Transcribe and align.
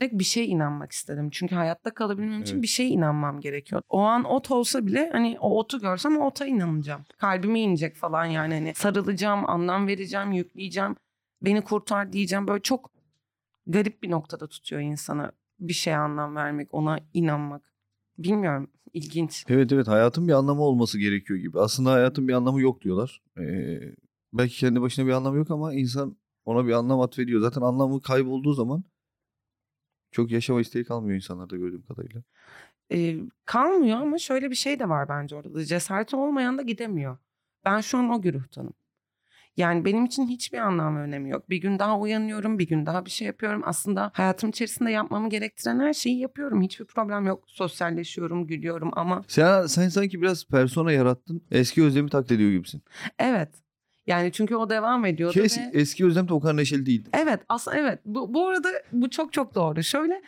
bir 0.00 0.24
şeye 0.24 0.46
inanmak 0.46 0.92
istedim. 0.92 1.28
Çünkü 1.32 1.54
hayatta 1.54 1.94
kalabilmem 1.94 2.42
için 2.42 2.54
Evet. 2.54 2.62
bir 2.62 2.68
şeye 2.68 2.88
inanmam 2.88 3.40
gerekiyor. 3.40 3.82
O 3.88 3.98
an 4.00 4.24
ot 4.24 4.50
olsa 4.50 4.86
bile 4.86 5.10
hani 5.12 5.36
o 5.40 5.58
otu 5.58 5.80
görsem 5.80 6.16
o 6.20 6.26
ota 6.26 6.46
inanacağım. 6.46 7.04
Kalbime 7.18 7.60
inecek 7.60 7.96
falan 7.96 8.24
yani 8.24 8.54
hani 8.54 8.74
sarılacağım, 8.74 9.50
anlam 9.50 9.86
vereceğim, 9.86 10.32
yükleyeceğim. 10.32 10.96
Beni 11.42 11.60
kurtar 11.64 12.12
diyeceğim. 12.12 12.48
Böyle 12.48 12.62
çok 12.62 12.90
garip 13.66 14.02
bir 14.02 14.10
noktada 14.10 14.46
tutuyor 14.46 14.82
insana 14.82 15.32
bir 15.60 15.72
şeye 15.72 15.96
anlam 15.96 16.36
vermek, 16.36 16.74
ona 16.74 16.98
inanmak. 17.14 17.62
Bilmiyorum, 18.18 18.70
ilginç. 18.92 19.44
Evet 19.48 19.72
evet 19.72 19.88
hayatın 19.88 20.28
bir 20.28 20.32
anlamı 20.32 20.62
olması 20.62 20.98
gerekiyor 20.98 21.38
gibi. 21.38 21.60
Aslında 21.60 21.92
hayatın 21.92 22.28
bir 22.28 22.32
anlamı 22.32 22.60
yok 22.60 22.80
diyorlar. 22.82 23.22
Ee, 23.38 23.80
belki 24.32 24.56
kendi 24.58 24.80
başına 24.80 25.06
bir 25.06 25.12
anlamı 25.12 25.36
yok 25.36 25.50
ama 25.50 25.74
insan 25.74 26.16
ona 26.44 26.66
bir 26.66 26.72
anlam 26.72 27.00
atfediyor. 27.00 27.40
Zaten 27.40 27.60
anlamı 27.60 28.00
kaybolduğu 28.00 28.52
zaman 28.52 28.84
çok 30.12 30.30
yaşama 30.30 30.60
isteği 30.60 30.84
kalmıyor 30.84 31.16
insanlarda 31.16 31.56
gördüğüm 31.56 31.82
kadarıyla. 31.82 32.22
Ee, 32.92 33.16
kalmıyor 33.44 33.98
ama 34.00 34.18
şöyle 34.18 34.50
bir 34.50 34.56
şey 34.56 34.78
de 34.78 34.88
var 34.88 35.08
bence 35.08 35.36
orada. 35.36 35.64
Cesareti 35.64 36.16
olmayan 36.16 36.58
da 36.58 36.62
gidemiyor. 36.62 37.18
Ben 37.64 37.80
şu 37.80 37.98
an 37.98 38.10
o 38.10 38.22
güruhtanım. 38.22 38.72
Yani 39.56 39.84
benim 39.84 40.04
için 40.04 40.26
hiçbir 40.26 40.58
anlam 40.58 40.96
ve 40.96 41.00
önemi 41.00 41.30
yok. 41.30 41.50
Bir 41.50 41.56
gün 41.56 41.78
daha 41.78 41.98
uyanıyorum, 41.98 42.58
bir 42.58 42.68
gün 42.68 42.86
daha 42.86 43.04
bir 43.04 43.10
şey 43.10 43.26
yapıyorum. 43.26 43.62
Aslında 43.64 44.10
hayatım 44.14 44.50
içerisinde 44.50 44.90
yapmamı 44.90 45.28
gerektiren 45.30 45.80
her 45.80 45.92
şeyi 45.92 46.18
yapıyorum. 46.18 46.62
Hiçbir 46.62 46.84
problem 46.84 47.26
yok. 47.26 47.44
Sosyalleşiyorum, 47.46 48.46
gülüyorum 48.46 48.90
ama 48.92 49.22
Sen, 49.28 49.66
sen 49.66 49.88
sanki 49.88 50.22
biraz 50.22 50.46
persona 50.46 50.92
yarattın. 50.92 51.42
Eski 51.50 51.84
Özlem'i 51.84 52.10
taklit 52.10 52.32
ediyor 52.32 52.50
gibisin. 52.50 52.82
evet. 53.18 53.65
Yani 54.06 54.32
çünkü 54.32 54.56
o 54.56 54.70
devam 54.70 55.04
ediyordu 55.04 55.34
Kes, 55.34 55.58
ve... 55.58 55.70
Eski 55.72 56.06
Özlem 56.06 56.28
de 56.28 56.34
o 56.34 56.40
kadar 56.40 56.56
neşeli 56.56 56.86
değildi. 56.86 57.08
Evet 57.12 57.40
aslında 57.48 57.76
evet. 57.76 58.00
Bu, 58.04 58.34
bu 58.34 58.48
arada 58.48 58.68
bu 58.92 59.10
çok 59.10 59.32
çok 59.32 59.54
doğru. 59.54 59.82
Şöyle 59.82 60.22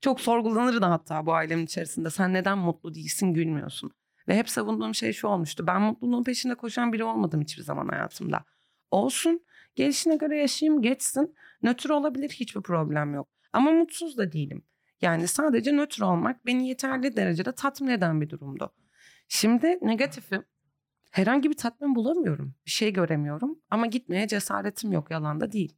çok 0.00 0.20
sorgulanırdı 0.20 0.84
hatta 0.84 1.26
bu 1.26 1.34
ailemin 1.34 1.64
içerisinde. 1.64 2.10
Sen 2.10 2.34
neden 2.34 2.58
mutlu 2.58 2.94
değilsin 2.94 3.34
gülmüyorsun? 3.34 3.90
Ve 4.28 4.36
hep 4.36 4.50
savunduğum 4.50 4.94
şey 4.94 5.12
şu 5.12 5.28
olmuştu. 5.28 5.66
Ben 5.66 5.82
mutluluğun 5.82 6.24
peşinde 6.24 6.54
koşan 6.54 6.92
biri 6.92 7.04
olmadım 7.04 7.40
hiçbir 7.40 7.62
zaman 7.62 7.88
hayatımda. 7.88 8.44
Olsun. 8.90 9.44
Gelişine 9.74 10.16
göre 10.16 10.38
yaşayayım 10.38 10.82
geçsin. 10.82 11.34
Nötr 11.62 11.90
olabilir 11.90 12.30
hiçbir 12.30 12.60
problem 12.60 13.14
yok. 13.14 13.28
Ama 13.52 13.70
mutsuz 13.70 14.18
da 14.18 14.32
değilim. 14.32 14.62
Yani 15.02 15.28
sadece 15.28 15.72
nötr 15.72 16.02
olmak 16.02 16.46
beni 16.46 16.68
yeterli 16.68 17.16
derecede 17.16 17.52
tatmin 17.52 17.88
eden 17.88 18.20
bir 18.20 18.30
durumdu. 18.30 18.72
Şimdi 19.28 19.78
negatifim. 19.82 20.44
Herhangi 21.12 21.50
bir 21.50 21.56
tatmin 21.56 21.94
bulamıyorum. 21.94 22.54
Bir 22.66 22.70
şey 22.70 22.92
göremiyorum. 22.92 23.58
Ama 23.70 23.86
gitmeye 23.86 24.28
cesaretim 24.28 24.92
yok 24.92 25.10
yalan 25.10 25.40
da 25.40 25.52
değil. 25.52 25.76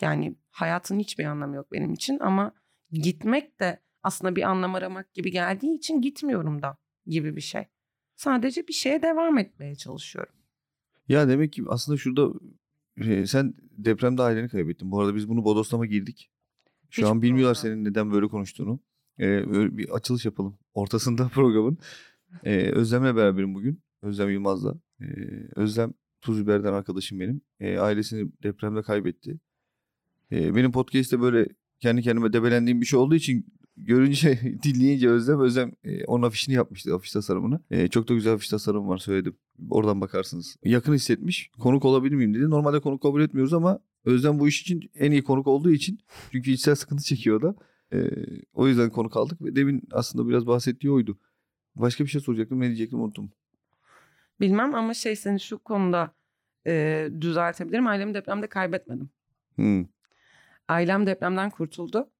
Yani 0.00 0.36
hayatın 0.50 0.98
hiçbir 0.98 1.24
anlamı 1.24 1.56
yok 1.56 1.72
benim 1.72 1.92
için 1.92 2.18
ama 2.18 2.52
gitmek 2.90 3.60
de 3.60 3.80
aslında 4.02 4.36
bir 4.36 4.42
anlam 4.42 4.74
aramak 4.74 5.14
gibi 5.14 5.30
geldiği 5.30 5.74
için 5.76 6.00
gitmiyorum 6.00 6.62
da 6.62 6.76
gibi 7.06 7.36
bir 7.36 7.40
şey. 7.40 7.64
Sadece 8.16 8.68
bir 8.68 8.72
şeye 8.72 9.02
devam 9.02 9.38
etmeye 9.38 9.74
çalışıyorum. 9.74 10.34
Ya 11.08 11.28
demek 11.28 11.52
ki 11.52 11.64
aslında 11.68 11.98
şurada 11.98 12.38
e, 12.96 13.26
sen 13.26 13.54
depremde 13.70 14.22
aileni 14.22 14.48
kaybettin. 14.48 14.90
Bu 14.90 15.00
arada 15.00 15.14
biz 15.14 15.28
bunu 15.28 15.44
bodoslama 15.44 15.86
girdik. 15.86 16.30
Şu 16.90 17.02
Hiç 17.02 17.08
an 17.10 17.22
bilmiyorlar 17.22 17.56
problem. 17.56 17.72
senin 17.72 17.84
neden 17.84 18.12
böyle 18.12 18.28
konuştuğunu. 18.28 18.80
Ee, 19.18 19.50
böyle 19.50 19.76
bir 19.78 19.88
açılış 19.88 20.24
yapalım 20.24 20.58
ortasında 20.74 21.28
programın. 21.34 21.78
Ee, 22.44 22.70
Özlem'le 22.70 23.16
beraberim 23.16 23.54
bugün. 23.54 23.82
Özlem 24.04 24.30
Yılmaz'la. 24.30 24.74
Ee, 25.00 25.04
Özlem 25.56 25.94
Tuz 26.20 26.48
arkadaşım 26.48 27.20
benim. 27.20 27.40
Ee, 27.60 27.78
ailesini 27.78 28.32
depremde 28.42 28.82
kaybetti. 28.82 29.38
Ee, 30.32 30.54
benim 30.54 30.72
podcast'te 30.72 31.20
böyle 31.20 31.48
kendi 31.80 32.02
kendime 32.02 32.32
debelendiğim 32.32 32.80
bir 32.80 32.86
şey 32.86 32.98
olduğu 32.98 33.14
için 33.14 33.46
görünce, 33.76 34.58
dinleyince 34.62 35.10
Özlem, 35.10 35.40
Özlem 35.40 35.72
e, 35.84 36.04
onun 36.04 36.26
afişini 36.26 36.54
yapmıştı, 36.54 36.94
afiş 36.94 37.12
tasarımını. 37.12 37.60
E, 37.70 37.88
çok 37.88 38.08
da 38.08 38.14
güzel 38.14 38.32
afiş 38.32 38.48
tasarım 38.48 38.88
var 38.88 38.98
söyledim. 38.98 39.36
Oradan 39.70 40.00
bakarsınız. 40.00 40.56
Yakın 40.64 40.94
hissetmiş. 40.94 41.50
Konuk 41.58 41.84
olabilir 41.84 42.14
miyim 42.14 42.34
dedi. 42.34 42.50
Normalde 42.50 42.80
konuk 42.80 43.02
kabul 43.02 43.22
etmiyoruz 43.22 43.52
ama 43.52 43.80
Özlem 44.04 44.38
bu 44.38 44.48
iş 44.48 44.60
için 44.60 44.90
en 44.94 45.10
iyi 45.10 45.24
konuk 45.24 45.46
olduğu 45.46 45.70
için 45.70 45.98
çünkü 46.32 46.50
içsel 46.50 46.74
sıkıntı 46.74 47.04
çekiyor 47.04 47.42
da. 47.42 47.54
E, 47.92 48.10
o 48.54 48.68
yüzden 48.68 48.90
konuk 48.90 49.16
aldık 49.16 49.42
ve 49.42 49.56
demin 49.56 49.82
aslında 49.92 50.28
biraz 50.28 50.46
bahsettiği 50.46 50.92
oydu. 50.92 51.18
Başka 51.76 52.04
bir 52.04 52.08
şey 52.08 52.20
soracaktım. 52.20 52.60
Ne 52.60 52.66
diyecektim 52.66 53.00
unuttum. 53.00 53.30
Bilmem 54.40 54.74
ama 54.74 54.94
şey 54.94 55.16
seni 55.16 55.40
şu 55.40 55.58
konuda 55.58 56.14
e, 56.66 57.08
düzeltebilirim. 57.20 57.86
Ailemi 57.86 58.14
depremde 58.14 58.46
kaybetmedim. 58.46 59.10
Hmm. 59.56 59.86
Ailem 60.68 61.06
depremden 61.06 61.50
kurtuldu. 61.50 62.10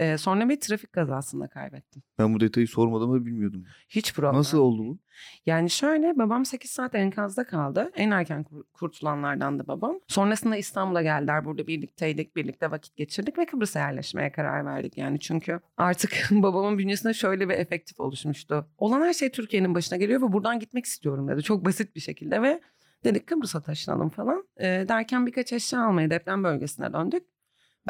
E, 0.00 0.18
sonra 0.18 0.48
bir 0.48 0.60
trafik 0.60 0.92
kazasında 0.92 1.48
kaybettim. 1.48 2.02
Ben 2.18 2.34
bu 2.34 2.40
detayı 2.40 2.68
sormadığımı 2.68 3.26
bilmiyordum. 3.26 3.64
Hiç 3.88 4.14
problem. 4.14 4.34
Nasıl 4.34 4.58
oldu 4.58 4.84
bu? 4.86 4.98
Yani 5.46 5.70
şöyle 5.70 6.18
babam 6.18 6.44
8 6.44 6.70
saat 6.70 6.94
enkazda 6.94 7.44
kaldı. 7.46 7.90
En 7.96 8.10
erken 8.10 8.44
kur- 8.44 8.64
kurtulanlardan 8.72 9.58
da 9.58 9.66
babam. 9.66 9.98
Sonrasında 10.08 10.56
İstanbul'a 10.56 11.02
geldiler. 11.02 11.44
Burada 11.44 11.66
birlikteydik. 11.66 12.36
Birlikte 12.36 12.70
vakit 12.70 12.96
geçirdik 12.96 13.38
ve 13.38 13.46
Kıbrıs'a 13.46 13.78
yerleşmeye 13.78 14.32
karar 14.32 14.66
verdik. 14.66 14.98
Yani 14.98 15.20
çünkü 15.20 15.60
artık 15.76 16.12
babamın 16.30 16.78
bünyesinde 16.78 17.14
şöyle 17.14 17.48
bir 17.48 17.54
efektif 17.54 18.00
oluşmuştu. 18.00 18.66
Olan 18.78 19.00
her 19.00 19.12
şey 19.12 19.30
Türkiye'nin 19.30 19.74
başına 19.74 19.98
geliyor 19.98 20.22
ve 20.22 20.32
buradan 20.32 20.58
gitmek 20.60 20.84
istiyorum 20.84 21.28
dedi. 21.28 21.42
Çok 21.42 21.64
basit 21.64 21.96
bir 21.96 22.00
şekilde 22.00 22.42
ve 22.42 22.60
dedik 23.04 23.26
Kıbrıs'a 23.26 23.62
taşınalım 23.62 24.08
falan. 24.08 24.44
Ee, 24.60 24.84
derken 24.88 25.26
birkaç 25.26 25.52
eşya 25.52 25.84
almaya 25.84 26.10
deprem 26.10 26.44
bölgesine 26.44 26.92
döndük. 26.92 27.22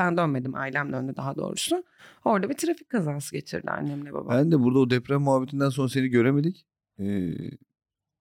Ben 0.00 0.16
dönmedim. 0.16 0.54
Ailem 0.54 0.92
döndü 0.92 1.12
daha 1.16 1.36
doğrusu. 1.36 1.84
Orada 2.24 2.48
bir 2.48 2.54
trafik 2.54 2.88
kazası 2.88 3.32
geçirdi 3.32 3.70
annemle 3.70 4.12
babam. 4.12 4.38
Ben 4.38 4.52
de 4.52 4.60
burada 4.60 4.78
o 4.78 4.90
deprem 4.90 5.20
muhabbetinden 5.20 5.68
sonra 5.68 5.88
seni 5.88 6.08
göremedik. 6.08 6.66
Ee, 7.00 7.34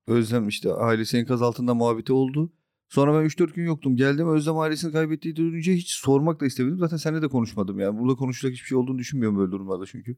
Özlem 0.07 0.47
işte 0.47 0.73
ailesi 0.73 1.17
enkaz 1.17 1.41
altında 1.41 1.73
muhabbeti 1.73 2.13
oldu. 2.13 2.51
Sonra 2.89 3.19
ben 3.19 3.25
3-4 3.25 3.53
gün 3.53 3.65
yoktum. 3.65 3.95
Geldim 3.95 4.29
Özlem 4.29 4.57
ailesini 4.57 4.91
kaybettiği 4.91 5.35
duyunca 5.35 5.73
hiç 5.73 5.91
sormak 5.91 6.41
da 6.41 6.45
istemedim. 6.45 6.77
Zaten 6.77 6.97
seninle 6.97 7.21
de 7.21 7.27
konuşmadım 7.27 7.79
yani. 7.79 7.99
Burada 7.99 8.15
konuşacak 8.15 8.53
hiçbir 8.53 8.67
şey 8.67 8.77
olduğunu 8.77 8.97
düşünmüyorum 8.97 9.37
böyle 9.39 9.51
durumlarda 9.51 9.85
çünkü. 9.85 10.15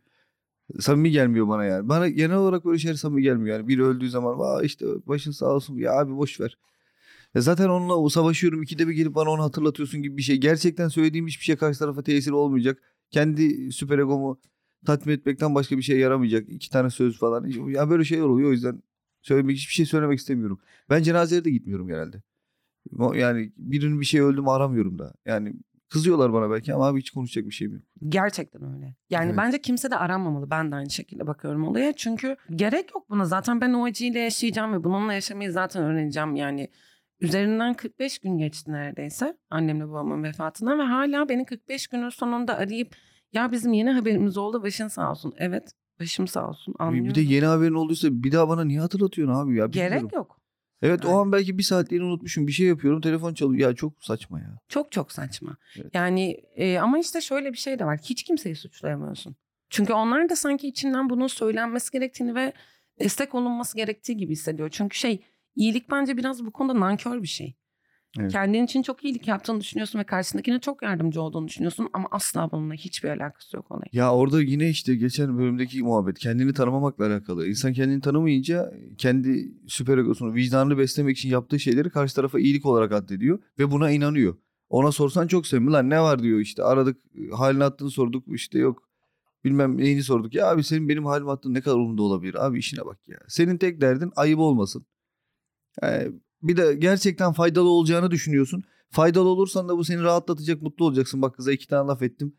Samimi 0.80 1.12
gelmiyor 1.12 1.48
bana 1.48 1.66
yani. 1.66 1.90
Bana 1.90 2.10
genel 2.10 2.38
olarak 2.38 2.66
böyle 2.66 2.80
şeyler 2.80 2.96
samimi 2.96 3.22
gelmiyor 3.22 3.58
yani. 3.58 3.68
Biri 3.68 3.84
öldüğü 3.84 4.10
zaman 4.10 4.40
Vay 4.40 4.66
işte 4.66 4.86
başın 5.06 5.32
sağ 5.32 5.56
olsun 5.56 5.78
ya 5.78 6.00
abi 6.00 6.18
boş 6.18 6.40
ver. 6.40 6.58
Ya 7.36 7.42
zaten 7.42 7.70
onunla 7.70 8.10
savaşıyorum 8.10 8.64
ikide 8.64 8.88
bir 8.88 8.94
gelip 8.94 9.16
bana 9.16 9.30
onu 9.30 9.44
hatırlatıyorsun 9.44 10.02
gibi 10.02 10.18
bir 10.18 10.22
şey. 10.22 10.38
Gerçekten 10.38 10.88
söylediğim 10.88 11.28
hiçbir 11.28 11.44
şey 11.44 11.56
karşı 11.56 11.80
tarafa 11.80 12.04
tesir 12.04 12.32
olmayacak. 12.32 12.82
Kendi 13.12 13.72
süper 13.72 14.00
egomu 14.00 14.40
tatmin 14.86 15.14
etmekten 15.14 15.56
başka 15.56 15.78
bir 15.78 15.82
şey 15.82 16.00
yaramayacak. 16.00 16.50
İki 16.50 16.70
tane 16.70 16.90
söz 16.90 17.20
falan. 17.20 17.70
Ya 17.70 17.90
böyle 17.90 18.04
şeyler 18.04 18.24
oluyor 18.24 18.50
o 18.50 18.52
yüzden 18.52 18.84
söylemek 19.22 19.56
hiçbir 19.56 19.74
şey 19.74 19.86
söylemek 19.86 20.20
istemiyorum. 20.20 20.60
Ben 20.90 21.04
cenazelere 21.04 21.46
de 21.46 21.52
gitmiyorum 21.52 21.88
genelde. 21.88 22.22
Yani 23.16 23.52
birinin 23.58 24.00
bir 24.00 24.06
şey 24.06 24.22
öldü 24.22 24.42
mü 24.42 24.50
aramıyorum 24.50 25.00
da. 25.00 25.14
Yani 25.26 25.54
kızıyorlar 25.90 26.34
bana 26.34 26.52
belki 26.52 26.74
ama 26.74 26.88
abi 26.88 27.00
hiç 27.00 27.12
konuşacak 27.12 27.46
bir 27.46 27.54
şeyim 27.54 27.74
yok. 27.74 27.84
Gerçekten 28.10 28.76
öyle. 28.76 28.96
Yani 29.10 29.26
Evet. 29.26 29.38
bence 29.38 29.62
kimse 29.62 29.92
de 29.92 29.98
aranmamalı. 29.98 30.50
Ben 30.50 30.72
de 30.72 30.76
aynı 30.76 30.90
şekilde 30.90 31.28
bakıyorum 31.28 31.68
olaya. 31.68 31.94
Çünkü 31.94 32.36
gerek 32.56 32.94
yok 32.96 33.10
buna. 33.10 33.26
Zaten 33.26 33.62
ben 33.62 33.74
o 33.74 33.86
acıyla 33.86 34.20
yaşayacağım 34.20 34.74
ve 34.74 34.84
bununla 34.84 35.14
yaşamayı 35.14 35.52
zaten 35.52 35.84
öğreneceğim. 35.84 36.36
Yani 36.36 36.70
üzerinden 37.22 37.74
45 37.74 38.20
gün 38.20 38.38
geçti 38.38 38.72
neredeyse 38.72 39.38
annemle 39.50 39.90
babamın 39.90 40.24
vefatından 40.24 40.80
ve 40.80 40.84
hala 40.84 41.30
beni 41.30 41.46
45 41.46 41.88
günün 41.88 42.10
sonunda 42.10 42.58
arayıp 42.58 42.96
ya 43.34 43.52
bizim 43.52 43.74
yeni 43.74 43.92
haberimiz 43.92 44.38
oldu 44.38 44.64
başın 44.64 44.88
sağ 44.88 45.12
olsun. 45.12 45.34
Evet 45.38 45.72
başım 46.00 46.28
sağ 46.28 46.48
olsun 46.50 46.76
anlıyorum. 46.80 47.10
Bir 47.10 47.16
de 47.16 47.22
yeni 47.22 47.46
haberin 47.46 47.74
olduysa 47.74 48.08
bir 48.12 48.32
daha 48.32 48.50
bana 48.50 48.64
niye 48.64 48.80
hatırlatıyorsun 48.80 49.36
abi 49.36 49.58
ya? 49.58 49.70
Bilmiyorum. 49.70 49.98
Gerek 50.00 50.14
yok. 50.14 50.38
Evet 50.82 51.06
o 51.06 51.08
Yani. 51.08 51.18
an 51.18 51.32
belki 51.32 51.58
bir 51.58 51.64
saatliğini 51.64 52.06
unutmuşum. 52.06 52.48
Bir 52.48 52.52
şey 52.52 52.68
yapıyorum 52.68 53.02
telefon 53.02 53.34
çalıyor. 53.34 53.70
Ya 53.70 53.76
çok 53.76 54.04
saçma 54.04 54.40
ya. 54.40 54.58
Çok 54.70 54.92
çok 54.92 55.12
saçma. 55.12 55.58
Evet. 55.80 55.92
Yani 55.94 56.38
e, 56.56 56.80
ama 56.80 57.00
işte 57.00 57.22
şöyle 57.22 57.52
bir 57.54 57.58
şey 57.58 57.80
de 57.80 57.86
var. 57.86 58.00
Hiç 58.04 58.24
kimseyi 58.24 58.56
suçlayamıyorsun. 58.56 59.36
Çünkü 59.70 59.94
onlar 59.94 60.30
da 60.30 60.36
sanki 60.36 60.68
içinden 60.68 61.10
bunun 61.10 61.28
söylenmesi 61.28 61.92
gerektiğini 61.92 62.36
ve 62.36 62.54
destek 63.00 63.36
olunması 63.36 63.78
gerektiği 63.78 64.18
gibi 64.18 64.32
hissediyor. 64.32 64.70
Çünkü 64.70 64.98
şey 64.98 65.24
iyilik 65.56 65.92
bence 65.92 66.18
biraz 66.18 66.46
bu 66.46 66.52
konuda 66.52 66.80
nankör 66.80 67.22
bir 67.22 67.28
şey. 67.28 67.56
Evet. 68.20 68.32
Kendin 68.32 68.66
için 68.66 68.82
çok 68.82 69.06
iyilik 69.06 69.28
yaptığını 69.28 69.62
düşünüyorsun 69.62 70.00
ve 70.00 70.04
karşındakine 70.04 70.60
çok 70.60 70.84
yardımcı 70.84 71.22
olduğunu 71.22 71.48
düşünüyorsun 71.48 71.90
ama 71.94 72.08
asla 72.12 72.52
bununla 72.52 72.74
hiçbir 72.74 73.10
alakası 73.10 73.58
yok 73.58 73.72
olay. 73.72 73.84
Ya 73.92 74.14
orada 74.14 74.42
yine 74.42 74.70
işte 74.70 74.96
geçen 74.96 75.38
bölümdeki 75.38 75.84
muhabbet 75.84 76.20
kendini 76.20 76.54
tanımamakla 76.54 77.06
alakalı. 77.06 77.48
İnsan 77.48 77.74
kendini 77.74 78.02
tanımayınca 78.02 78.72
kendi 78.98 79.54
süper 79.68 79.98
egosunu, 79.98 80.34
vicdanını 80.34 80.78
beslemek 80.78 81.18
için 81.18 81.30
yaptığı 81.30 81.60
şeyleri 81.60 81.90
karşı 81.90 82.16
tarafa 82.16 82.40
iyilik 82.40 82.66
olarak 82.66 82.92
addediyor 82.92 83.40
ve 83.60 83.72
buna 83.72 83.92
inanıyor. 83.92 84.38
Ona 84.70 84.92
sorsan 84.92 85.28
çok 85.28 85.48
sevimli 85.48 85.72
lan 85.72 85.90
ne 85.90 86.02
var 86.02 86.24
diyor 86.24 86.40
işte 86.40 86.64
aradık 86.64 86.98
halini 87.38 87.64
attığını 87.64 87.90
sorduk 87.90 88.24
işte 88.28 88.60
yok 88.60 88.90
bilmem 89.44 89.78
neyini 89.78 90.04
sorduk. 90.04 90.34
Ya 90.34 90.52
abi 90.52 90.64
senin 90.64 90.90
benim 90.90 91.06
halimi 91.06 91.32
attığın 91.32 91.54
ne 91.54 91.62
kadar 91.62 91.76
umurumda 91.76 92.04
olabilir 92.04 92.46
abi 92.46 92.60
işine 92.60 92.86
bak 92.86 93.08
ya. 93.08 93.18
Senin 93.28 93.58
tek 93.58 93.82
derdin 93.82 94.12
ayıp 94.16 94.40
olmasın. 94.40 94.86
Ee, 95.84 96.08
bir 96.44 96.58
de 96.58 96.76
gerçekten 96.76 97.34
faydalı 97.34 97.70
olacağını 97.70 98.12
düşünüyorsun. 98.12 98.64
Faydalı 98.90 99.30
olursan 99.30 99.70
da 99.70 99.78
bu 99.78 99.84
seni 99.84 100.04
rahatlatacak, 100.04 100.62
mutlu 100.62 100.86
olacaksın. 100.86 101.22
Bak 101.22 101.36
kıza 101.36 101.52
iki 101.52 101.68
tane 101.68 101.88
laf 101.88 102.02
ettim. 102.02 102.34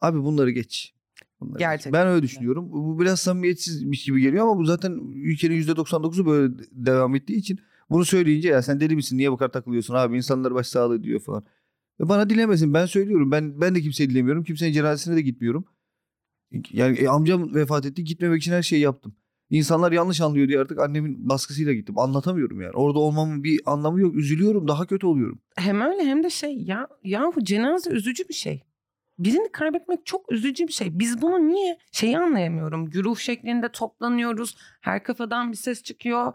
Abi 0.00 0.22
bunları 0.22 0.50
geç. 0.50 0.94
Bunları 1.40 1.58
geç. 1.58 1.60
Gerçekten 1.60 1.92
Ben 1.92 2.06
öyle 2.06 2.22
düşünüyorum. 2.22 2.72
Bu 2.72 3.00
biraz 3.00 3.20
samimiyetsizmiş 3.20 4.04
gibi 4.04 4.20
geliyor 4.20 4.44
ama 4.44 4.58
bu 4.58 4.64
zaten 4.64 4.92
ülkenin 5.14 5.62
%99'u 5.62 6.26
böyle 6.26 6.54
devam 6.72 7.14
ettiği 7.14 7.36
için 7.36 7.58
bunu 7.90 8.04
söyleyince 8.04 8.48
ya 8.48 8.62
sen 8.62 8.80
deli 8.80 8.96
misin 8.96 9.18
niye 9.18 9.32
bu 9.32 9.36
kadar 9.36 9.52
takılıyorsun 9.52 9.94
abi 9.94 10.16
insanlar 10.16 10.54
baş 10.54 10.66
sağlığı 10.66 11.02
diyor 11.02 11.20
falan. 11.20 11.44
Ve 12.00 12.08
bana 12.08 12.30
dilemesin 12.30 12.74
ben 12.74 12.86
söylüyorum 12.86 13.30
ben 13.30 13.60
ben 13.60 13.74
de 13.74 13.80
kimseyi 13.80 14.10
dilemiyorum 14.10 14.44
kimsenin 14.44 14.72
cenazesine 14.72 15.16
de 15.16 15.20
gitmiyorum. 15.20 15.64
Yani 16.72 16.98
e, 16.98 17.08
amcam 17.08 17.54
vefat 17.54 17.86
etti 17.86 18.04
gitmemek 18.04 18.42
için 18.42 18.52
her 18.52 18.62
şeyi 18.62 18.82
yaptım. 18.82 19.14
İnsanlar 19.50 19.92
yanlış 19.92 20.20
anlıyor 20.20 20.48
diye 20.48 20.60
artık 20.60 20.80
annemin 20.80 21.28
baskısıyla 21.28 21.72
gittim. 21.72 21.98
Anlatamıyorum 21.98 22.60
yani. 22.60 22.72
Orada 22.72 22.98
olmamın 22.98 23.44
bir 23.44 23.60
anlamı 23.66 24.00
yok. 24.00 24.16
Üzülüyorum. 24.16 24.68
Daha 24.68 24.86
kötü 24.86 25.06
oluyorum. 25.06 25.40
Hem 25.56 25.80
öyle 25.80 26.04
hem 26.04 26.24
de 26.24 26.30
şey 26.30 26.56
ya 26.58 26.88
yahu 27.04 27.44
cenaze 27.44 27.90
üzücü 27.90 28.28
bir 28.28 28.34
şey. 28.34 28.62
Birini 29.18 29.52
kaybetmek 29.52 30.06
çok 30.06 30.32
üzücü 30.32 30.66
bir 30.68 30.72
şey. 30.72 30.98
Biz 30.98 31.22
bunu 31.22 31.48
niye 31.48 31.78
şeyi 31.92 32.18
anlayamıyorum. 32.18 32.90
Güruh 32.90 33.16
şeklinde 33.18 33.68
toplanıyoruz. 33.68 34.56
Her 34.80 35.02
kafadan 35.04 35.52
bir 35.52 35.56
ses 35.56 35.82
çıkıyor. 35.82 36.32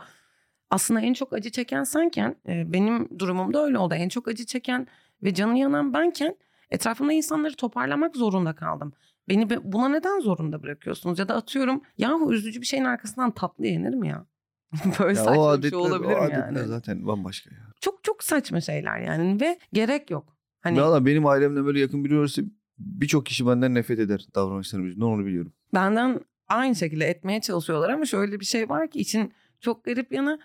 Aslında 0.69 1.01
en 1.01 1.13
çok 1.13 1.33
acı 1.33 1.50
çeken 1.50 1.83
senken 1.83 2.36
e, 2.48 2.74
benim 2.74 3.19
durumumda 3.19 3.65
öyle 3.65 3.77
oldu. 3.77 3.94
En 3.94 4.10
çok 4.10 4.27
acı 4.27 4.45
çeken 4.45 4.88
ve 5.24 5.33
canı 5.33 5.57
yanan 5.57 5.94
benken 5.94 6.36
etrafımda 6.71 7.13
insanları 7.13 7.56
toparlamak 7.56 8.15
zorunda 8.15 8.54
kaldım. 8.54 8.94
Beni 9.30 9.50
be- 9.50 9.72
buna 9.72 9.90
neden 9.90 10.20
zorunda 10.20 10.64
bırakıyorsunuz? 10.64 11.20
Ya 11.20 11.28
da 11.30 11.36
atıyorum 11.36 11.81
yahu 11.98 12.34
üzücü 12.34 12.62
bir 12.62 12.66
şeyin 12.66 12.84
arkasından 12.86 13.31
tatlı 13.31 13.66
yenir 13.68 13.94
mi 13.94 14.08
ya? 14.08 14.25
Böyle 15.00 15.18
Ya 15.20 15.24
saçma 15.24 15.42
o 15.42 15.54
bir 15.54 15.58
adetler, 15.58 15.70
şey 15.70 15.80
olabilir 15.80 16.10
mi 16.14 16.16
adetler 16.16 16.56
yani? 16.56 16.68
zaten 16.68 17.08
bambaşka 17.08 17.56
ya. 17.56 17.62
Çok 17.81 18.04
çok 18.04 18.24
saçma 18.24 18.62
şeyler 18.62 19.00
yani 19.00 19.42
ve 19.42 19.60
gerek 19.74 20.12
yok. 20.12 20.38
Hani 20.62 20.81
Valla 20.81 21.06
benim 21.06 21.25
ailemle 21.25 21.66
böyle 21.66 21.80
yakın 21.80 22.06
biri 22.06 22.18
olursa 22.18 22.42
birçok 22.80 23.25
kişi 23.25 23.48
benden 23.48 23.74
nefret 23.75 24.00
eder 24.00 24.25
davranışlarım 24.36 24.86
yüzünden 24.86 25.06
onu 25.06 25.25
biliyorum. 25.25 25.54
benden 25.74 26.20
aynı 26.48 26.75
şekilde 26.75 27.06
etmeye 27.06 27.42
çalışıyorlar 27.42 27.90
ama 27.90 28.06
şöyle 28.06 28.40
bir 28.40 28.46
şey 28.46 28.70
var 28.70 28.90
ki 28.90 29.00
için 29.00 29.34
çok 29.60 29.84
garip 29.86 30.12
yanı 30.12 30.40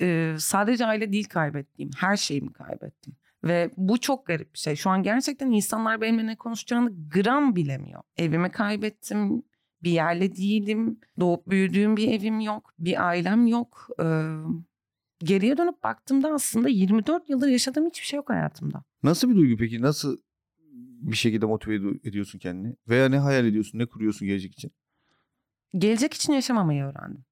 e, 0.00 0.34
sadece 0.38 0.86
aile 0.86 1.12
değil 1.12 1.28
kaybettiğim 1.28 1.90
her 1.96 2.16
şeyimi 2.16 2.52
kaybettim. 2.52 3.14
Ve 3.44 3.70
bu 3.76 4.00
çok 4.00 4.26
garip 4.26 4.54
bir 4.54 4.58
şey. 4.58 4.76
Şu 4.76 4.90
an 4.90 5.02
gerçekten 5.02 5.50
insanlar 5.50 6.00
benimle 6.00 6.26
ne 6.26 6.36
konuşacağını 6.36 6.92
gram 7.14 7.56
bilemiyor. 7.56 8.02
Evimi 8.16 8.50
kaybettim. 8.50 9.42
Bir 9.82 9.90
yerle 9.90 10.36
değilim. 10.36 11.00
Doğup 11.20 11.46
büyüdüğüm 11.50 11.96
bir 11.96 12.08
evim 12.08 12.40
yok. 12.40 12.74
Bir 12.78 13.06
ailem 13.08 13.46
yok. 13.46 13.88
Ee, 14.02 14.24
geriye 15.18 15.56
dönüp 15.56 15.82
baktığımda 15.82 16.28
aslında 16.28 16.68
24 16.68 17.30
yıldır 17.30 17.48
yaşadığım 17.48 17.86
hiçbir 17.86 18.06
şey 18.06 18.16
yok 18.16 18.30
hayatımda. 18.30 18.82
Nasıl 19.02 19.30
bir 19.30 19.34
duygu 19.36 19.56
peki? 19.56 19.82
Nasıl 19.82 20.16
bir 21.00 21.16
şekilde 21.16 21.46
motive 21.46 21.74
ed- 21.76 22.08
ediyorsun 22.08 22.38
kendini? 22.38 22.76
Veya 22.88 23.08
ne 23.08 23.18
hayal 23.18 23.44
ediyorsun? 23.46 23.78
Ne 23.78 23.86
kuruyorsun 23.86 24.28
gelecek 24.28 24.52
için? 24.52 24.72
gelecek 25.78 26.14
için 26.14 26.32
yaşamamayı 26.32 26.82
öğrendim. 26.84 27.24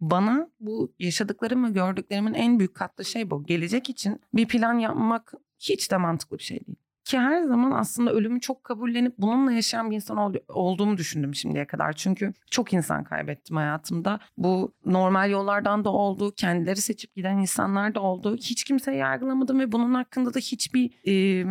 Bana 0.00 0.50
bu 0.60 0.92
yaşadıklarım 0.98 1.64
ve 1.64 1.70
gördüklerimin 1.70 2.34
en 2.34 2.58
büyük 2.58 2.74
kattığı 2.74 3.04
şey 3.04 3.30
bu. 3.30 3.44
Gelecek 3.44 3.90
için 3.90 4.20
bir 4.34 4.48
plan 4.48 4.74
yapmak 4.74 5.32
hiç 5.58 5.90
de 5.90 5.96
mantıklı 5.96 6.38
bir 6.38 6.42
şey 6.42 6.66
değil. 6.66 6.78
Ki 7.04 7.18
her 7.18 7.42
zaman 7.42 7.70
aslında 7.70 8.12
ölümü 8.12 8.40
çok 8.40 8.64
kabullenip 8.64 9.14
bununla 9.18 9.52
yaşayan 9.52 9.90
bir 9.90 9.96
insan 9.96 10.16
ol- 10.16 10.34
olduğumu 10.48 10.96
düşündüm 10.96 11.34
şimdiye 11.34 11.66
kadar. 11.66 11.92
Çünkü 11.92 12.32
çok 12.50 12.72
insan 12.72 13.04
kaybettim 13.04 13.56
hayatımda. 13.56 14.20
Bu 14.36 14.74
normal 14.86 15.30
yollardan 15.30 15.84
da 15.84 15.90
oldu, 15.90 16.32
kendileri 16.36 16.80
seçip 16.80 17.14
giden 17.16 17.38
insanlar 17.38 17.94
da 17.94 18.00
oldu. 18.00 18.36
Hiç 18.36 18.64
kimseyi 18.64 18.98
yargılamadım 18.98 19.60
ve 19.60 19.72
bunun 19.72 19.94
hakkında 19.94 20.34
da 20.34 20.38
hiçbir 20.38 20.90
e, 21.06 21.44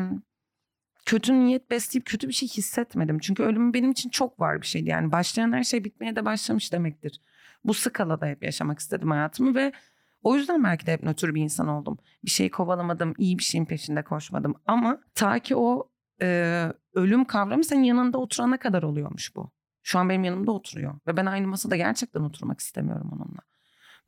kötü 1.06 1.40
niyet 1.40 1.72
besleyip 1.72 2.06
kötü 2.06 2.28
bir 2.28 2.34
şey 2.34 2.50
hissetmedim. 2.50 3.20
Çünkü 3.20 3.44
ölüm 3.44 3.74
benim 3.74 3.92
için 3.92 4.10
çok 4.10 4.40
var 4.40 4.62
bir 4.62 4.68
şeydi. 4.68 4.90
Yani 4.90 5.12
başlayan 5.12 5.52
her 5.52 5.64
şey 5.64 5.84
bitmeye 5.84 6.16
de 6.16 6.26
başlamış 6.26 6.74
demektir. 6.74 7.22
Bu 7.64 7.74
skalada 7.74 8.26
hep 8.26 8.44
yaşamak 8.44 8.80
istedim 8.80 9.12
hayatımı 9.12 9.56
ve 9.56 9.72
o 10.24 10.36
yüzden 10.36 10.64
belki 10.64 10.86
de 10.86 10.94
hep 10.94 11.04
nötr 11.04 11.36
bir 11.36 11.42
insan 11.42 11.68
oldum. 11.68 11.98
Bir 12.26 12.30
şey 12.30 12.52
kovalamadım, 12.52 13.14
iyi 13.18 13.38
bir 13.38 13.44
şeyin 13.44 13.66
peşinde 13.66 14.04
koşmadım. 14.04 14.56
Ama 14.66 15.02
ta 15.16 15.40
ki 15.40 15.56
o 15.56 15.90
e, 16.22 16.72
ölüm 16.94 17.26
kavramı 17.26 17.64
senin 17.64 17.84
yanında 17.84 18.18
oturana 18.18 18.60
kadar 18.60 18.84
oluyormuş 18.84 19.36
bu. 19.36 19.52
Şu 19.84 20.00
an 20.00 20.10
benim 20.10 20.24
yanımda 20.24 20.52
oturuyor. 20.52 20.94
Ve 21.08 21.18
ben 21.18 21.26
aynı 21.26 21.48
masada 21.48 21.76
gerçekten 21.76 22.22
oturmak 22.22 22.60
istemiyorum 22.60 23.10
onunla. 23.14 23.40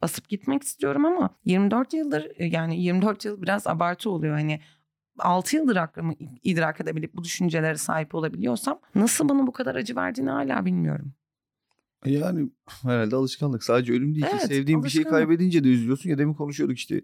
Basıp 0.01 0.29
gitmek 0.29 0.63
istiyorum 0.63 1.05
ama 1.05 1.29
24 1.45 1.93
yıldır 1.93 2.31
e, 2.35 2.45
yani 2.45 2.81
24 2.81 3.25
yıl 3.25 3.41
biraz 3.41 3.67
abartı 3.67 4.09
oluyor. 4.09 4.35
Hani 4.35 4.61
6 5.19 5.55
yıldır 5.55 5.75
aklımı 5.75 6.13
idrak 6.43 6.81
edebilip 6.81 7.13
bu 7.13 7.23
düşüncelere 7.23 7.77
sahip 7.77 8.15
olabiliyorsam 8.15 8.79
nasıl 8.95 9.29
bana 9.29 9.47
bu 9.47 9.51
kadar 9.51 9.75
acı 9.75 9.95
verdiğini 9.95 10.29
hala 10.29 10.65
bilmiyorum. 10.65 11.13
Yani 12.05 12.49
herhalde 12.81 13.15
alışkanlık. 13.15 13.63
Sadece 13.63 13.93
ölüm 13.93 14.15
değil 14.15 14.25
ki. 14.25 14.31
Evet, 14.31 14.47
Sevdiğin 14.47 14.83
bir 14.83 14.89
şeyi 14.89 15.03
alışkanlık. 15.05 15.27
kaybedince 15.27 15.63
de 15.63 15.67
üzülüyorsun. 15.67 16.09
Ya 16.09 16.17
demin 16.17 16.33
konuşuyorduk 16.33 16.77
işte. 16.77 17.01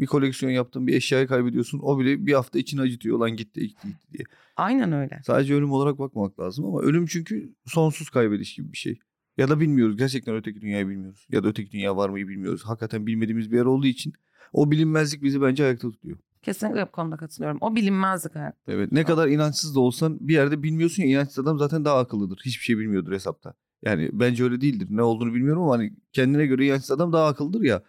Bir 0.00 0.06
koleksiyon 0.06 0.52
yaptın, 0.52 0.86
bir 0.86 0.94
eşyayı 0.94 1.26
kaybediyorsun. 1.26 1.78
O 1.82 1.98
bile 1.98 2.26
bir 2.26 2.32
hafta 2.32 2.58
için 2.58 2.78
acıtıyor. 2.78 3.18
Lan 3.18 3.30
gitti, 3.30 3.60
gitti, 3.60 3.86
gitti 3.88 4.06
diye. 4.12 4.24
Aynen 4.56 4.92
öyle. 4.92 5.20
Sadece 5.26 5.54
ölüm 5.54 5.72
olarak 5.72 5.98
bakmamak 5.98 6.40
lazım 6.40 6.64
ama 6.64 6.80
ölüm 6.80 7.06
çünkü 7.06 7.54
sonsuz 7.66 8.10
kaybediş 8.10 8.54
gibi 8.54 8.72
bir 8.72 8.76
şey. 8.78 8.98
Ya 9.36 9.48
da 9.48 9.60
bilmiyoruz. 9.60 9.96
Gerçekten 9.96 10.34
öteki 10.34 10.60
dünyayı 10.60 10.88
bilmiyoruz. 10.88 11.26
Ya 11.30 11.44
da 11.44 11.48
öteki 11.48 11.72
dünya 11.72 11.96
var 11.96 12.08
mıyı 12.08 12.28
bilmiyoruz. 12.28 12.62
Hakikaten 12.64 13.06
bilmediğimiz 13.06 13.52
bir 13.52 13.56
yer 13.56 13.64
olduğu 13.64 13.86
için 13.86 14.12
o 14.52 14.70
bilinmezlik 14.70 15.22
bizi 15.22 15.42
bence 15.42 15.64
ayakta 15.64 15.90
tutuyor. 15.90 16.18
Kesinlikle 16.42 16.86
bu 16.86 16.90
konuda 16.92 17.16
katılıyorum. 17.16 17.58
O 17.60 17.76
bilinmezlik 17.76 18.34
hayat. 18.34 18.54
Evet. 18.68 18.92
Ne 18.92 19.04
kadar 19.04 19.28
inançsız 19.28 19.74
da 19.74 19.80
olsan 19.80 20.18
bir 20.20 20.34
yerde 20.34 20.62
bilmiyorsun 20.62 21.02
ya 21.02 21.08
inançsız 21.08 21.38
adam 21.38 21.58
zaten 21.58 21.84
daha 21.84 21.98
akıllıdır. 21.98 22.40
Hiçbir 22.44 22.64
şey 22.64 22.78
bilmiyordur 22.78 23.12
hesapta. 23.12 23.54
Yani 23.82 24.10
bence 24.12 24.44
öyle 24.44 24.60
değildir. 24.60 24.86
Ne 24.90 25.02
olduğunu 25.02 25.34
bilmiyorum 25.34 25.62
ama 25.62 25.72
hani 25.72 25.92
kendine 26.12 26.46
göre 26.46 26.66
inançsız 26.66 26.90
adam 26.90 27.12
daha 27.12 27.26
akıllıdır 27.26 27.62
ya. 27.62 27.82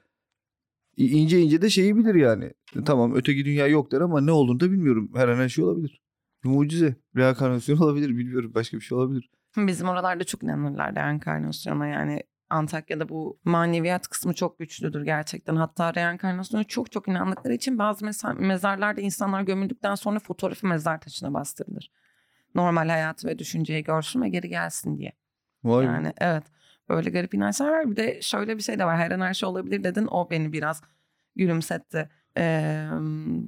İnce 0.98 1.39
ince 1.39 1.62
de 1.62 1.69
şeyi 1.69 1.98
bilir 1.98 2.16
yani. 2.16 2.45
E, 2.75 2.84
Tamam 2.86 3.16
öteki 3.16 3.45
dünya 3.45 3.68
yok 3.68 3.92
der 3.92 4.01
ama 4.01 4.22
ne 4.22 4.31
olduğunu 4.31 4.60
da 4.60 4.72
bilmiyorum. 4.72 5.12
Her 5.16 5.28
an 5.28 5.38
her 5.38 5.50
şey 5.50 5.63
olabilir. 5.66 6.01
Bir 6.44 6.50
mucize. 6.50 6.95
Reenkarnasyon 7.16 7.78
olabilir. 7.81 8.10
Bilmiyorum. 8.18 8.51
Başka 8.56 8.78
bir 8.78 8.81
şey 8.81 8.98
olabilir. 8.98 9.30
Bizim 9.57 9.88
oralarda 9.88 10.24
çok 10.24 10.44
inanırlar 10.44 10.95
reenkarnasyona 10.95 11.88
yani 11.88 12.24
Antakya'da 12.50 13.10
bu 13.10 13.40
maneviyat 13.44 14.07
kısmı 14.07 14.33
çok 14.33 14.60
güçlüdür 14.60 15.01
gerçekten. 15.04 15.56
Hatta 15.56 15.95
reenkarnasyona 15.95 16.63
çok 16.63 16.92
çok 16.92 17.07
inandıkları 17.07 17.54
için 17.54 17.78
bazı 17.80 18.06
meza- 18.06 18.40
mezarlarda 18.45 19.01
insanlar 19.01 19.42
gömüldükten 19.42 19.95
sonra 19.95 20.19
fotoğrafı 20.19 20.68
mezar 20.68 21.01
taşına 21.01 21.33
bastırılır. 21.33 21.92
Normal 22.56 22.90
hayatı 22.90 23.28
ve 23.28 23.40
düşünceyi 23.40 23.83
görsün 23.83 24.22
ve 24.22 24.30
geri 24.30 24.50
gelsin 24.50 24.98
diye. 24.98 25.12
Vay. 25.68 25.86
Yani 25.86 26.14
evet 26.18 26.44
böyle 26.90 27.09
garip 27.09 27.33
inançlar 27.33 27.69
var. 27.69 27.92
Bir 27.92 27.95
de 27.95 28.21
şöyle 28.21 28.57
bir 28.57 28.62
şey 28.62 28.80
de 28.80 28.86
var. 28.86 28.97
Her 28.97 29.12
an 29.12 29.31
şey 29.31 29.50
olabilir 29.50 29.83
dedin. 29.83 30.07
O 30.12 30.30
beni 30.30 30.54
biraz 30.54 30.81
gülümsetti. 31.36 32.09
Ee, 32.38 32.88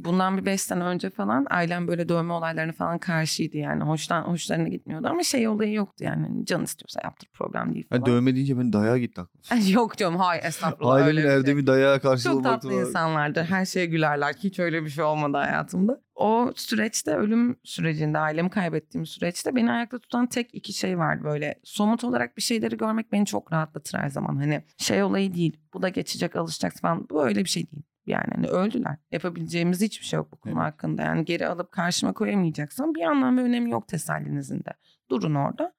bundan 0.05 0.37
bir 0.37 0.45
beş 0.45 0.61
sene 0.61 0.83
önce 0.83 1.09
falan 1.09 1.45
ailem 1.49 1.87
böyle 1.87 2.09
dövme 2.09 2.33
olaylarına 2.33 2.71
falan 2.71 2.97
karşıydı 2.99 3.57
yani. 3.57 3.83
Hoştan, 3.83 4.23
hoşlarına 4.23 4.67
gitmiyordu 4.67 5.07
ama 5.07 5.23
şey 5.23 5.47
olayı 5.47 5.73
yoktu 5.73 6.03
yani. 6.03 6.45
Can 6.45 6.63
istiyorsa 6.63 7.01
yaptır 7.03 7.29
problem 7.33 7.73
değil 7.73 7.87
falan. 7.89 7.99
Ha, 7.99 8.05
dövme 8.05 8.35
deyince 8.35 8.59
ben 8.59 8.73
dayağa 8.73 8.97
gitti 8.97 9.21
aklım. 9.21 9.61
Yok 9.73 9.97
canım 9.97 10.19
hayır 10.19 10.43
estağfurullah 10.43 10.93
Ailemin 10.93 11.17
bir 11.17 11.21
şey. 11.21 11.35
erdemi 11.37 11.67
dayağa 11.67 11.99
karşı 11.99 12.23
Çok 12.23 12.43
tatlı 12.43 12.69
var. 12.75 12.81
insanlardır. 12.81 13.43
Her 13.43 13.65
şeye 13.65 13.85
gülerler. 13.85 14.33
Hiç 14.43 14.59
öyle 14.59 14.83
bir 14.83 14.89
şey 14.89 15.03
olmadı 15.03 15.37
hayatımda. 15.37 16.01
O 16.15 16.51
süreçte 16.55 17.15
ölüm 17.15 17.55
sürecinde 17.63 18.17
ailemi 18.17 18.49
kaybettiğim 18.49 19.05
süreçte 19.05 19.55
beni 19.55 19.71
ayakta 19.71 19.99
tutan 19.99 20.27
tek 20.27 20.55
iki 20.55 20.73
şey 20.73 20.97
vardı 20.97 21.23
böyle. 21.23 21.59
Somut 21.63 22.03
olarak 22.03 22.37
bir 22.37 22.41
şeyleri 22.41 22.77
görmek 22.77 23.11
beni 23.11 23.25
çok 23.25 23.53
rahatlatır 23.53 23.97
her 23.97 24.09
zaman. 24.09 24.35
Hani 24.35 24.63
şey 24.77 25.03
olayı 25.03 25.33
değil. 25.33 25.57
Bu 25.73 25.81
da 25.81 25.89
geçecek 25.89 26.35
alışacak 26.35 26.73
falan. 26.81 27.07
Bu 27.09 27.25
öyle 27.25 27.43
bir 27.43 27.49
şey 27.49 27.71
değil. 27.71 27.83
Yani 28.09 28.27
hani 28.35 28.47
öldüler. 28.47 28.97
Yapabileceğimiz 29.11 29.81
hiçbir 29.81 30.05
şey 30.05 30.17
yok 30.17 30.31
bu 30.31 30.35
konu 30.35 30.53
Evet. 30.53 30.63
hakkında. 30.63 31.01
Yani 31.01 31.25
geri 31.25 31.47
alıp 31.47 31.71
karşıma 31.71 32.13
koyamayacaksam 32.13 32.95
bir 32.95 33.01
anlam 33.03 33.37
ve 33.37 33.41
önemi 33.41 33.71
yok 33.71 33.87
tesellinizin 33.87 34.59
de. 34.59 34.73
Durun 35.09 35.35
orada. 35.35 35.73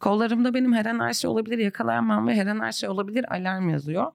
Kollarımda 0.00 0.54
benim 0.54 0.72
her 0.72 0.86
an 0.86 1.00
her 1.00 1.12
şey 1.12 1.30
olabilir 1.30 1.58
yakalayamam 1.58 2.26
ve 2.28 2.34
her 2.34 2.46
an 2.46 2.60
her 2.60 2.72
şey 2.72 2.88
olabilir 2.88 3.34
alarm 3.34 3.68
yazıyor. 3.68 4.12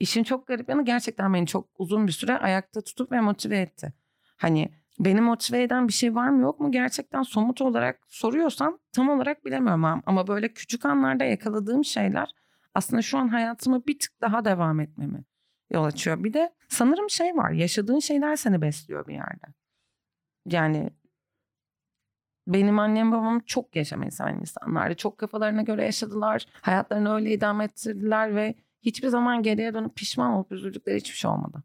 İşin 0.00 0.22
çok 0.22 0.46
garip 0.46 0.68
yanı 0.68 0.84
gerçekten 0.84 1.34
beni 1.34 1.46
çok 1.46 1.68
uzun 1.78 2.06
bir 2.06 2.12
süre 2.12 2.38
ayakta 2.38 2.80
tutup 2.80 3.12
ve 3.12 3.20
motive 3.20 3.58
etti. 3.58 3.92
Hani 4.36 4.68
beni 4.98 5.20
motive 5.20 5.62
eden 5.62 5.88
bir 5.88 5.92
şey 5.92 6.14
var 6.14 6.28
mı 6.28 6.42
yok 6.42 6.60
mu 6.60 6.70
gerçekten 6.72 7.22
somut 7.22 7.60
olarak 7.62 8.00
soruyorsan 8.08 8.80
tam 8.92 9.08
olarak 9.08 9.44
bilemiyorum 9.44 9.84
ama- 9.84 10.26
böyle 10.26 10.52
küçük 10.52 10.86
anlarda 10.86 11.24
yakaladığım 11.24 11.84
şeyler 11.84 12.30
aslında 12.74 13.02
şu 13.02 13.18
an 13.18 13.28
hayatıma 13.28 13.86
bir 13.86 13.98
tık 13.98 14.20
daha 14.20 14.44
devam 14.44 14.80
etmemi 14.80 15.24
yol 15.70 15.84
açıyor. 15.84 16.24
Bir 16.24 16.32
de 16.32 16.54
sanırım 16.68 17.10
şey 17.10 17.36
var 17.36 17.50
yaşadığın 17.50 17.98
şeyler 17.98 18.36
seni 18.36 18.62
besliyor 18.62 19.06
bir 19.06 19.14
yerde. 19.14 19.46
Yani 20.46 20.90
benim 22.46 22.78
annem 22.78 23.12
babam 23.12 23.40
çok 23.40 23.76
yaşamayı 23.76 24.12
seven 24.12 24.40
insanlardı. 24.40 24.94
Çok 24.94 25.18
kafalarına 25.18 25.62
göre 25.62 25.84
yaşadılar. 25.84 26.46
Hayatlarını 26.52 27.14
öyle 27.14 27.32
idame 27.32 27.64
ettirdiler 27.64 28.34
ve 28.36 28.54
hiçbir 28.82 29.08
zaman 29.08 29.42
geriye 29.42 29.74
dönüp 29.74 29.96
pişman 29.96 30.32
olup 30.32 30.52
üzüldükleri 30.52 30.96
hiçbir 30.96 31.16
şey 31.16 31.30
olmadı. 31.30 31.62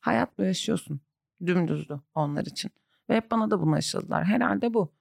Hayat 0.00 0.38
bu 0.38 0.42
yaşıyorsun. 0.42 1.00
Dümdüzdü 1.46 2.00
onlar 2.14 2.46
için. 2.46 2.70
Ve 3.10 3.16
hep 3.16 3.30
bana 3.30 3.50
da 3.50 3.60
bunu 3.60 3.74
aşıladılar. 3.74 4.24
Herhalde 4.24 4.74
bu. 4.74 4.92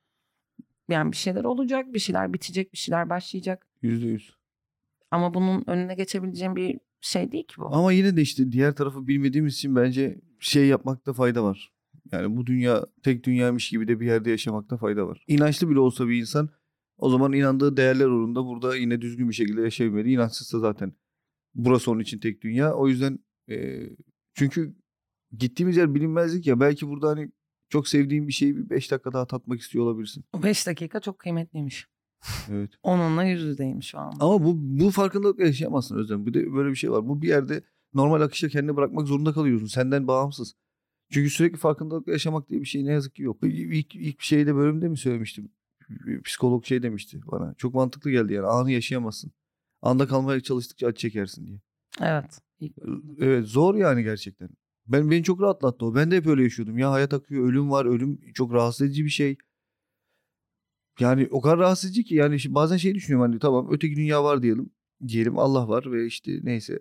Yani 0.89 1.11
bir 1.11 1.17
şeyler 1.17 1.43
olacak, 1.43 1.93
bir 1.93 1.99
şeyler 1.99 2.33
bitecek, 2.33 2.73
bir 2.73 2.77
şeyler 2.77 3.09
başlayacak. 3.09 3.67
Yüzde 3.81 4.07
yüz. 4.07 4.37
Ama 5.11 5.33
bunun 5.33 5.63
önüne 5.67 5.95
geçebileceğim 5.95 6.55
bir 6.55 6.79
şey 7.05 7.31
değil 7.31 7.47
ki 7.47 7.55
bu. 7.57 7.75
Ama 7.75 7.91
yine 7.91 8.17
de 8.17 8.21
işte 8.21 8.51
diğer 8.51 8.75
tarafı 8.75 9.07
bilmediğimiz 9.07 9.53
için 9.53 9.75
bence 9.75 10.21
şey 10.39 10.67
yapmakta 10.67 11.13
fayda 11.13 11.43
var. 11.43 11.73
Yani 12.11 12.37
bu 12.37 12.45
dünya 12.45 12.85
tek 13.03 13.23
dünyaymış 13.23 13.69
gibi 13.69 13.87
de 13.87 13.99
bir 13.99 14.05
yerde 14.05 14.29
yaşamakta 14.29 14.77
fayda 14.77 15.07
var. 15.07 15.23
İnançlı 15.27 15.69
bile 15.69 15.79
olsa 15.79 16.07
bir 16.07 16.17
insan 16.17 16.49
o 16.97 17.09
zaman 17.09 17.33
inandığı 17.33 17.77
değerler 17.77 18.05
uğrunda 18.05 18.45
burada 18.45 18.75
yine 18.75 19.01
düzgün 19.01 19.29
bir 19.29 19.33
şekilde 19.33 19.61
yaşayabilmeli. 19.61 20.11
İnançsızsa 20.11 20.59
zaten 20.59 20.93
burası 21.55 21.91
onun 21.91 21.99
için 21.99 22.19
tek 22.19 22.41
dünya. 22.41 22.73
O 22.73 22.87
yüzden 22.87 23.19
e, 23.49 23.89
çünkü 24.33 24.75
gittiğimiz 25.37 25.77
yer 25.77 25.95
bilinmezlik 25.95 26.47
ya 26.47 26.59
belki 26.59 26.87
burada 26.87 27.09
hani 27.09 27.31
çok 27.69 27.87
sevdiğin 27.87 28.27
bir 28.27 28.33
şeyi 28.33 28.57
bir 28.57 28.69
5 28.69 28.91
dakika 28.91 29.13
daha 29.13 29.27
tatmak 29.27 29.59
istiyor 29.59 29.85
olabilirsin. 29.85 30.25
O 30.33 30.43
5 30.43 30.67
dakika 30.67 30.99
çok 30.99 31.19
kıymetliymiş. 31.19 31.87
Evet. 32.51 32.71
Onunla 32.83 33.23
yüz 33.23 33.43
yüzeyim 33.43 33.83
şu 33.83 33.99
an. 33.99 34.13
Ama 34.19 34.43
bu 34.43 34.53
bu 34.55 34.91
farkındalıkla 34.91 35.43
yaşayamazsın 35.43 35.97
Özlem. 35.97 36.25
Bir 36.25 36.33
de 36.33 36.53
böyle 36.53 36.69
bir 36.69 36.75
şey 36.75 36.91
var. 36.91 37.07
Bu 37.07 37.21
bir 37.21 37.27
yerde 37.27 37.63
normal 37.93 38.21
akışa 38.21 38.49
kendini 38.49 38.75
bırakmak 38.75 39.07
zorunda 39.07 39.33
kalıyorsun. 39.33 39.67
Senden 39.67 40.07
bağımsız. 40.07 40.55
Çünkü 41.11 41.29
sürekli 41.29 41.57
farkındalıkla 41.57 42.11
yaşamak 42.11 42.49
diye 42.49 42.61
bir 42.61 42.65
şey 42.65 42.85
ne 42.85 42.91
yazık 42.91 43.15
ki 43.15 43.23
yok. 43.23 43.37
İlk, 43.43 43.95
ilk 43.95 44.21
şeyde 44.21 44.55
bölümde 44.55 44.87
mi 44.87 44.97
söylemiştim? 44.97 45.51
Psikolog 46.23 46.65
şey 46.65 46.83
demişti 46.83 47.21
bana. 47.31 47.53
Çok 47.57 47.73
mantıklı 47.73 48.11
geldi 48.11 48.33
yani. 48.33 48.47
Anı 48.47 48.71
yaşayamazsın. 48.71 49.31
Anda 49.81 50.07
kalmaya 50.07 50.39
çalıştıkça 50.39 50.87
acı 50.87 50.97
çekersin 50.97 51.47
diye. 51.47 51.59
Evet. 52.01 52.39
Evet 53.19 53.47
zor 53.47 53.75
yani 53.75 54.03
gerçekten. 54.03 54.49
Ben 54.87 55.11
beni 55.11 55.23
çok 55.23 55.41
rahatlattı 55.41 55.85
o. 55.85 55.95
Ben 55.95 56.11
de 56.11 56.17
hep 56.17 56.27
öyle 56.27 56.43
yaşıyordum. 56.43 56.77
Ya 56.77 56.91
hayat 56.91 57.13
akıyor, 57.13 57.49
ölüm 57.49 57.71
var, 57.71 57.85
ölüm 57.85 58.19
çok 58.33 58.53
rahatsız 58.53 58.87
edici 58.87 59.05
bir 59.05 59.09
şey. 59.09 59.37
Yani 60.99 61.27
o 61.31 61.41
kadar 61.41 61.57
rahatsız 61.57 61.89
edici 61.89 62.03
ki 62.03 62.15
yani 62.15 62.37
bazen 62.49 62.77
şey 62.77 62.95
düşünüyorum 62.95 63.31
hani 63.31 63.39
tamam 63.39 63.67
öteki 63.71 63.95
dünya 63.95 64.23
var 64.23 64.43
diyelim. 64.43 64.69
Diyelim 65.07 65.39
Allah 65.39 65.67
var 65.67 65.91
ve 65.91 66.05
işte 66.05 66.39
neyse. 66.43 66.79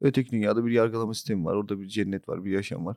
Öteki 0.00 0.30
dünyada 0.30 0.66
bir 0.66 0.70
yargılama 0.70 1.14
sistemi 1.14 1.44
var. 1.44 1.54
Orada 1.54 1.80
bir 1.80 1.86
cennet 1.86 2.28
var, 2.28 2.44
bir 2.44 2.50
yaşam 2.50 2.86
var. 2.86 2.96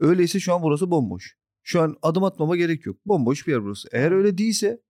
Öyleyse 0.00 0.40
şu 0.40 0.54
an 0.54 0.62
burası 0.62 0.90
bomboş. 0.90 1.36
Şu 1.62 1.80
an 1.80 1.96
adım 2.02 2.24
atmama 2.24 2.56
gerek 2.56 2.86
yok. 2.86 3.06
Bomboş 3.06 3.46
bir 3.46 3.52
yer 3.52 3.64
burası. 3.64 3.88
Eğer 3.92 4.12
öyle 4.12 4.38
değilse 4.38 4.80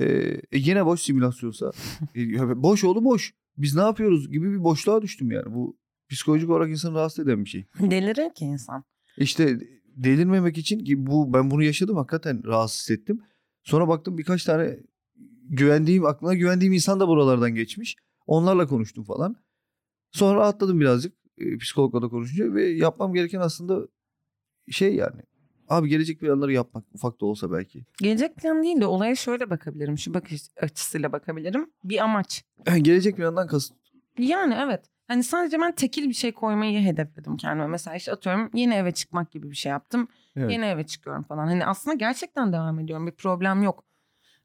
e, 0.00 0.04
e, 0.04 0.40
yine 0.52 0.86
boş 0.86 1.00
simülasyonsa 1.00 1.72
e, 2.16 2.62
boş 2.62 2.84
oldu 2.84 3.04
boş. 3.04 3.34
Biz 3.56 3.74
ne 3.74 3.80
yapıyoruz 3.80 4.30
gibi 4.30 4.52
bir 4.52 4.64
boşluğa 4.64 5.02
düştüm 5.02 5.30
yani. 5.30 5.54
Bu 5.54 5.78
psikolojik 6.08 6.50
olarak 6.50 6.70
insanı 6.70 6.94
rahatsız 6.94 7.26
eden 7.26 7.44
bir 7.44 7.48
şey. 7.50 7.64
Delirir 7.80 8.34
ki 8.34 8.44
insan. 8.44 8.84
İşte 9.16 9.60
delirmemek 9.96 10.58
için 10.58 10.78
ki 10.78 11.06
bu 11.06 11.32
ben 11.32 11.50
bunu 11.50 11.62
yaşadım 11.62 11.96
hakikaten 11.96 12.44
rahatsız 12.44 12.80
hissettim. 12.80 13.20
Sonra 13.70 13.88
baktım 13.88 14.18
birkaç 14.18 14.44
tane 14.44 14.78
güvendiğim 15.48 16.06
aklına 16.06 16.34
güvendiğim 16.34 16.72
insan 16.72 17.00
da 17.00 17.08
buralardan 17.08 17.54
geçmiş. 17.54 17.96
Onlarla 18.26 18.66
konuştum 18.66 19.04
falan. 19.04 19.36
Sonra 20.12 20.40
rahatladım 20.40 20.80
birazcık 20.80 21.14
e, 21.38 21.58
psikologla 21.58 22.02
da 22.02 22.08
konuşunca 22.08 22.54
ve 22.54 22.68
yapmam 22.68 23.14
gereken 23.14 23.40
aslında 23.40 23.88
şey 24.70 24.94
yani. 24.94 25.22
Abi 25.68 25.88
gelecek 25.88 26.20
planları 26.20 26.52
yapmak 26.52 26.84
ufak 26.94 27.20
da 27.20 27.26
olsa 27.26 27.52
belki. 27.52 27.84
Gelecek 27.98 28.36
plan 28.36 28.62
değil 28.62 28.80
de 28.80 28.86
olaya 28.86 29.14
şöyle 29.14 29.50
bakabilirim. 29.50 29.98
Şu 29.98 30.14
bakış 30.14 30.42
açısıyla 30.56 31.12
bakabilirim. 31.12 31.70
Bir 31.84 32.04
amaç. 32.04 32.44
Gelecek 32.82 33.16
plandan 33.16 33.46
kasıt. 33.46 33.76
Yani 34.18 34.54
evet. 34.58 34.84
Hani 35.10 35.24
sadece 35.24 35.60
ben 35.60 35.72
tekil 35.72 36.08
bir 36.08 36.14
şey 36.14 36.32
koymayı 36.32 36.80
hedefledim 36.80 37.36
kendime. 37.36 37.66
Mesela 37.66 37.96
işte 37.96 38.12
atıyorum 38.12 38.50
yeni 38.54 38.74
eve 38.74 38.92
çıkmak 38.92 39.30
gibi 39.30 39.50
bir 39.50 39.56
şey 39.56 39.70
yaptım. 39.70 40.08
Evet. 40.36 40.50
Yeni 40.50 40.64
eve 40.64 40.86
çıkıyorum 40.86 41.22
falan. 41.22 41.46
Hani 41.46 41.66
aslında 41.66 41.96
gerçekten 41.96 42.52
devam 42.52 42.78
ediyorum. 42.78 43.06
Bir 43.06 43.12
problem 43.12 43.62
yok. 43.62 43.84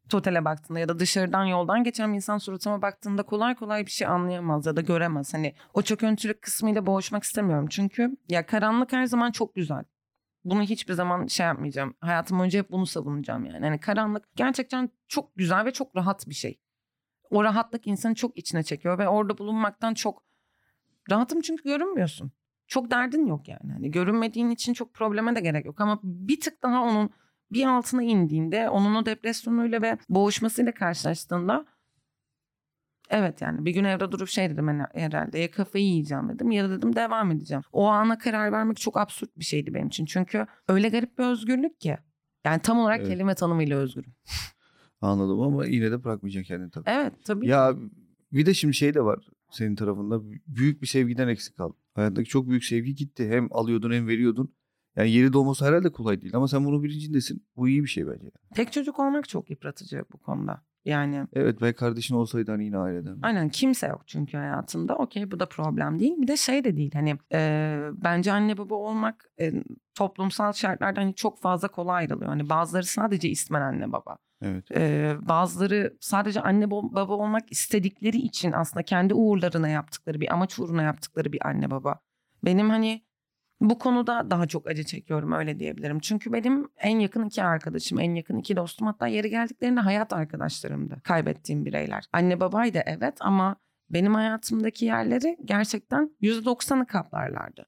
Totale 0.10 0.46
baktığında 0.46 0.80
ya 0.80 0.90
da 0.90 1.00
dışarıdan 1.00 1.46
yoldan 1.46 1.84
geçen 1.84 2.12
bir 2.12 2.16
insan 2.16 2.38
suratıma 2.38 2.82
baktığında 2.82 3.24
kolay 3.24 3.56
kolay 3.56 3.86
bir 3.86 3.92
şey 3.92 4.08
anlayamaz 4.08 4.66
ya 4.66 4.76
da 4.76 4.82
göremez. 4.82 5.34
Hani 5.34 5.56
o 5.74 5.82
çöküntülük 5.82 6.42
kısmıyla 6.42 6.86
boğuşmak 6.86 7.24
istemiyorum. 7.24 7.68
Çünkü 7.70 8.18
ya 8.30 8.46
karanlık 8.46 8.94
her 8.94 9.06
zaman 9.06 9.32
çok 9.32 9.56
güzel. 9.56 9.84
Bunu 10.46 10.62
hiçbir 10.62 10.94
zaman 10.94 11.28
şey 11.28 11.46
yapmayacağım. 11.46 11.94
Hayatım 12.00 12.40
boyunca 12.40 12.60
hep 12.60 12.72
bunu 12.72 12.86
savunacağım 12.86 13.46
yani. 13.46 13.66
Hani 13.66 13.80
karanlık 13.80 14.36
gerçekten 14.36 14.90
çok 15.08 15.36
güzel 15.36 15.66
ve 15.66 15.72
çok 15.72 15.96
rahat 15.96 16.30
bir 16.30 16.36
şey. 16.36 16.60
O 17.30 17.44
rahatlık 17.44 17.88
insanı 17.88 18.16
çok 18.16 18.38
içine 18.38 18.64
çekiyor 18.64 18.98
ve 18.98 19.08
orada 19.08 19.38
bulunmaktan 19.38 19.94
çok 19.94 20.25
rahatım 21.12 21.42
çünkü 21.42 21.64
görünmüyorsun. 21.64 22.32
Çok 22.68 22.92
derdin 22.92 23.26
yok 23.26 23.48
yani. 23.48 23.72
Hani 23.74 23.92
görünmediğin 23.92 24.50
için 24.50 24.74
çok 24.74 24.94
probleme 24.94 25.36
de 25.36 25.40
gerek 25.42 25.66
yok 25.66 25.82
ama 25.82 26.00
bir 26.04 26.40
tık 26.40 26.64
daha 26.64 26.84
onun 26.84 27.10
bir 27.52 27.66
altına 27.66 28.04
indiğinde 28.04 28.70
onun 28.70 28.96
o 28.96 29.06
depresyonuyla 29.06 29.82
ve 29.82 29.98
boğuşmasıyla 30.10 30.74
karşılaştığında 30.74 31.66
evet 33.10 33.42
yani 33.42 33.66
bir 33.66 33.72
gün 33.72 33.84
evde 33.84 34.12
durup 34.12 34.28
şey 34.28 34.50
dedim 34.50 34.68
hani 34.68 34.84
herhalde 34.94 35.40
ya 35.40 35.52
kafayı 35.52 35.86
yiyeceğim 35.86 36.30
dedim 36.30 36.52
ya 36.52 36.70
da 36.70 36.78
dedim 36.78 36.96
devam 36.96 37.32
edeceğim. 37.32 37.64
O 37.72 37.88
ana 37.88 38.18
karar 38.18 38.52
vermek 38.52 38.78
çok 38.78 38.98
absürt 38.98 39.38
bir 39.38 39.46
şeydi 39.46 39.74
benim 39.74 39.88
için. 39.88 40.06
Çünkü 40.06 40.46
öyle 40.68 40.90
garip 40.90 41.18
bir 41.18 41.24
özgürlük 41.24 41.80
ki. 41.80 41.98
Yani 42.46 42.62
tam 42.62 42.80
olarak 42.80 43.00
Evet. 43.00 43.10
kelime 43.10 43.36
tanımıyla 43.36 43.78
özgürüm. 43.78 44.14
Anladım 45.02 45.42
ama 45.42 45.66
yine 45.66 45.92
de 45.92 46.04
bırakmayacaksın 46.04 46.48
kendini 46.48 46.72
tabii. 46.72 46.90
Evet 46.90 47.14
tabii. 47.26 47.48
Ya 47.48 47.74
bir 48.32 48.46
de 48.46 48.54
şimdi 48.54 48.74
şey 48.74 48.94
de 48.94 49.02
var 49.02 49.28
senin 49.56 49.76
tarafında. 49.76 50.22
Büyük 50.48 50.82
bir 50.82 50.88
sevgiden 50.88 51.28
eksik 51.28 51.58
kaldın. 51.58 51.78
Hayattaki 51.94 52.30
çok 52.30 52.50
büyük 52.50 52.64
sevgi 52.66 52.96
gitti. 52.96 53.30
Hem 53.30 53.48
alıyordun 53.52 53.92
hem 53.92 54.08
veriyordun. 54.08 54.56
Yani 54.96 55.12
yeri 55.12 55.34
doğması 55.34 55.66
herhalde 55.66 55.92
kolay 55.92 56.22
değil 56.22 56.36
ama 56.36 56.48
sen 56.48 56.66
bunun 56.66 56.84
bilincindesin. 56.84 57.48
Bu 57.56 57.70
iyi 57.70 57.84
bir 57.84 57.88
şey 57.88 58.08
bence. 58.08 58.32
Tek 58.56 58.72
çocuk 58.72 59.00
olmak 59.00 59.30
çok 59.30 59.50
yıpratıcı 59.50 60.06
bu 60.14 60.18
konuda. 60.18 60.66
Yani 60.86 61.28
Evet 61.34 61.62
belki 61.62 61.76
kardeşin 61.76 62.16
olsaydı 62.16 62.52
hani 62.52 62.66
yine 62.66 62.78
aileden. 62.78 63.18
Aynen 63.22 63.50
kimse 63.50 63.88
yok 63.88 64.02
çünkü 64.08 64.38
hayatında. 64.38 64.96
Okey 64.96 65.32
bu 65.32 65.40
da 65.40 65.46
problem 65.46 66.00
değil. 66.00 66.14
Bir 66.18 66.28
de 66.28 66.38
şey 66.38 66.64
de 66.64 66.78
değil 66.78 66.92
hani 66.94 67.18
e, 67.34 67.80
bence 67.94 68.32
anne 68.32 68.58
baba 68.58 68.76
olmak 68.76 69.26
e, 69.40 69.52
toplumsal 69.96 70.54
şartlarda 70.54 71.02
hani 71.02 71.16
çok 71.16 71.42
fazla 71.42 71.68
kolay 71.68 71.96
ayrılıyor. 71.96 72.30
Hani 72.30 72.50
bazıları 72.50 72.84
sadece 72.86 73.30
ismen 73.30 73.62
anne 73.62 73.92
baba. 73.92 74.18
Evet. 74.42 74.72
E, 74.72 75.16
bazıları 75.22 75.98
sadece 76.00 76.42
anne 76.42 76.72
baba 76.72 77.14
olmak 77.14 77.52
istedikleri 77.52 78.18
için 78.18 78.52
aslında 78.52 78.84
kendi 78.84 79.14
uğurlarına 79.14 79.70
yaptıkları 79.70 80.22
bir 80.22 80.34
amaç 80.34 80.60
uğruna 80.60 80.84
yaptıkları 80.84 81.34
bir 81.34 81.48
anne 81.48 81.72
baba. 81.72 82.00
Benim 82.44 82.70
hani 82.70 83.06
bu 83.70 83.80
konuda 83.80 84.30
daha 84.30 84.48
çok 84.48 84.68
acı 84.68 84.84
çekiyorum 84.84 85.32
öyle 85.32 85.60
diyebilirim. 85.60 86.00
Çünkü 86.00 86.34
benim 86.34 86.70
en 86.78 87.00
yakın 87.00 87.26
iki 87.26 87.44
arkadaşım, 87.44 88.00
en 88.00 88.16
yakın 88.16 88.38
iki 88.38 88.56
dostum 88.56 88.88
hatta 88.88 89.08
yeri 89.08 89.30
geldiklerinde 89.30 89.80
hayat 89.80 90.14
arkadaşlarımdı. 90.14 91.02
Kaybettiğim 91.04 91.66
bireyler. 91.66 92.04
Anne 92.14 92.40
babaydı 92.40 92.82
evet 92.86 93.18
ama 93.20 93.56
benim 93.90 94.14
hayatımdaki 94.14 94.86
yerleri 94.86 95.38
gerçekten 95.46 96.16
%90'ı 96.22 96.86
kaplarlardı. 96.86 97.66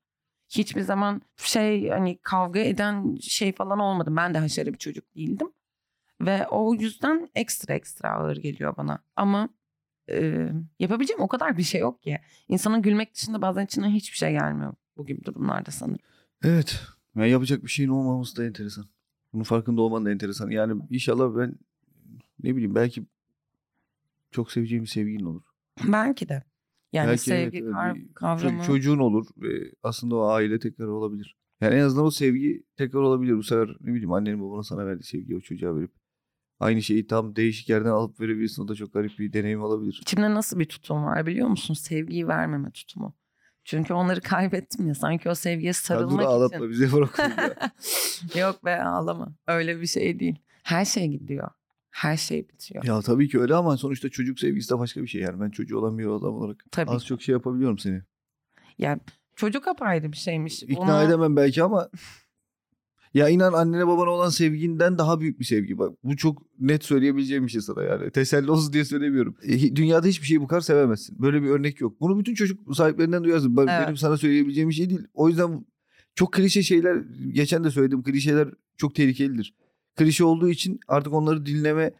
Hiçbir 0.50 0.82
zaman 0.82 1.22
şey 1.38 1.90
hani 1.90 2.18
kavga 2.18 2.60
eden 2.60 3.16
şey 3.16 3.54
falan 3.54 3.80
olmadı. 3.80 4.14
Ben 4.16 4.34
de 4.34 4.38
haşarı 4.38 4.74
bir 4.74 4.78
çocuk 4.78 5.16
değildim. 5.16 5.52
Ve 6.22 6.48
o 6.48 6.74
yüzden 6.74 7.30
ekstra 7.36 7.74
ekstra 7.74 8.10
ağır 8.10 8.38
geliyor 8.38 8.78
bana. 8.78 9.04
Ama 9.16 9.50
e, 10.10 10.48
yapabileceğim 10.80 11.22
o 11.22 11.28
kadar 11.28 11.58
bir 11.58 11.64
şey 11.64 11.82
yok 11.82 12.02
ki. 12.04 12.20
İnsanın 12.48 12.82
gülmek 12.82 13.14
dışında 13.14 13.42
bazen 13.42 13.66
içinden 13.66 13.90
hiçbir 13.90 14.18
şey 14.18 14.32
gelmiyor 14.32 14.74
bu 14.98 15.06
gibi 15.06 15.24
durumlarda 15.24 15.72
sanırım. 15.72 16.06
Evet. 16.44 16.82
Yani 17.16 17.30
yapacak 17.30 17.64
bir 17.64 17.70
şeyin 17.70 17.90
olmaması 17.90 18.38
da 18.38 18.46
enteresan. 18.46 18.86
Bunun 19.34 19.44
farkında 19.44 19.82
olman 19.82 20.06
da 20.06 20.12
enteresan. 20.12 20.50
Yani 20.50 20.82
inşallah 20.90 21.38
ben 21.38 21.56
ne 22.44 22.56
bileyim 22.56 22.76
belki 22.76 23.06
çok 24.32 24.52
seveceğim 24.52 24.84
bir 24.84 24.90
sevgilin 24.90 25.26
olur. 25.26 25.44
Belki 25.88 26.30
de. 26.30 26.44
Yani 26.94 27.08
Belki 27.08 27.22
sevgi 27.22 27.58
evet, 27.58 28.14
kavramı. 28.16 28.64
çocuğun 28.64 28.98
olur 28.98 29.28
ve 29.38 29.72
aslında 29.84 30.16
o 30.16 30.28
aile 30.28 30.60
tekrar 30.60 30.88
olabilir. 30.88 31.38
Yani 31.62 31.76
en 31.76 31.80
azından 31.80 32.06
o 32.06 32.12
sevgi 32.12 32.64
tekrar 32.78 33.00
olabilir. 33.00 33.38
Bu 33.38 33.44
sefer 33.44 33.78
ne 33.82 33.94
bileyim 33.94 34.12
annenin 34.12 34.42
babanın 34.42 34.62
sana 34.62 34.86
verdiği 34.86 35.04
sevgiyi 35.04 35.38
o 35.38 35.42
çocuğa 35.42 35.76
verip 35.76 35.92
aynı 36.60 36.82
şeyi 36.82 37.08
tam 37.08 37.36
değişik 37.36 37.70
yerden 37.70 37.90
alıp 37.90 38.20
verebilirsin. 38.20 38.64
O 38.64 38.68
da 38.68 38.76
çok 38.76 38.94
garip 38.94 39.20
bir 39.20 39.34
deneyim 39.34 39.62
olabilir. 39.62 40.00
İçimde 40.02 40.34
nasıl 40.34 40.60
bir 40.60 40.66
tutum 40.66 41.04
var 41.04 41.26
biliyor 41.26 41.48
musun? 41.48 41.74
Sevgiyi 41.74 42.28
vermeme 42.28 42.72
tutumu. 42.72 43.16
Çünkü 43.68 43.94
onları 43.94 44.22
kaybettim 44.22 44.88
ya. 44.88 44.96
Sanki 44.96 45.30
o 45.30 45.36
sevgiye 45.36 45.68
Ya 45.68 45.74
dur 45.74 45.78
sarılmak 45.78 46.26
ağlatma 46.26 46.66
için. 46.68 46.92
ya. 46.92 47.54
Yok 48.42 48.66
be 48.66 48.84
ağlama. 48.84 49.36
Öyle 49.48 49.82
bir 49.82 49.88
şey 49.88 50.20
değil. 50.20 50.36
Her 50.64 50.86
şey 50.86 51.08
gidiyor. 51.08 51.50
Her 51.92 52.18
şey 52.18 52.50
bitiyor. 52.50 52.84
ya 52.84 53.02
tabii 53.02 53.30
ki 53.30 53.40
öyle 53.40 53.56
ama 53.56 53.78
sonuçta 53.78 54.10
çocuk 54.10 54.40
sevgisi 54.40 54.70
de 54.74 54.80
başka 54.80 55.02
bir 55.02 55.08
şey. 55.08 55.22
Yani 55.22 55.42
ben 55.42 55.50
çocuğu 55.50 55.78
olan 55.80 55.98
bir 55.98 56.06
adam 56.06 56.34
olarak 56.36 56.58
Tabii. 56.72 56.92
az 56.92 57.06
çok 57.06 57.22
şey 57.22 57.34
yapabiliyorum 57.34 57.78
seni. 57.80 58.02
Yani 58.78 59.00
çocuk 59.36 59.68
apayrı 59.68 60.12
bir 60.12 60.18
şeymiş. 60.18 60.64
İkna 60.64 60.78
Bunu- 60.78 61.04
edemem 61.04 61.36
belki 61.36 61.64
ama 61.64 61.90
ya 63.18 63.30
inan 63.30 63.54
annene 63.54 63.88
babana 63.88 64.10
olan 64.10 64.30
sevginden 64.30 64.98
daha 64.98 65.20
büyük 65.20 65.40
bir 65.40 65.46
sevgi. 65.46 65.78
Bak 65.78 65.94
bu 66.04 66.18
çok 66.18 66.44
net 66.60 66.84
söyleyebileceğim 66.84 67.46
bir 67.46 67.52
şey 67.52 67.62
sana 67.62 67.84
yani. 67.84 68.12
Teselli 68.12 68.52
olsun 68.52 68.74
diye 68.74 68.86
söylemiyorum. 68.86 69.36
E, 69.44 69.76
dünyada 69.76 70.08
hiçbir 70.08 70.28
şeyi 70.28 70.42
bu 70.42 70.48
kadar 70.48 70.62
sevemezsin. 70.62 71.20
Böyle 71.22 71.44
bir 71.44 71.48
örnek 71.48 71.82
yok. 71.82 72.02
Bunu 72.02 72.20
bütün 72.20 72.34
çocuk 72.34 72.76
sahiplerinden 72.76 73.24
duyarsın. 73.24 73.58
Bak, 73.58 73.70
Evet. 73.72 73.84
Benim 73.86 73.98
sana 73.98 74.18
söyleyebileceğim 74.18 74.70
bir 74.70 74.74
şey 74.74 74.90
değil. 74.90 75.02
O 75.14 75.30
yüzden 75.30 75.66
çok 76.16 76.34
klişe 76.34 76.64
şeyler 76.64 77.04
geçen 77.32 77.64
de 77.64 77.72
söyledim. 77.72 78.04
Klişeler 78.04 78.50
çok 78.78 78.96
tehlikelidir. 78.96 79.54
klişe 79.96 80.24
olduğu 80.24 80.50
için 80.50 80.80
artık 80.88 81.14
onları 81.14 81.46
dinleme 81.46 81.94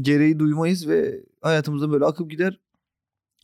gereği 0.00 0.38
duymayız 0.38 0.88
ve 0.88 1.24
hayatımızda 1.40 1.92
böyle 1.92 2.04
akıp 2.04 2.30
gider. 2.30 2.60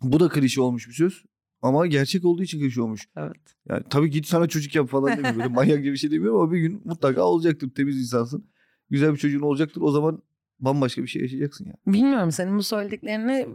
Bu 0.02 0.20
da 0.20 0.28
klişe 0.28 0.60
olmuş 0.60 0.88
bir 0.88 0.94
söz. 0.94 1.24
Ama 1.62 1.86
gerçek 1.86 2.24
olduğu 2.24 2.42
için 2.42 2.60
klişe 2.60 2.82
olmuş. 2.82 3.08
Evet. 3.16 3.36
Yani 3.68 3.82
tabii 3.90 4.10
git 4.10 4.26
sana 4.26 4.48
çocuk 4.48 4.74
yap 4.74 4.88
falan 4.88 5.16
demiyor. 5.16 5.36
Böyle 5.36 5.48
manyak 5.54 5.78
gibi 5.78 5.92
bir 5.92 5.96
şey 5.98 6.10
demiyorum 6.10 6.40
ama 6.40 6.52
bir 6.52 6.58
gün 6.58 6.82
mutlaka 6.84 7.22
olacaktır. 7.22 7.70
Temiz 7.74 8.00
insansın. 8.00 8.44
Güzel 8.90 9.12
bir 9.12 9.18
çocuğun 9.18 9.40
olacaktır. 9.40 9.80
O 9.80 9.90
zaman 9.90 10.22
bambaşka 10.60 11.02
bir 11.02 11.06
şey 11.06 11.22
yaşayacaksın 11.22 11.66
ya. 11.66 11.72
Bilmiyorum 11.86 12.32
senin 12.32 12.58
bu 12.58 12.62
söylediklerini 12.62 13.48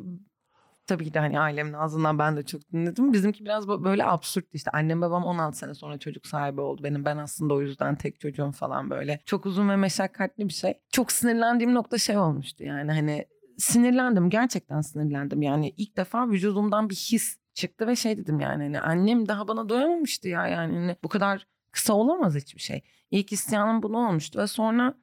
tabii 0.87 1.05
ki 1.05 1.13
de 1.13 1.19
hani 1.19 1.39
ailemin 1.39 1.73
ağzından 1.73 2.19
ben 2.19 2.37
de 2.37 2.43
çok 2.43 2.71
dinledim. 2.73 3.13
Bizimki 3.13 3.45
biraz 3.45 3.65
bö- 3.65 3.83
böyle 3.83 4.05
absürt 4.05 4.45
işte. 4.53 4.71
Annem 4.71 5.01
babam 5.01 5.23
16 5.23 5.57
sene 5.57 5.73
sonra 5.73 5.97
çocuk 5.97 6.27
sahibi 6.27 6.61
oldu 6.61 6.83
benim. 6.83 7.05
Ben 7.05 7.17
aslında 7.17 7.53
o 7.53 7.61
yüzden 7.61 7.95
tek 7.95 8.19
çocuğum 8.19 8.51
falan 8.51 8.89
böyle. 8.89 9.19
Çok 9.25 9.45
uzun 9.45 9.69
ve 9.69 9.75
meşakkatli 9.75 10.47
bir 10.47 10.53
şey. 10.53 10.73
Çok 10.91 11.11
sinirlendiğim 11.11 11.73
nokta 11.73 11.97
şey 11.97 12.17
olmuştu 12.17 12.63
yani 12.63 12.91
hani 12.91 13.25
sinirlendim. 13.57 14.29
Gerçekten 14.29 14.81
sinirlendim. 14.81 15.41
Yani 15.41 15.73
ilk 15.77 15.97
defa 15.97 16.29
vücudumdan 16.29 16.89
bir 16.89 16.95
his 16.95 17.37
çıktı 17.55 17.87
ve 17.87 17.95
şey 17.95 18.17
dedim 18.17 18.39
yani 18.39 18.63
hani 18.63 18.79
annem 18.79 19.27
daha 19.27 19.47
bana 19.47 19.69
doyamamıştı 19.69 20.27
ya 20.29 20.47
yani 20.47 20.77
hani 20.77 20.95
bu 21.03 21.09
kadar 21.09 21.47
kısa 21.71 21.93
olamaz 21.93 22.35
hiçbir 22.35 22.61
şey. 22.61 22.81
İlk 23.11 23.31
isyanım 23.31 23.83
bunu 23.83 23.97
olmuştu 24.07 24.39
ve 24.39 24.47
sonra 24.47 24.93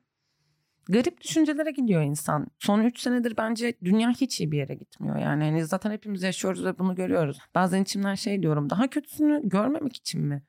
garip 0.89 1.21
düşüncelere 1.21 1.71
gidiyor 1.71 2.03
insan. 2.03 2.47
Son 2.59 2.81
3 2.85 3.01
senedir 3.01 3.37
bence 3.37 3.75
dünya 3.85 4.11
hiç 4.11 4.41
iyi 4.41 4.53
bir 4.53 4.59
yere 4.59 4.75
gitmiyor. 4.75 5.17
Yani 5.17 5.45
hani 5.45 5.65
zaten 5.65 5.91
hepimiz 5.91 6.23
yaşıyoruz 6.23 6.65
ve 6.65 6.79
bunu 6.79 6.95
görüyoruz. 6.95 7.39
Bazen 7.55 7.83
içimden 7.83 8.15
şey 8.15 8.43
diyorum. 8.43 8.71
Daha 8.71 8.91
kötüsünü 8.91 9.49
görmemek 9.49 9.97
için 9.97 10.21
mi 10.21 10.43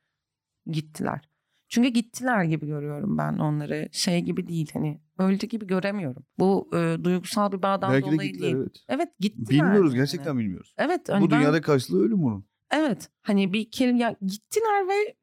gittiler? 0.66 1.33
Çünkü 1.74 1.88
gittiler 1.88 2.44
gibi 2.44 2.66
görüyorum 2.66 3.18
ben 3.18 3.38
onları. 3.38 3.88
Şey 3.92 4.20
gibi 4.20 4.48
değil 4.48 4.70
hani 4.72 5.00
öldü 5.18 5.46
gibi 5.46 5.66
göremiyorum. 5.66 6.24
Bu 6.38 6.70
e, 6.74 7.04
duygusal 7.04 7.52
bir 7.52 7.62
bağdan 7.62 7.92
Belki 7.92 8.08
de 8.10 8.12
dolayı 8.14 8.32
gittiler 8.32 8.52
değil. 8.52 8.56
evet. 8.64 8.76
Evet 8.88 9.08
gittiler. 9.20 9.48
Bilmiyoruz 9.66 9.92
yani. 9.92 10.00
gerçekten 10.00 10.38
bilmiyoruz. 10.38 10.74
Evet. 10.78 11.08
Hani 11.08 11.26
Bu 11.26 11.30
ben- 11.30 11.38
dünyada 11.40 11.60
karşılığı 11.60 12.04
ölüm 12.04 12.22
bunun. 12.22 12.44
Evet. 12.70 13.08
Hani 13.22 13.52
bir 13.52 13.70
kelime 13.70 13.98
ya 13.98 14.16
gittiler 14.26 14.88
ve 14.88 15.14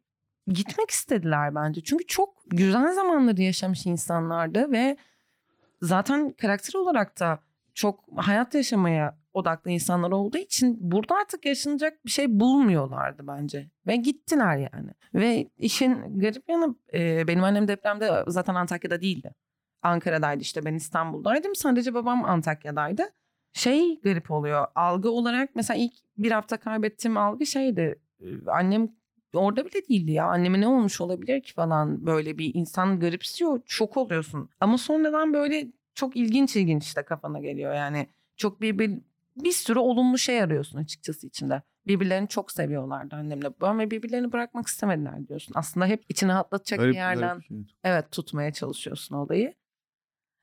gitmek 0.48 0.90
istediler 0.90 1.56
bence. 1.56 1.82
Çünkü 1.84 2.06
çok 2.08 2.30
güzel 2.48 2.94
zamanları 2.94 3.42
yaşamış 3.42 3.86
insanlardı 3.86 4.72
ve 4.72 4.98
zaten 5.82 6.34
karakter 6.42 6.74
olarak 6.80 7.20
da 7.20 7.40
çok 7.74 8.04
hayat 8.16 8.56
yaşamaya 8.56 9.21
odaklı 9.34 9.72
insanlar 9.72 10.12
olduğu 10.12 10.38
için 10.38 10.78
burada 10.80 11.16
artık 11.16 11.46
yaşanacak 11.46 12.06
bir 12.06 12.12
şey 12.12 12.40
bulmuyorlardı 12.40 13.28
bence. 13.28 13.70
Ve 13.88 13.96
gittiler 13.96 14.58
yani. 14.58 14.92
Ve 15.14 15.50
işin 15.58 16.20
garip 16.20 16.50
yanı 16.50 16.76
e, 16.94 17.28
benim 17.28 17.44
annem 17.44 17.68
depremde 17.68 18.24
zaten 18.28 18.56
Antakya'da 18.56 19.02
değildi. 19.02 19.36
Ankara'daydı 19.82 20.42
işte 20.42 20.66
ben 20.66 20.74
İstanbul'daydım. 20.74 21.56
Sadece 21.56 21.94
babam 21.94 22.26
Antakya'daydı. 22.26 23.04
Şey 23.54 24.00
garip 24.02 24.32
oluyor. 24.32 24.68
Algı 24.76 25.12
olarak 25.12 25.56
mesela 25.56 25.78
ilk 25.78 25.94
bir 26.18 26.32
hafta 26.32 26.58
kaybettiğim 26.58 27.18
algı 27.18 27.46
şeydi. 27.46 28.00
Annem 28.48 28.90
orada 29.34 29.66
bile 29.66 29.88
değildi 29.90 30.12
ya. 30.12 30.26
Anneme 30.26 30.62
ne 30.62 30.68
olmuş 30.68 31.02
olabilir 31.02 31.42
ki 31.42 31.54
falan 31.54 32.06
böyle 32.06 32.38
bir 32.38 32.52
insan 32.56 33.00
garipsiyor. 33.00 33.62
Şok 33.66 33.98
oluyorsun. 33.98 34.50
Ama 34.60 34.78
sonradan 34.78 35.34
böyle 35.34 35.68
çok 35.96 36.16
ilginç 36.16 36.56
ilginç 36.56 36.84
işte 36.84 37.04
kafana 37.04 37.40
geliyor 37.40 37.74
yani. 37.74 38.08
Çok 38.38 38.62
bir, 38.62 38.80
bir, 38.80 39.00
bir 39.36 39.52
sürü 39.52 39.80
olumlu 39.80 40.18
şey 40.18 40.42
arıyorsun 40.42 40.78
açıkçası 40.78 41.28
içinde. 41.28 41.62
Birbirlerini 41.88 42.28
çok 42.28 42.52
seviyorlardı 42.52 43.16
annemle 43.16 43.54
babam 43.54 43.80
ve 43.80 43.92
birbirlerini 43.92 44.32
bırakmak 44.32 44.68
istemediler 44.68 45.28
diyorsun. 45.28 45.54
Aslında 45.56 45.86
hep 45.86 46.04
içini 46.10 46.30
rahatlatacak 46.30 46.80
Garip- 46.80 46.92
bir 46.92 46.96
yerden 46.98 47.40
bir 47.40 47.44
şey. 47.44 47.58
evet 47.84 48.12
tutmaya 48.12 48.54
çalışıyorsun 48.54 49.16
olayı. 49.16 49.54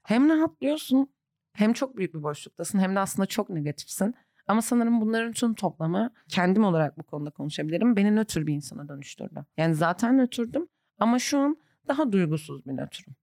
Hem 0.03 0.29
rahatlıyorsun 0.29 1.09
hem 1.53 1.73
çok 1.73 1.97
büyük 1.97 2.15
bir 2.15 2.23
boşluktasın 2.23 2.79
hem 2.79 2.95
de 2.95 3.01
aslında 3.01 3.27
çok 3.27 3.51
negatifsin. 3.51 4.15
Ama 4.47 4.63
sanırım 4.63 5.01
bunların 5.01 5.33
tüm 5.33 5.55
toplamı 5.55 6.11
kendim 6.29 6.65
olarak 6.65 6.99
bu 6.99 7.03
konuda 7.03 7.31
konuşabilirim. 7.31 7.97
Beni 7.97 8.17
nötr 8.17 8.47
bir 8.47 8.55
insana 8.55 8.89
dönüştürdü. 8.89 9.45
Yani 9.57 9.75
zaten 9.75 10.19
nötrdüm 10.19 10.69
ama 10.99 11.19
şu 11.19 11.39
an 11.39 11.57
daha 11.89 12.13
duygusuz 12.13 12.67
bir 12.67 12.77
nötrüm. 12.77 13.15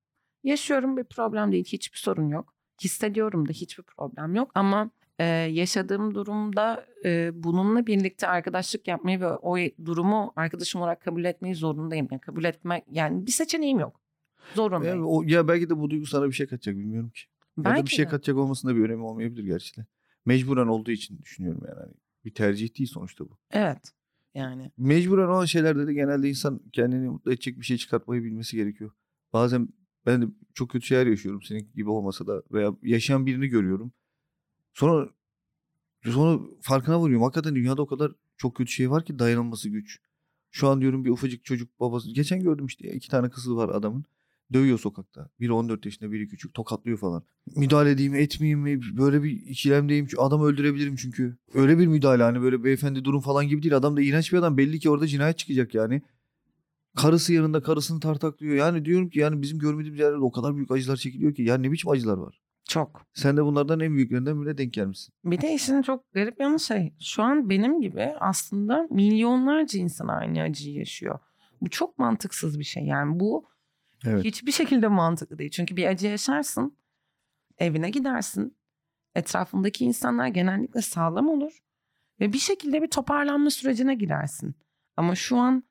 Yaşıyorum 0.43 0.97
bir 0.97 1.03
problem 1.03 1.51
değil, 1.51 1.65
hiçbir 1.65 1.97
sorun 1.97 2.29
yok. 2.29 2.53
Hissediyorum 2.83 3.47
da 3.47 3.51
hiçbir 3.51 3.83
problem 3.83 4.35
yok. 4.35 4.51
Ama 4.55 4.89
e, 5.19 5.23
yaşadığım 5.25 6.15
durumda 6.15 6.85
e, 7.05 7.31
bununla 7.33 7.87
birlikte 7.87 8.27
arkadaşlık 8.27 8.87
yapmayı 8.87 9.19
ve 9.21 9.27
o 9.27 9.57
durumu 9.85 10.33
arkadaşım 10.35 10.81
olarak 10.81 11.01
kabul 11.01 11.23
etmeyi 11.25 11.55
zorundayım. 11.55 12.07
Yani 12.11 12.21
kabul 12.21 12.43
etmek 12.43 12.83
yani 12.91 13.25
bir 13.25 13.31
seçeneğim 13.31 13.79
yok. 13.79 14.01
Zorundayım. 14.55 14.99
Ya, 14.99 15.05
o, 15.05 15.23
ya 15.23 15.47
belki 15.47 15.69
de 15.69 15.77
bu 15.77 15.89
duygu 15.89 16.05
sana 16.05 16.27
bir 16.27 16.31
şey 16.33 16.47
katacak 16.47 16.75
bilmiyorum 16.75 17.09
ki. 17.09 17.21
ya 17.57 17.63
da 17.63 17.69
bir 17.69 17.75
Belki 17.75 17.95
şey 17.95 18.05
de. 18.05 18.09
katacak 18.09 18.37
olmasında 18.37 18.75
bir 18.75 18.81
önemi 18.83 19.03
olmayabilir 19.03 19.43
gerçi 19.43 19.77
de. 19.77 19.85
Mecburen 20.25 20.67
olduğu 20.67 20.91
için 20.91 21.21
düşünüyorum 21.21 21.61
yani. 21.67 21.79
Hani 21.79 21.93
bir 22.25 22.33
tercih 22.33 22.77
değil 22.77 22.89
sonuçta 22.89 23.25
bu. 23.25 23.37
Evet. 23.51 23.91
Yani 24.33 24.71
Mecburen 24.77 25.27
olan 25.27 25.45
şeylerde 25.45 25.87
de 25.87 25.93
genelde 25.93 26.29
insan 26.29 26.61
kendini 26.73 27.09
mutlu 27.09 27.31
edecek 27.33 27.59
bir 27.59 27.65
şey 27.65 27.77
çıkartmayı 27.77 28.23
bilmesi 28.23 28.55
gerekiyor. 28.57 28.91
Bazen 29.33 29.69
ben 30.05 30.21
de 30.21 30.25
çok 30.53 30.69
kötü 30.69 30.85
şeyler 30.85 31.07
yaşıyorum 31.07 31.41
senin 31.41 31.71
gibi 31.75 31.89
olmasa 31.89 32.27
da 32.27 32.43
veya 32.51 32.73
yaşayan 32.83 33.25
birini 33.25 33.47
görüyorum. 33.47 33.91
Sonra 34.75 35.09
sonra 36.03 36.39
farkına 36.61 37.01
varıyorum. 37.01 37.23
Hakikaten 37.23 37.55
dünyada 37.55 37.81
o 37.81 37.85
kadar 37.85 38.11
çok 38.37 38.55
kötü 38.55 38.71
şey 38.71 38.91
var 38.91 39.05
ki 39.05 39.19
dayanılması 39.19 39.69
güç. 39.69 39.99
Şu 40.51 40.67
an 40.67 40.81
diyorum 40.81 41.05
bir 41.05 41.09
ufacık 41.09 41.45
çocuk 41.45 41.79
babası. 41.79 42.11
Geçen 42.11 42.39
gördüm 42.39 42.65
işte 42.65 42.93
iki 42.93 43.09
tane 43.09 43.29
kızı 43.29 43.55
var 43.55 43.69
adamın. 43.69 44.05
Dövüyor 44.53 44.79
sokakta. 44.79 45.29
Biri 45.39 45.51
14 45.51 45.85
yaşında 45.85 46.11
biri 46.11 46.27
küçük. 46.27 46.53
Tokatlıyor 46.53 46.97
falan. 46.97 47.23
Müdahale 47.55 47.91
edeyim 47.91 48.11
mi 48.11 48.19
etmeyeyim 48.19 48.59
mi? 48.59 48.81
Böyle 48.97 49.23
bir 49.23 49.31
ikilemdeyim. 49.31 50.07
Adamı 50.17 50.45
öldürebilirim 50.45 50.95
çünkü. 50.95 51.37
Öyle 51.53 51.79
bir 51.79 51.87
müdahale 51.87 52.23
hani 52.23 52.41
böyle 52.41 52.63
beyefendi 52.63 53.03
durum 53.03 53.21
falan 53.21 53.47
gibi 53.47 53.63
değil. 53.63 53.77
Adam 53.77 53.97
da 53.97 54.01
iğrenç 54.01 54.33
bir 54.33 54.37
adam. 54.37 54.57
Belli 54.57 54.79
ki 54.79 54.89
orada 54.89 55.07
cinayet 55.07 55.37
çıkacak 55.37 55.75
yani. 55.75 56.01
Karısı 56.95 57.33
yanında 57.33 57.61
karısını 57.61 57.99
tartaklıyor. 57.99 58.55
Yani 58.55 58.85
diyorum 58.85 59.09
ki 59.09 59.19
yani 59.19 59.41
bizim 59.41 59.59
görmediğimiz 59.59 59.99
yerlerde 59.99 60.23
o 60.23 60.31
kadar 60.31 60.55
büyük 60.55 60.71
acılar 60.71 60.97
çekiliyor 60.97 61.35
ki. 61.35 61.43
Yani 61.43 61.67
ne 61.67 61.71
biçim 61.71 61.91
acılar 61.91 62.17
var. 62.17 62.44
Çok. 62.67 63.05
Sen 63.13 63.37
de 63.37 63.45
bunlardan 63.45 63.79
en 63.79 63.95
büyüklerinden 63.95 64.41
birine 64.41 64.57
denk 64.57 64.73
gelmişsin. 64.73 65.13
Bir 65.23 65.41
de 65.41 65.53
işin 65.53 65.81
çok 65.81 66.13
garip 66.13 66.39
yanı 66.39 66.59
şey. 66.59 66.93
Şu 66.99 67.23
an 67.23 67.49
benim 67.49 67.81
gibi 67.81 68.13
aslında 68.19 68.87
milyonlarca 68.89 69.79
insan 69.79 70.07
aynı 70.07 70.41
acıyı 70.41 70.75
yaşıyor. 70.75 71.19
Bu 71.61 71.69
çok 71.69 71.97
mantıksız 71.99 72.59
bir 72.59 72.63
şey. 72.63 72.83
Yani 72.83 73.19
bu 73.19 73.45
Evet. 74.05 74.23
hiçbir 74.23 74.51
şekilde 74.51 74.87
mantıklı 74.87 75.37
değil. 75.37 75.51
Çünkü 75.51 75.75
bir 75.75 75.85
acı 75.85 76.07
yaşarsın. 76.07 76.77
Evine 77.57 77.89
gidersin. 77.89 78.57
Etrafındaki 79.15 79.85
insanlar 79.85 80.27
genellikle 80.27 80.81
sağlam 80.81 81.29
olur. 81.29 81.59
Ve 82.19 82.33
bir 82.33 82.37
şekilde 82.37 82.81
bir 82.81 82.87
toparlanma 82.87 83.49
sürecine 83.49 83.95
girersin. 83.95 84.55
Ama 84.97 85.15
şu 85.15 85.37
an 85.37 85.63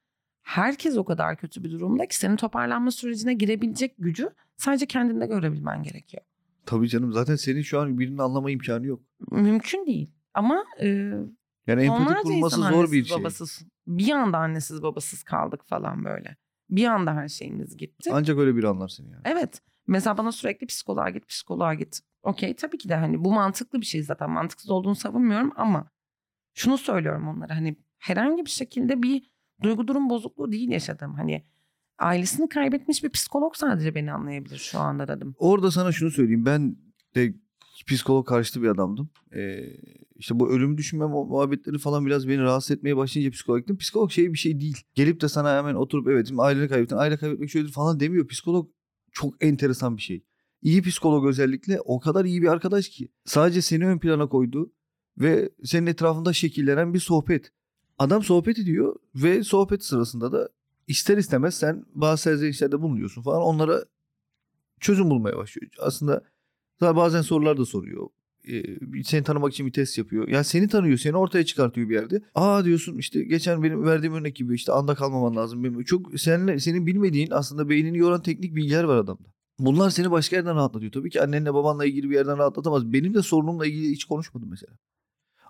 herkes 0.43 0.97
o 0.97 1.05
kadar 1.05 1.37
kötü 1.37 1.65
bir 1.65 1.71
durumda 1.71 2.07
ki 2.07 2.17
senin 2.17 2.37
toparlanma 2.37 2.91
sürecine 2.91 3.35
girebilecek 3.35 3.95
gücü 3.99 4.31
sadece 4.57 4.87
kendinde 4.87 5.27
görebilmen 5.27 5.83
gerekiyor. 5.83 6.23
Tabii 6.67 6.89
canım 6.89 7.13
zaten 7.13 7.37
senin 7.37 7.63
şu 7.63 7.81
an 7.81 7.99
birini 7.99 8.23
anlama 8.23 8.51
imkanı 8.51 8.87
yok. 8.87 9.01
Mümkün 9.31 9.87
değil. 9.87 10.11
Ama 10.35 10.65
e, 10.81 10.87
Yani 11.67 11.83
empati 11.83 12.23
kurması 12.23 12.61
zor 12.63 12.93
bir 12.93 13.05
şey. 13.05 13.19
babasız. 13.19 13.63
Bir 13.87 14.11
anda 14.11 14.39
annesiz 14.39 14.83
babasız 14.83 15.23
kaldık 15.23 15.61
falan 15.67 16.05
böyle. 16.05 16.37
Bir 16.71 16.85
anda 16.87 17.15
her 17.15 17.29
şeyimiz 17.29 17.77
gitti. 17.77 18.11
Ancak 18.13 18.39
öyle 18.39 18.57
biri 18.57 18.69
anlar 18.69 18.89
seni 18.89 19.11
yani. 19.11 19.23
Evet. 19.25 19.61
Mesela 19.87 20.19
bana 20.19 20.33
sürekli 20.33 20.67
psikoloğa 20.67 21.11
git, 21.11 21.29
psikoloğa 21.29 21.75
git. 21.75 22.01
Okey 22.23 22.57
tabii 22.57 22.79
ki 22.79 22.89
de 22.89 22.95
hani 22.95 23.25
bu 23.25 23.33
mantıklı 23.33 23.81
bir 23.81 23.87
şey 23.87 24.03
zaten. 24.03 24.31
Mantıksız 24.31 24.71
olduğunu 24.71 24.95
savunmuyorum 24.95 25.53
ama 25.57 25.91
şunu 26.55 26.79
söylüyorum 26.79 27.29
onlara 27.29 27.57
hani 27.57 27.77
herhangi 27.99 28.45
bir 28.45 28.51
şekilde 28.51 29.03
bir 29.03 29.31
duygu 29.63 29.89
durum 29.89 30.11
bozukluğu 30.11 30.53
değil 30.53 30.69
yaşadığım. 30.71 31.15
Hani 31.15 31.47
ailesini 31.99 32.49
kaybetmiş 32.49 33.05
bir 33.05 33.11
psikolog 33.11 33.55
sadece 33.57 33.95
beni 33.95 34.13
anlayabilir 34.13 34.59
şu 34.59 34.79
anda 34.79 35.09
dedim. 35.09 35.35
Orada 35.39 35.71
sana 35.71 35.93
şunu 35.93 36.11
söyleyeyim. 36.11 36.47
Ben 36.47 36.77
de 37.15 37.35
psikolog 37.87 38.29
karşıtı 38.29 38.63
bir 38.63 38.69
adamdım. 38.69 39.11
Ee, 39.35 39.65
işte 40.17 40.41
bu 40.41 40.51
ölümü 40.51 40.77
düşünme 40.77 41.07
mu- 41.07 41.25
muhabbetleri 41.27 41.79
falan 41.79 42.07
biraz 42.07 42.29
beni 42.29 42.41
rahatsız 42.43 42.71
etmeye 42.77 42.97
başlayınca 42.97 43.31
psikoloğa 43.31 43.59
gittim. 43.59 43.77
Psikolog 43.77 44.11
şey 44.11 44.33
bir 44.33 44.39
şey 44.39 44.61
değil. 44.61 44.77
Gelip 44.95 45.21
de 45.21 45.29
sana 45.29 45.57
hemen 45.57 45.75
oturup 45.75 46.09
evet 46.09 46.31
aileni 46.39 46.69
kaybettin. 46.69 46.97
Aile 46.97 47.17
kaybetmek 47.17 47.51
şöyledir 47.51 47.73
falan 47.73 48.01
demiyor. 48.01 48.27
Psikolog 48.29 48.71
çok 49.13 49.45
enteresan 49.45 49.97
bir 49.97 50.03
şey. 50.03 50.25
İyi 50.63 50.83
psikolog 50.83 51.27
özellikle 51.27 51.81
o 51.81 52.01
kadar 52.01 52.25
iyi 52.25 52.43
bir 52.43 52.49
arkadaş 52.49 52.89
ki. 52.89 53.09
Sadece 53.25 53.63
seni 53.63 53.87
ön 53.87 53.99
plana 53.99 54.29
koydu 54.29 54.73
ve 55.19 55.51
senin 55.65 55.87
etrafında 55.87 56.33
şekillenen 56.33 56.95
bir 56.95 56.99
sohbet. 56.99 57.51
Adam 57.99 58.23
sohbet 58.23 58.59
ediyor 58.59 58.97
ve 59.15 59.43
sohbet 59.43 59.85
sırasında 59.85 60.33
da 60.33 60.49
ister 60.87 61.19
istemez 61.19 61.55
sen 61.55 61.85
bazı 61.95 62.23
serzenişlerde 62.23 62.81
bulunuyorsun 62.83 63.23
falan. 63.23 63.43
Onlara 63.43 63.85
çözüm 64.81 65.11
bulmaya 65.11 65.37
başlıyor. 65.37 65.71
Aslında 65.81 66.23
bazen 66.81 67.23
sorular 67.23 67.57
da 67.57 67.65
soruyor. 67.65 68.09
Ee, 68.49 68.63
seni 69.05 69.25
tanımak 69.25 69.53
için 69.53 69.67
bir 69.67 69.73
test 69.73 69.99
yapıyor. 69.99 70.29
Yani 70.29 70.45
seni 70.45 70.69
tanıyor, 70.69 70.99
seni 70.99 71.17
ortaya 71.17 71.45
çıkartıyor 71.45 71.89
bir 71.89 71.95
yerde. 71.95 72.23
Aa 72.35 72.65
diyorsun 72.65 72.99
işte 72.99 73.25
geçen 73.25 73.63
benim 73.63 73.85
verdiğim 73.85 74.15
örnek 74.15 74.37
gibi 74.37 74.55
işte 74.55 74.73
anda 74.73 74.95
kalmaman 74.95 75.37
lazım. 75.37 75.65
Benim 75.65 75.85
çok 75.85 76.21
seninle 76.21 76.61
senin 76.61 76.87
bilmediğin 76.87 77.31
aslında 77.31 77.69
beynini 77.69 77.99
yoran 77.99 78.23
teknik 78.23 78.57
bilgiler 78.57 78.85
var 78.85 78.97
adamda. 78.97 79.35
Bunlar 79.59 79.91
seni 79.91 80.11
başka 80.11 80.37
yerden 80.37 80.57
rahatlatıyor. 80.57 80.93
Tabii 80.93 81.11
ki 81.11 81.23
annenle 81.23 81.55
babanla 81.55 81.85
ilgili 81.85 82.11
bir 82.11 82.15
yerden 82.15 82.39
rahatlatamaz. 82.39 82.93
Benim 82.93 83.15
de 83.15 83.23
sorunumla 83.23 83.67
ilgili 83.67 83.91
hiç 83.91 84.05
konuşmadım 84.05 84.51
mesela. 84.51 84.79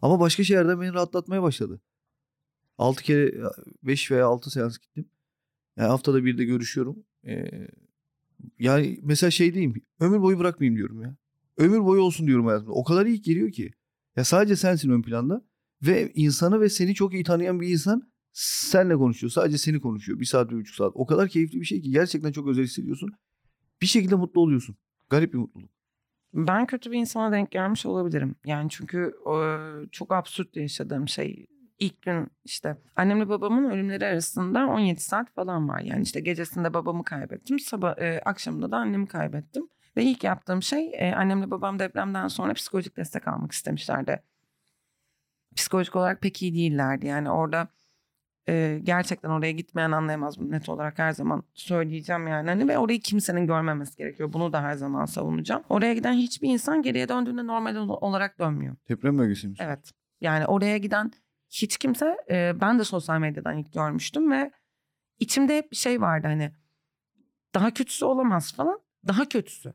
Ama 0.02 0.20
başka 0.20 0.44
şeylerden 0.44 0.80
beni 0.80 0.92
rahatlatmaya 0.92 1.42
başladı. 1.42 1.80
6 2.78 3.02
kere 3.02 3.32
5 3.82 4.10
veya 4.10 4.26
6 4.26 4.50
seans 4.50 4.78
gittim. 4.78 5.06
Yani 5.76 5.88
haftada 5.88 6.24
bir 6.24 6.38
de 6.38 6.44
görüşüyorum. 6.44 7.04
Ee, 7.26 7.68
yani 8.58 9.00
mesela 9.02 9.30
şey 9.30 9.54
diyeyim. 9.54 9.74
Ömür 10.00 10.20
boyu 10.20 10.38
bırakmayayım 10.38 10.76
diyorum 10.76 11.02
ya. 11.02 11.16
Ömür 11.56 11.84
boyu 11.84 12.00
olsun 12.00 12.26
diyorum 12.26 12.46
hayatımda. 12.46 12.72
O 12.72 12.84
kadar 12.84 13.06
iyi 13.06 13.22
geliyor 13.22 13.50
ki. 13.52 13.70
Ya 14.16 14.24
sadece 14.24 14.56
sensin 14.56 14.90
ön 14.90 15.02
planda. 15.02 15.44
Ve 15.82 16.12
insanı 16.14 16.60
ve 16.60 16.68
seni 16.68 16.94
çok 16.94 17.14
iyi 17.14 17.24
tanıyan 17.24 17.60
bir 17.60 17.68
insan 17.68 18.12
senle 18.32 18.96
konuşuyor. 18.96 19.30
Sadece 19.30 19.58
seni 19.58 19.80
konuşuyor. 19.80 20.20
Bir 20.20 20.24
saat, 20.24 20.50
bir 20.50 20.56
buçuk 20.56 20.76
saat. 20.76 20.92
O 20.94 21.06
kadar 21.06 21.28
keyifli 21.28 21.60
bir 21.60 21.64
şey 21.64 21.80
ki. 21.82 21.90
Gerçekten 21.90 22.32
çok 22.32 22.48
özel 22.48 22.64
hissediyorsun. 22.64 23.10
Bir 23.82 23.86
şekilde 23.86 24.14
mutlu 24.14 24.40
oluyorsun. 24.40 24.76
Garip 25.10 25.32
bir 25.32 25.38
mutluluk. 25.38 25.70
Ben 26.34 26.66
kötü 26.66 26.90
bir 26.90 26.98
insana 26.98 27.32
denk 27.32 27.50
gelmiş 27.50 27.86
olabilirim. 27.86 28.34
Yani 28.46 28.70
çünkü 28.70 29.14
e, 29.26 29.36
çok 29.90 30.12
absürt 30.12 30.56
yaşadığım 30.56 31.08
şey. 31.08 31.46
İlk 31.84 32.02
gün 32.02 32.28
işte 32.44 32.76
annemle 32.96 33.28
babamın 33.28 33.70
ölümleri 33.70 34.06
arasında 34.06 34.66
17 34.66 35.00
saat 35.00 35.34
falan 35.34 35.68
var. 35.68 35.80
Yani 35.80 36.02
işte 36.02 36.20
gecesinde 36.20 36.74
babamı 36.74 37.04
kaybettim. 37.04 37.58
Sabah 37.58 37.98
e, 37.98 38.20
akşamında 38.24 38.70
da 38.70 38.76
annemi 38.76 39.06
kaybettim. 39.06 39.68
Ve 39.96 40.02
ilk 40.04 40.24
yaptığım 40.24 40.62
şey 40.62 40.90
e, 40.94 41.14
annemle 41.14 41.50
babam 41.50 41.78
depremden 41.78 42.28
sonra 42.28 42.52
psikolojik 42.52 42.96
destek 42.96 43.28
almak 43.28 43.52
istemişlerdi. 43.52 44.22
Psikolojik 45.56 45.96
olarak 45.96 46.20
pek 46.20 46.42
iyi 46.42 46.54
değillerdi. 46.54 47.06
Yani 47.06 47.30
orada 47.30 47.68
e, 48.48 48.80
gerçekten 48.82 49.30
oraya 49.30 49.52
gitmeyen 49.52 49.90
anlayamaz 49.90 50.40
bunu 50.40 50.50
net 50.50 50.68
olarak 50.68 50.98
her 50.98 51.12
zaman 51.12 51.42
söyleyeceğim 51.54 52.26
yani. 52.26 52.48
Hani 52.50 52.68
ve 52.68 52.78
orayı 52.78 53.00
kimsenin 53.00 53.46
görmemesi 53.46 53.96
gerekiyor. 53.96 54.32
Bunu 54.32 54.52
da 54.52 54.62
her 54.62 54.74
zaman 54.74 55.04
savunacağım. 55.04 55.62
Oraya 55.68 55.94
giden 55.94 56.12
hiçbir 56.12 56.48
insan 56.48 56.82
geriye 56.82 57.08
döndüğünde 57.08 57.46
normal 57.46 57.76
ol- 57.76 57.98
olarak 58.00 58.38
dönmüyor. 58.38 58.76
Deprem 58.88 59.18
bölgesi 59.18 59.48
misin? 59.48 59.64
Evet. 59.64 59.90
Yani 60.20 60.46
oraya 60.46 60.78
giden 60.78 61.12
hiç 61.62 61.76
kimse 61.76 62.16
e, 62.30 62.60
ben 62.60 62.78
de 62.78 62.84
sosyal 62.84 63.18
medyadan 63.18 63.58
ilk 63.58 63.72
görmüştüm 63.72 64.30
ve 64.30 64.50
içimde 65.18 65.56
hep 65.56 65.70
bir 65.70 65.76
şey 65.76 66.00
vardı 66.00 66.26
hani 66.26 66.52
daha 67.54 67.74
kötüsü 67.74 68.04
olamaz 68.04 68.54
falan. 68.54 68.78
Daha 69.06 69.28
kötüsü. 69.28 69.74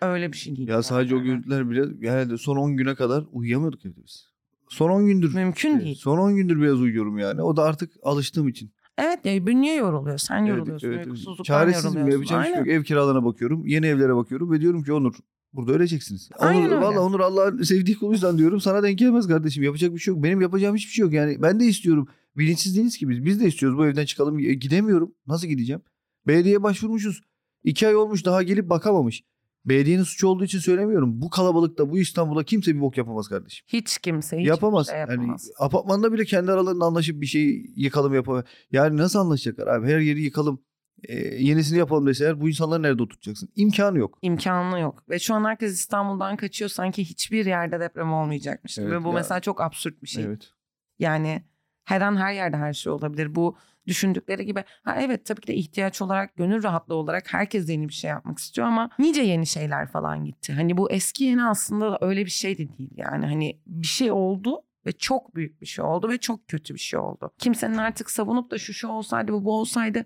Öyle 0.00 0.32
bir 0.32 0.36
şey 0.36 0.56
değil. 0.56 0.68
Ya 0.68 0.82
sadece 0.82 1.14
o 1.14 1.18
Yani. 1.18 1.26
görüntüler 1.26 1.70
bile 1.70 2.06
yani 2.06 2.38
son 2.38 2.56
10 2.56 2.76
güne 2.76 2.94
kadar 2.94 3.24
uyuyamıyorduk 3.32 3.86
evde 3.86 4.02
biz. 4.04 4.26
Son 4.68 4.90
10 4.90 5.06
gündür. 5.06 5.34
Mümkün 5.34 5.80
değil. 5.80 5.96
Son 5.96 6.18
10 6.18 6.36
gündür 6.36 6.60
biraz 6.60 6.80
uyuyorum 6.80 7.18
yani. 7.18 7.42
O 7.42 7.56
da 7.56 7.62
artık 7.62 7.92
alıştığım 8.02 8.48
için. 8.48 8.72
Evet 8.98 9.24
ya 9.24 9.46
bünye 9.46 9.74
yoruluyor. 9.74 10.18
Sen 10.18 10.44
yoruluyorsun. 10.44 10.88
evet, 10.88 10.96
evet. 10.96 11.06
Uykusuzluktan 11.06 11.44
Çaresizim 11.44 12.00
yoruluyorsun. 12.00 12.34
yapacağım 12.34 12.44
şey 12.44 12.54
yok. 12.54 12.68
Ev 12.68 12.82
kiralarına 12.84 13.24
bakıyorum. 13.24 13.66
Yeni 13.66 13.86
evlere 13.86 14.16
bakıyorum 14.16 14.50
ve 14.50 14.60
diyorum 14.60 14.82
ki 14.82 14.92
Onur 14.92 15.14
burada 15.52 15.72
öleceksiniz. 15.72 16.28
Aynen 16.38 16.60
Onur, 16.60 16.72
öyle. 16.72 16.80
Valla 16.80 17.00
Onur 17.00 17.20
Allah'ın 17.20 17.62
sevdiği 17.62 17.98
kuluysan 17.98 18.38
diyorum. 18.38 18.60
Sana 18.60 18.82
denk 18.82 18.98
gelmez 18.98 19.26
kardeşim. 19.26 19.62
Yapacak 19.62 19.94
bir 19.94 19.98
şey 19.98 20.14
yok. 20.14 20.22
Benim 20.22 20.40
yapacağım 20.40 20.76
hiçbir 20.76 20.92
şey 20.92 21.02
yok. 21.02 21.12
Yani 21.12 21.42
ben 21.42 21.60
de 21.60 21.64
istiyorum. 21.66 22.08
Bilinçsiz 22.36 22.76
değiliz 22.76 22.96
ki 22.98 23.08
biz. 23.08 23.24
Biz 23.24 23.40
de 23.40 23.46
istiyoruz 23.46 23.78
bu 23.78 23.86
evden 23.86 24.04
çıkalım. 24.04 24.38
E, 24.38 24.54
Gidemiyorum. 24.54 25.14
Nasıl 25.26 25.46
gideceğim? 25.48 25.82
Belediyeye 26.26 26.62
başvurmuşuz. 26.62 27.20
İki 27.64 27.86
ay 27.86 27.96
olmuş 27.96 28.24
daha 28.24 28.42
gelip 28.42 28.70
bakamamış. 28.70 29.22
Belediyenin 29.64 30.02
suçu 30.02 30.28
olduğu 30.28 30.44
için 30.44 30.58
söylemiyorum. 30.58 31.20
Bu 31.22 31.30
kalabalıkta 31.30 31.90
bu 31.90 31.98
İstanbul'da 31.98 32.44
kimse 32.44 32.74
bir 32.74 32.80
bok 32.80 32.96
yapamaz 32.98 33.28
kardeşim. 33.28 33.64
Hiç 33.68 33.98
kimse 33.98 34.36
hiçbir 34.36 34.48
yapamaz. 34.48 34.86
şey 34.86 34.98
Yani 34.98 35.10
yapamaz. 35.10 35.48
apartmanda 35.58 36.12
bile 36.12 36.24
kendi 36.24 36.52
aralarında 36.52 36.84
anlaşıp 36.84 37.20
bir 37.20 37.26
şey 37.26 37.66
yıkalım 37.76 38.14
yapamaz. 38.14 38.44
Yani 38.72 38.96
nasıl 38.96 39.18
anlaşacaklar 39.18 39.66
abi? 39.66 39.86
Her 39.86 39.98
yeri 39.98 40.22
yıkalım. 40.22 40.62
E, 41.08 41.16
yenisini 41.44 41.78
yapalım 41.78 42.06
deseler 42.06 42.40
bu 42.40 42.48
insanları 42.48 42.82
nerede 42.82 43.02
oturtacaksın? 43.02 43.48
İmkanı 43.56 43.98
yok. 43.98 44.18
İmkanı 44.22 44.80
yok. 44.80 45.04
Ve 45.08 45.18
şu 45.18 45.34
an 45.34 45.44
herkes 45.44 45.72
İstanbul'dan 45.72 46.36
kaçıyor 46.36 46.70
sanki 46.70 47.04
hiçbir 47.04 47.46
yerde 47.46 47.80
deprem 47.80 48.12
olmayacakmış 48.12 48.74
gibi. 48.74 48.86
Evet 48.86 49.04
bu 49.04 49.08
ya. 49.08 49.14
mesela 49.14 49.40
çok 49.40 49.60
absürt 49.60 50.02
bir 50.02 50.08
şey. 50.08 50.24
Evet. 50.24 50.50
Yani 50.98 51.42
her 51.84 52.00
an 52.00 52.16
her 52.16 52.32
yerde 52.32 52.56
her 52.56 52.72
şey 52.72 52.92
olabilir. 52.92 53.34
Bu 53.34 53.56
düşündükleri 53.86 54.46
gibi. 54.46 54.64
Ha 54.82 54.96
evet 55.00 55.26
tabii 55.26 55.40
ki 55.40 55.46
de 55.46 55.54
ihtiyaç 55.54 56.02
olarak, 56.02 56.36
gönül 56.36 56.62
rahatlığı 56.62 56.94
olarak 56.94 57.32
herkes 57.32 57.68
yeni 57.68 57.88
bir 57.88 57.94
şey 57.94 58.10
yapmak 58.10 58.38
istiyor 58.38 58.68
ama 58.68 58.90
nice 58.98 59.22
yeni 59.22 59.46
şeyler 59.46 59.86
falan 59.86 60.24
gitti. 60.24 60.52
Hani 60.52 60.76
bu 60.76 60.90
eski 60.90 61.24
yeni 61.24 61.44
aslında 61.44 61.98
öyle 62.00 62.24
bir 62.24 62.30
şey 62.30 62.58
de 62.58 62.78
değil. 62.78 62.90
Yani 62.96 63.26
hani 63.26 63.60
bir 63.66 63.86
şey 63.86 64.12
oldu 64.12 64.62
ve 64.86 64.92
çok 64.92 65.34
büyük 65.34 65.60
bir 65.60 65.66
şey 65.66 65.84
oldu 65.84 66.08
ve 66.08 66.18
çok 66.18 66.48
kötü 66.48 66.74
bir 66.74 66.78
şey 66.78 67.00
oldu. 67.00 67.30
Kimsenin 67.38 67.76
artık 67.76 68.10
savunup 68.10 68.50
da 68.50 68.58
şu 68.58 68.72
şu 68.72 68.88
olsaydı 68.88 69.32
bu 69.32 69.44
bu 69.44 69.52
olsaydı 69.58 70.04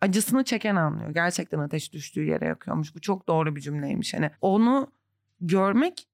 acısını 0.00 0.44
çeken 0.44 0.76
anlıyor. 0.76 1.10
Gerçekten 1.10 1.58
ateş 1.58 1.92
düştüğü 1.92 2.24
yere 2.24 2.46
yakıyormuş. 2.46 2.94
Bu 2.94 3.00
çok 3.00 3.28
doğru 3.28 3.56
bir 3.56 3.60
cümleymiş. 3.60 4.14
Hani 4.14 4.30
onu 4.40 4.92
görmek 5.40 6.08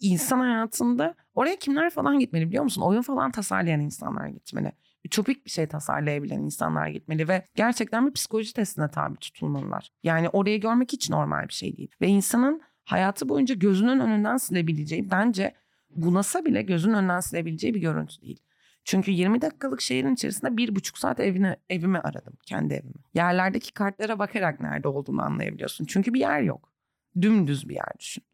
insan 0.00 0.38
hayatında 0.38 1.14
oraya 1.34 1.56
kimler 1.56 1.90
falan 1.90 2.18
gitmeli 2.18 2.48
biliyor 2.48 2.64
musun? 2.64 2.82
Oyun 2.82 3.02
falan 3.02 3.30
tasarlayan 3.30 3.80
insanlar 3.80 4.26
gitmeli. 4.26 4.72
Ütopik 5.04 5.44
bir 5.44 5.50
şey 5.50 5.66
tasarlayabilen 5.66 6.38
insanlar 6.38 6.88
gitmeli 6.88 7.28
ve 7.28 7.44
gerçekten 7.54 8.06
bir 8.06 8.12
psikoloji 8.12 8.54
testine 8.54 8.90
tabi 8.90 9.16
tutulmalılar. 9.16 9.92
Yani 10.02 10.28
orayı 10.28 10.60
görmek 10.60 10.92
hiç 10.92 11.10
normal 11.10 11.48
bir 11.48 11.52
şey 11.52 11.76
değil. 11.76 11.90
Ve 12.00 12.06
insanın 12.06 12.62
hayatı 12.84 13.28
boyunca 13.28 13.54
gözünün 13.54 14.00
önünden 14.00 14.36
silebileceği 14.36 15.10
bence 15.10 15.54
bunasa 15.90 16.44
bile 16.44 16.62
gözünün 16.62 16.94
önünden 16.94 17.20
silebileceği 17.20 17.74
bir 17.74 17.80
görüntü 17.80 18.22
değil. 18.22 18.40
Çünkü 18.88 19.10
20 19.10 19.42
dakikalık 19.42 19.80
şehrin 19.80 20.14
içerisinde 20.14 20.56
bir 20.56 20.76
buçuk 20.76 20.98
saat 20.98 21.20
evine, 21.20 21.56
evimi 21.70 21.98
aradım. 21.98 22.34
Kendi 22.46 22.74
evimi. 22.74 22.94
Yerlerdeki 23.14 23.72
kartlara 23.72 24.18
bakarak 24.18 24.60
nerede 24.60 24.88
olduğunu 24.88 25.22
anlayabiliyorsun. 25.22 25.84
Çünkü 25.84 26.14
bir 26.14 26.20
yer 26.20 26.42
yok. 26.42 26.72
Dümdüz 27.20 27.68
bir 27.68 27.74
yer 27.74 27.92
düşün. 27.98 28.24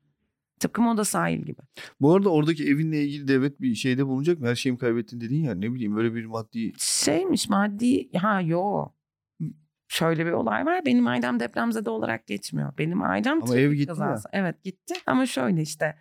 Tıpkı 0.60 0.82
Moda 0.82 1.04
sahil 1.04 1.38
gibi. 1.42 1.60
Bu 2.00 2.14
arada 2.14 2.28
oradaki 2.28 2.68
evinle 2.68 3.02
ilgili 3.04 3.28
devlet 3.28 3.60
bir 3.60 3.74
şeyde 3.74 4.06
bulunacak 4.06 4.40
mı? 4.40 4.46
Her 4.46 4.54
şeyimi 4.54 4.78
kaybettin 4.78 5.20
dedin 5.20 5.44
ya 5.44 5.54
ne 5.54 5.74
bileyim 5.74 5.96
böyle 5.96 6.14
bir 6.14 6.24
maddi 6.24 6.72
Şeymiş 6.78 7.48
maddi 7.48 8.18
ha 8.18 8.40
yo. 8.40 8.86
Şöyle 9.88 10.26
bir 10.26 10.32
olay 10.32 10.66
var. 10.66 10.86
Benim 10.86 11.06
ailem 11.06 11.40
depremzede 11.40 11.90
olarak 11.90 12.26
geçmiyor. 12.26 12.72
Benim 12.78 13.02
ailem 13.02 13.42
Ama 13.42 13.56
ev 13.56 13.72
gitti 13.72 13.86
kazası. 13.86 14.28
Evet 14.32 14.64
gitti. 14.64 14.94
Ama 15.06 15.26
şöyle 15.26 15.62
işte 15.62 15.96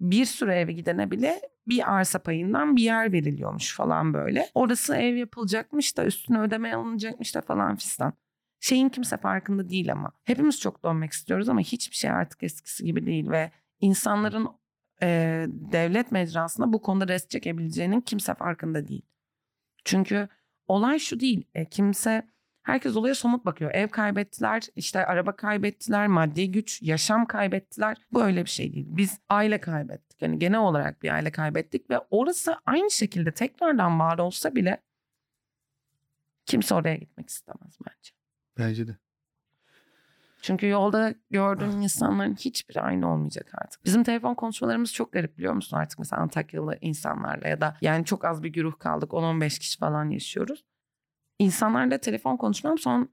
bir 0.00 0.24
süre 0.24 0.60
eve 0.60 0.72
gidene 0.72 1.10
bile 1.10 1.40
bir 1.68 1.94
arsa 1.94 2.18
payından 2.18 2.76
bir 2.76 2.82
yer 2.82 3.12
veriliyormuş 3.12 3.76
falan 3.76 4.14
böyle. 4.14 4.48
Orası 4.54 4.96
ev 4.96 5.14
yapılacakmış 5.14 5.96
da 5.96 6.04
üstüne 6.04 6.40
ödeme 6.40 6.74
alınacakmış 6.74 7.34
da 7.34 7.40
falan 7.40 7.76
fistan. 7.76 8.12
Şeyin 8.60 8.88
kimse 8.88 9.16
farkında 9.16 9.68
değil 9.68 9.92
ama. 9.92 10.12
Hepimiz 10.24 10.60
çok 10.60 10.84
dönmek 10.84 11.12
istiyoruz 11.12 11.48
ama 11.48 11.60
hiçbir 11.60 11.96
şey 11.96 12.10
artık 12.10 12.42
eskisi 12.42 12.84
gibi 12.84 13.06
değil 13.06 13.30
ve 13.30 13.50
insanların 13.80 14.48
e, 15.02 15.46
devlet 15.48 16.12
mecrasında 16.12 16.72
bu 16.72 16.82
konuda 16.82 17.08
rest 17.08 17.30
çekebileceğinin 17.30 18.00
kimse 18.00 18.34
farkında 18.34 18.88
değil. 18.88 19.02
Çünkü 19.84 20.28
olay 20.68 20.98
şu 20.98 21.20
değil. 21.20 21.44
E, 21.54 21.64
kimse 21.64 22.28
herkes 22.62 22.96
olaya 22.96 23.14
somut 23.14 23.44
bakıyor. 23.46 23.70
Ev 23.74 23.88
kaybettiler, 23.88 24.62
işte 24.76 25.06
araba 25.06 25.36
kaybettiler, 25.36 26.06
maddi 26.06 26.52
güç, 26.52 26.82
yaşam 26.82 27.26
kaybettiler. 27.26 27.96
Bu 28.12 28.24
öyle 28.24 28.44
bir 28.44 28.50
şey 28.50 28.72
değil. 28.72 28.86
Biz 28.88 29.18
aile 29.28 29.60
kaybettik. 29.60 30.22
Yani 30.22 30.38
genel 30.38 30.60
olarak 30.60 31.02
bir 31.02 31.10
aile 31.10 31.30
kaybettik 31.32 31.90
ve 31.90 31.98
orası 32.10 32.56
aynı 32.66 32.90
şekilde 32.90 33.32
tekrardan 33.32 34.00
var 34.00 34.18
olsa 34.18 34.54
bile 34.54 34.82
kimse 36.46 36.74
oraya 36.74 36.96
gitmek 36.96 37.28
istemez 37.28 37.78
bence. 37.86 38.10
bence 38.58 38.86
de. 38.86 38.96
Çünkü 40.42 40.66
yolda 40.68 41.14
gördüğün 41.30 41.70
insanların 41.70 42.34
hiçbiri 42.34 42.80
aynı 42.80 43.12
olmayacak 43.12 43.50
artık. 43.54 43.84
Bizim 43.84 44.04
telefon 44.04 44.34
konuşmalarımız 44.34 44.92
çok 44.92 45.12
garip 45.12 45.38
biliyor 45.38 45.52
musun 45.52 45.76
artık 45.76 45.98
mesela 45.98 46.22
Antakyalı 46.22 46.78
insanlarla 46.80 47.48
ya 47.48 47.60
da 47.60 47.76
yani 47.80 48.04
çok 48.04 48.24
az 48.24 48.42
bir 48.42 48.48
güruh 48.48 48.78
kaldık 48.78 49.10
10-15 49.10 49.58
kişi 49.58 49.78
falan 49.78 50.10
yaşıyoruz. 50.10 50.64
İnsanlarla 51.38 51.98
telefon 51.98 52.36
konuşmam 52.36 52.78
son 52.78 53.08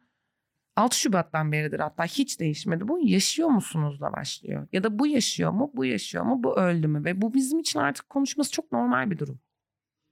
6 0.76 1.00
Şubat'tan 1.00 1.52
beridir 1.52 1.80
hatta 1.80 2.06
hiç 2.06 2.40
değişmedi. 2.40 2.88
Bu 2.88 3.00
yaşıyor 3.08 3.50
musunuz 3.50 4.02
da 4.02 4.14
başlıyor. 4.14 4.68
Ya 4.72 4.84
da 4.84 5.00
bu 5.00 5.08
yaşıyor 5.08 5.52
mu, 5.52 5.72
bu 5.74 5.86
yaşıyor 5.86 6.24
mu, 6.24 6.44
bu 6.44 6.60
öldü 6.60 6.88
mü? 6.88 7.06
Ve 7.06 7.22
bu 7.22 7.34
bizim 7.34 7.60
için 7.60 7.80
artık 7.80 8.10
konuşması 8.10 8.52
çok 8.52 8.72
normal 8.72 9.12
bir 9.12 9.18
durum. 9.20 9.40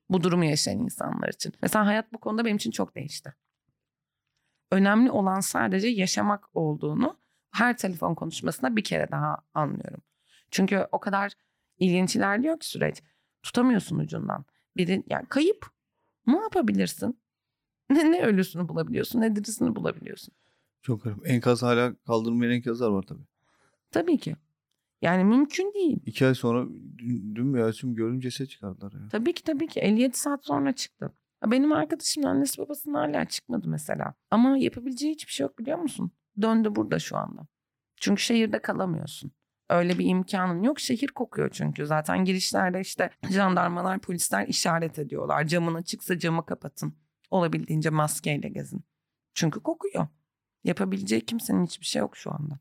Bu 0.09 0.23
durumu 0.23 0.45
yaşayan 0.45 0.79
insanlar 0.79 1.29
için. 1.29 1.53
Mesela 1.61 1.85
hayat 1.85 2.13
bu 2.13 2.17
konuda 2.17 2.45
benim 2.45 2.57
için 2.57 2.71
çok 2.71 2.95
değişti 2.95 3.33
önemli 4.73 5.11
olan 5.11 5.39
sadece 5.39 5.87
yaşamak 5.87 6.49
olduğunu 6.53 7.19
her 7.51 7.77
telefon 7.77 8.15
konuşmasında 8.15 8.75
bir 8.75 8.83
kere 8.83 9.11
daha 9.11 9.37
anlıyorum. 9.53 10.01
Çünkü 10.51 10.87
o 10.91 10.99
kadar 10.99 11.31
ilginç 11.77 12.15
ilerliyor 12.15 12.59
ki 12.59 12.67
süreç. 12.67 13.03
Tutamıyorsun 13.43 13.99
ucundan. 13.99 14.45
Biri 14.77 15.03
yani 15.09 15.25
kayıp. 15.25 15.65
Ne 16.27 16.37
yapabilirsin? 16.37 17.22
Ne, 17.89 18.11
ne 18.11 18.21
ölüsünü 18.23 18.67
bulabiliyorsun 18.67 19.21
ne 19.21 19.35
dirisini 19.35 19.75
bulabiliyorsun. 19.75 20.33
Çok 20.81 21.03
garip. 21.03 21.27
Enkaz 21.29 21.63
hala 21.63 21.95
kaldırılmayan 21.95 22.53
enkazlar 22.53 22.89
var 22.89 23.01
tabii. 23.01 23.23
Tabii 23.91 24.17
ki. 24.17 24.35
Yani 25.01 25.23
mümkün 25.23 25.73
değil. 25.73 25.99
İki 26.05 26.25
ay 26.25 26.35
sonra 26.35 26.65
dün, 26.97 27.35
dün 27.35 27.47
mü 27.47 27.59
ya 27.59 27.71
tüm 27.71 27.95
görünce 27.95 28.29
ceset 28.29 28.49
çıkardılar 28.49 28.91
ya. 28.91 29.07
Tabii 29.11 29.33
ki 29.33 29.43
tabii 29.43 29.67
ki 29.67 29.79
57 29.79 30.17
saat 30.17 30.45
sonra 30.45 30.75
çıktı. 30.75 31.13
Benim 31.45 31.71
arkadaşımın 31.71 32.27
annesi 32.27 32.61
babasının 32.61 32.93
hala 32.93 33.25
çıkmadı 33.25 33.67
mesela. 33.69 34.13
Ama 34.31 34.57
yapabileceği 34.57 35.13
hiçbir 35.13 35.31
şey 35.31 35.43
yok 35.43 35.59
biliyor 35.59 35.77
musun? 35.77 36.11
Döndü 36.41 36.75
burada 36.75 36.99
şu 36.99 37.17
anda. 37.17 37.47
Çünkü 37.95 38.21
şehirde 38.21 38.59
kalamıyorsun. 38.59 39.31
Öyle 39.69 39.99
bir 39.99 40.05
imkanın 40.05 40.63
yok. 40.63 40.79
Şehir 40.79 41.07
kokuyor 41.07 41.49
çünkü. 41.49 41.85
Zaten 41.85 42.25
girişlerde 42.25 42.81
işte 42.81 43.09
jandarmalar, 43.29 43.99
polisler 43.99 44.47
işaret 44.47 44.99
ediyorlar. 44.99 45.47
Camın 45.47 45.73
açıksa 45.73 46.19
camı 46.19 46.45
kapatın. 46.45 46.93
Olabildiğince 47.33 47.89
maskeyle 47.89 48.49
gezin. 48.49 48.83
Çünkü 49.33 49.59
kokuyor. 49.59 50.07
Yapabileceği 50.63 51.25
kimsenin 51.25 51.65
hiçbir 51.65 51.85
şey 51.85 51.99
yok 51.99 52.17
şu 52.17 52.31
anda. 52.31 52.59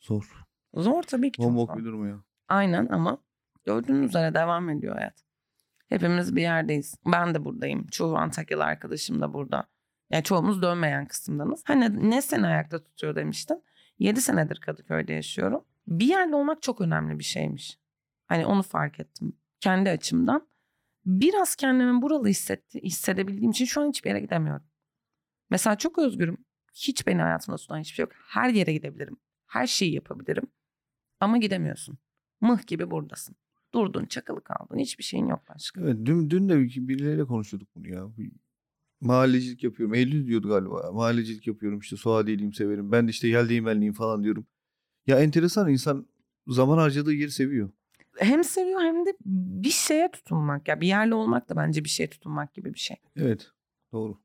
Zor. 0.00 0.44
Zor 0.74 1.02
tabii 1.02 1.32
ki 1.32 1.36
çok 1.36 1.46
Bombok 1.46 1.70
zor. 1.70 1.78
bir 1.78 1.84
durum 1.84 2.08
ya. 2.08 2.22
Aynen 2.48 2.86
ama 2.86 3.18
gördüğünüz 3.64 4.08
üzere 4.08 4.34
devam 4.34 4.70
ediyor 4.70 4.94
hayat. 4.96 5.24
Hepimiz 5.88 6.36
bir 6.36 6.42
yerdeyiz. 6.42 6.94
Ben 7.06 7.34
de 7.34 7.44
buradayım. 7.44 7.86
Çoğu 7.86 8.16
Antakyalı 8.16 8.64
arkadaşım 8.64 9.20
da 9.20 9.34
burada. 9.34 9.66
Yani 10.10 10.24
çoğumuz 10.24 10.62
dönmeyen 10.62 11.06
kısımdanız. 11.06 11.62
Hani 11.66 12.10
ne 12.10 12.22
seni 12.22 12.46
ayakta 12.46 12.84
tutuyor 12.84 13.16
demiştin. 13.16 13.62
7 13.98 14.20
senedir 14.20 14.60
Kadıköy'de 14.60 15.12
yaşıyorum. 15.12 15.64
Bir 15.86 16.06
yerde 16.06 16.36
olmak 16.36 16.62
çok 16.62 16.80
önemli 16.80 17.18
bir 17.18 17.24
şeymiş. 17.24 17.78
Hani 18.26 18.46
onu 18.46 18.62
fark 18.62 19.00
ettim. 19.00 19.32
Kendi 19.60 19.90
açımdan. 19.90 20.46
Biraz 21.06 21.56
kendimi 21.56 22.02
buralı 22.02 22.28
hissetti, 22.28 22.80
hissedebildiğim 22.82 23.50
için 23.50 23.64
şu 23.64 23.80
an 23.80 23.88
hiçbir 23.88 24.10
yere 24.10 24.20
gidemiyorum. 24.20 24.66
Mesela 25.50 25.78
çok 25.78 25.98
özgürüm. 25.98 26.44
Hiç 26.74 27.06
beni 27.06 27.22
hayatımda 27.22 27.56
tutan 27.56 27.78
hiçbir 27.78 27.94
şey 27.94 28.02
yok. 28.02 28.12
Her 28.28 28.50
yere 28.50 28.72
gidebilirim. 28.72 29.16
Her 29.46 29.66
şeyi 29.66 29.94
yapabilirim. 29.94 30.44
Ama 31.20 31.38
gidemiyorsun. 31.38 31.98
Mıh 32.40 32.66
gibi 32.66 32.90
buradasın. 32.90 33.36
Durdun, 33.74 34.06
çakılı 34.06 34.44
kaldın. 34.44 34.78
Hiçbir 34.78 35.04
şeyin 35.04 35.26
yok 35.26 35.42
başka. 35.48 35.80
Evet 35.80 35.96
dün, 36.04 36.30
dün 36.30 36.48
de 36.48 36.58
birileriyle 36.58 37.24
konuşuyorduk 37.24 37.68
bunu 37.76 37.88
ya. 37.88 38.08
Mahallecilik 39.00 39.64
yapıyorum. 39.64 39.94
Eylül 39.94 40.26
diyordu 40.26 40.48
galiba. 40.48 40.92
Mahallecilik 40.92 41.46
yapıyorum 41.46 41.78
işte 41.78 41.96
Suadiyeliyim 41.96 42.52
severim. 42.52 42.92
Ben 42.92 43.06
de 43.06 43.10
işte 43.10 43.28
yel 43.28 43.48
değmenliyim 43.48 43.94
falan 43.94 44.24
diyorum. 44.24 44.46
Ya 45.06 45.20
enteresan 45.20 45.70
insan 45.70 46.06
zaman 46.46 46.78
harcadığı 46.78 47.12
yeri 47.12 47.30
seviyor. 47.30 47.70
Hem 48.22 48.44
seviyor 48.44 48.80
hem 48.80 49.06
de 49.06 49.14
bir 49.24 49.70
şeye 49.70 50.10
tutunmak. 50.10 50.68
Ya 50.68 50.80
bir 50.80 50.86
yerle 50.86 51.14
olmak 51.14 51.48
da 51.48 51.56
bence 51.56 51.84
bir 51.84 51.88
şeye 51.88 52.10
tutunmak 52.10 52.54
gibi 52.54 52.74
bir 52.74 52.78
şey. 52.78 52.96
Evet 53.16 53.50
doğru. 53.92 54.18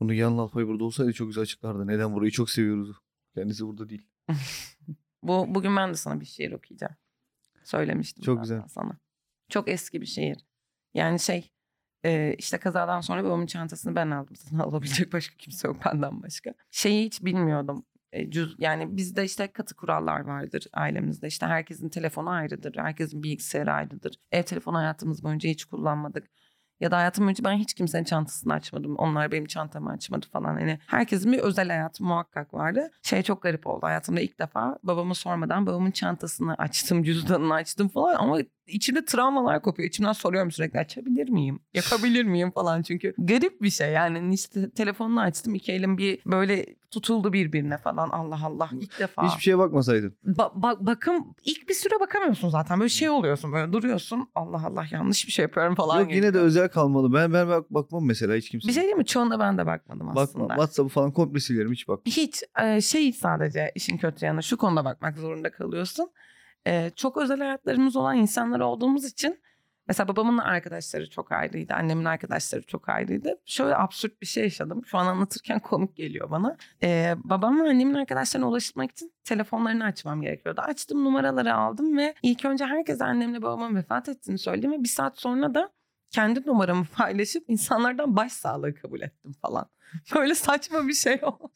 Bunu 0.00 0.12
Yan 0.14 0.38
Alpay 0.38 0.66
burada 0.66 0.84
olsaydı 0.84 1.12
çok 1.12 1.28
güzel 1.28 1.42
açıklardı. 1.42 1.86
Neden 1.86 2.14
burayı 2.14 2.30
çok 2.30 2.50
seviyoruz. 2.50 2.96
Kendisi 3.34 3.66
burada 3.66 3.88
değil. 3.88 4.06
Bu 5.22 5.54
bugün 5.54 5.76
ben 5.76 5.90
de 5.90 5.94
sana 5.94 6.20
bir 6.20 6.26
şiir 6.26 6.52
okuyacağım. 6.52 6.94
Söylemiştim 7.64 8.24
Çok 8.24 8.40
güzel. 8.40 8.62
sana. 8.68 8.98
Çok 9.48 9.68
eski 9.68 10.00
bir 10.00 10.06
şiir. 10.06 10.46
Yani 10.94 11.20
şey 11.20 11.52
e, 12.04 12.34
işte 12.38 12.58
kazadan 12.58 13.00
sonra 13.00 13.24
babamın 13.24 13.46
çantasını 13.46 13.94
ben 13.96 14.10
aldım. 14.10 14.36
Zaten 14.44 14.58
alabilecek 14.58 15.12
başka 15.12 15.36
kimse 15.36 15.68
yok 15.68 15.76
benden 15.86 16.22
başka. 16.22 16.54
Şeyi 16.70 17.06
hiç 17.06 17.24
bilmiyordum. 17.24 17.84
E, 18.12 18.30
yani 18.58 18.96
bizde 18.96 19.24
işte 19.24 19.46
katı 19.46 19.74
kurallar 19.74 20.20
vardır 20.20 20.66
ailemizde. 20.72 21.26
İşte 21.26 21.46
herkesin 21.46 21.88
telefonu 21.88 22.30
ayrıdır. 22.30 22.76
Herkesin 22.76 23.22
bilgisayarı 23.22 23.72
ayrıdır. 23.72 24.14
Ev 24.32 24.42
telefonu 24.42 24.78
hayatımız 24.78 25.24
boyunca 25.24 25.50
hiç 25.50 25.64
kullanmadık. 25.64 26.26
Ya 26.80 26.90
da 26.90 26.96
hayatım 26.96 27.24
boyunca 27.24 27.44
ben 27.44 27.56
hiç 27.56 27.74
kimsenin 27.74 28.04
çantasını 28.04 28.52
açmadım. 28.52 28.96
Onlar 28.96 29.32
benim 29.32 29.46
çantamı 29.46 29.90
açmadı 29.90 30.26
falan. 30.32 30.58
Yani 30.58 30.78
herkesin 30.86 31.32
bir 31.32 31.38
özel 31.38 31.68
hayatı 31.68 32.04
muhakkak 32.04 32.54
vardı. 32.54 32.90
Şey 33.02 33.22
çok 33.22 33.42
garip 33.42 33.66
oldu. 33.66 33.86
Hayatımda 33.86 34.20
ilk 34.20 34.38
defa 34.38 34.78
babama 34.82 35.14
sormadan 35.14 35.66
babamın 35.66 35.90
çantasını 35.90 36.54
açtım, 36.54 37.02
cüzdanını 37.02 37.54
açtım 37.54 37.88
falan. 37.88 38.14
Ama 38.14 38.38
içimde 38.66 39.04
travmalar 39.04 39.62
kopuyor. 39.62 39.88
İçimden 39.88 40.12
soruyorum 40.12 40.50
sürekli 40.50 40.78
açabilir 40.78 41.28
miyim? 41.28 41.60
Yapabilir 41.74 42.24
miyim 42.24 42.50
falan. 42.50 42.82
Çünkü 42.82 43.14
garip 43.18 43.62
bir 43.62 43.70
şey. 43.70 43.92
Yani 43.92 44.34
işte 44.34 44.70
telefonunu 44.70 45.20
açtım. 45.20 45.54
iki 45.54 45.72
elim 45.72 45.98
bir 45.98 46.20
böyle 46.26 46.66
tutuldu 46.92 47.32
birbirine 47.32 47.78
falan. 47.78 48.08
Allah 48.08 48.38
Allah. 48.44 48.70
ilk 48.80 48.98
defa. 48.98 49.28
Hiçbir 49.28 49.42
şeye 49.42 49.58
bakmasaydın. 49.58 50.16
Ba- 50.26 50.60
ba- 50.60 50.86
bakım 50.86 51.34
ilk 51.44 51.68
bir 51.68 51.74
süre 51.74 52.00
bakamıyorsun 52.00 52.48
zaten. 52.48 52.80
Böyle 52.80 52.88
şey 52.88 53.10
oluyorsun 53.10 53.52
böyle 53.52 53.72
duruyorsun. 53.72 54.28
Allah 54.34 54.66
Allah 54.66 54.84
yanlış 54.90 55.26
bir 55.26 55.32
şey 55.32 55.42
yapıyorum 55.42 55.74
falan. 55.74 56.00
Yok 56.00 56.10
yine 56.10 56.16
geliyor. 56.16 56.34
de 56.34 56.38
özel 56.38 56.68
kalmalı. 56.68 57.12
Ben 57.14 57.32
ben 57.32 57.48
bak, 57.48 57.70
bakmam 57.70 58.06
mesela 58.06 58.34
hiç 58.34 58.50
kimse. 58.50 58.68
Bir 58.68 58.72
şey 58.72 58.82
değil 58.82 58.94
mi? 58.94 59.06
Çoğuna 59.06 59.40
ben 59.40 59.58
de 59.58 59.66
bakmadım 59.66 60.08
aslında. 60.08 60.42
Bakma. 60.44 60.54
WhatsApp'ı 60.54 60.88
falan 60.88 61.12
komple 61.12 61.40
silerim 61.40 61.72
hiç 61.72 61.88
bak. 61.88 62.00
Hiç 62.06 62.42
e, 62.62 62.80
şey 62.80 63.12
sadece 63.12 63.72
işin 63.74 63.96
kötü 63.96 64.26
yanı 64.26 64.42
şu 64.42 64.56
konuda 64.56 64.84
bakmak 64.84 65.18
zorunda 65.18 65.50
kalıyorsun. 65.52 66.10
E, 66.66 66.90
çok 66.96 67.16
özel 67.16 67.38
hayatlarımız 67.38 67.96
olan 67.96 68.16
insanlar 68.16 68.60
olduğumuz 68.60 69.04
için 69.04 69.40
mesela 69.88 70.08
babamın 70.08 70.38
arkadaşları 70.38 71.10
çok 71.10 71.32
ayrıydı. 71.32 71.74
Annemin 71.74 72.04
arkadaşları 72.04 72.62
çok 72.62 72.88
ayrıydı. 72.88 73.40
Şöyle 73.44 73.76
absürt 73.76 74.20
bir 74.20 74.26
şey 74.26 74.44
yaşadım. 74.44 74.82
Şu 74.86 74.98
an 74.98 75.06
anlatırken 75.06 75.58
komik 75.62 75.96
geliyor 75.96 76.30
bana. 76.30 76.56
E, 76.82 77.14
babam 77.24 77.64
ve 77.64 77.68
annemin 77.68 77.94
arkadaşlarına 77.94 78.48
ulaşmak 78.48 78.90
için 78.90 79.12
telefonlarını 79.24 79.84
açmam 79.84 80.22
gerekiyordu. 80.22 80.60
Açtım 80.60 81.04
numaraları 81.04 81.54
aldım 81.54 81.96
ve 81.96 82.14
ilk 82.22 82.44
önce 82.44 82.64
herkese 82.64 83.04
annemle 83.04 83.42
babamın 83.42 83.76
vefat 83.76 84.08
ettiğini 84.08 84.38
söyledim 84.38 84.72
ve 84.72 84.82
bir 84.82 84.88
saat 84.88 85.18
sonra 85.18 85.54
da 85.54 85.72
kendi 86.10 86.46
numaramı 86.46 86.84
paylaşıp 86.96 87.44
insanlardan 87.48 88.16
başsağlığı 88.16 88.74
kabul 88.74 89.00
ettim 89.00 89.32
falan. 89.32 89.66
Böyle 90.14 90.34
saçma 90.34 90.88
bir 90.88 90.94
şey 90.94 91.20
oldu. 91.22 91.52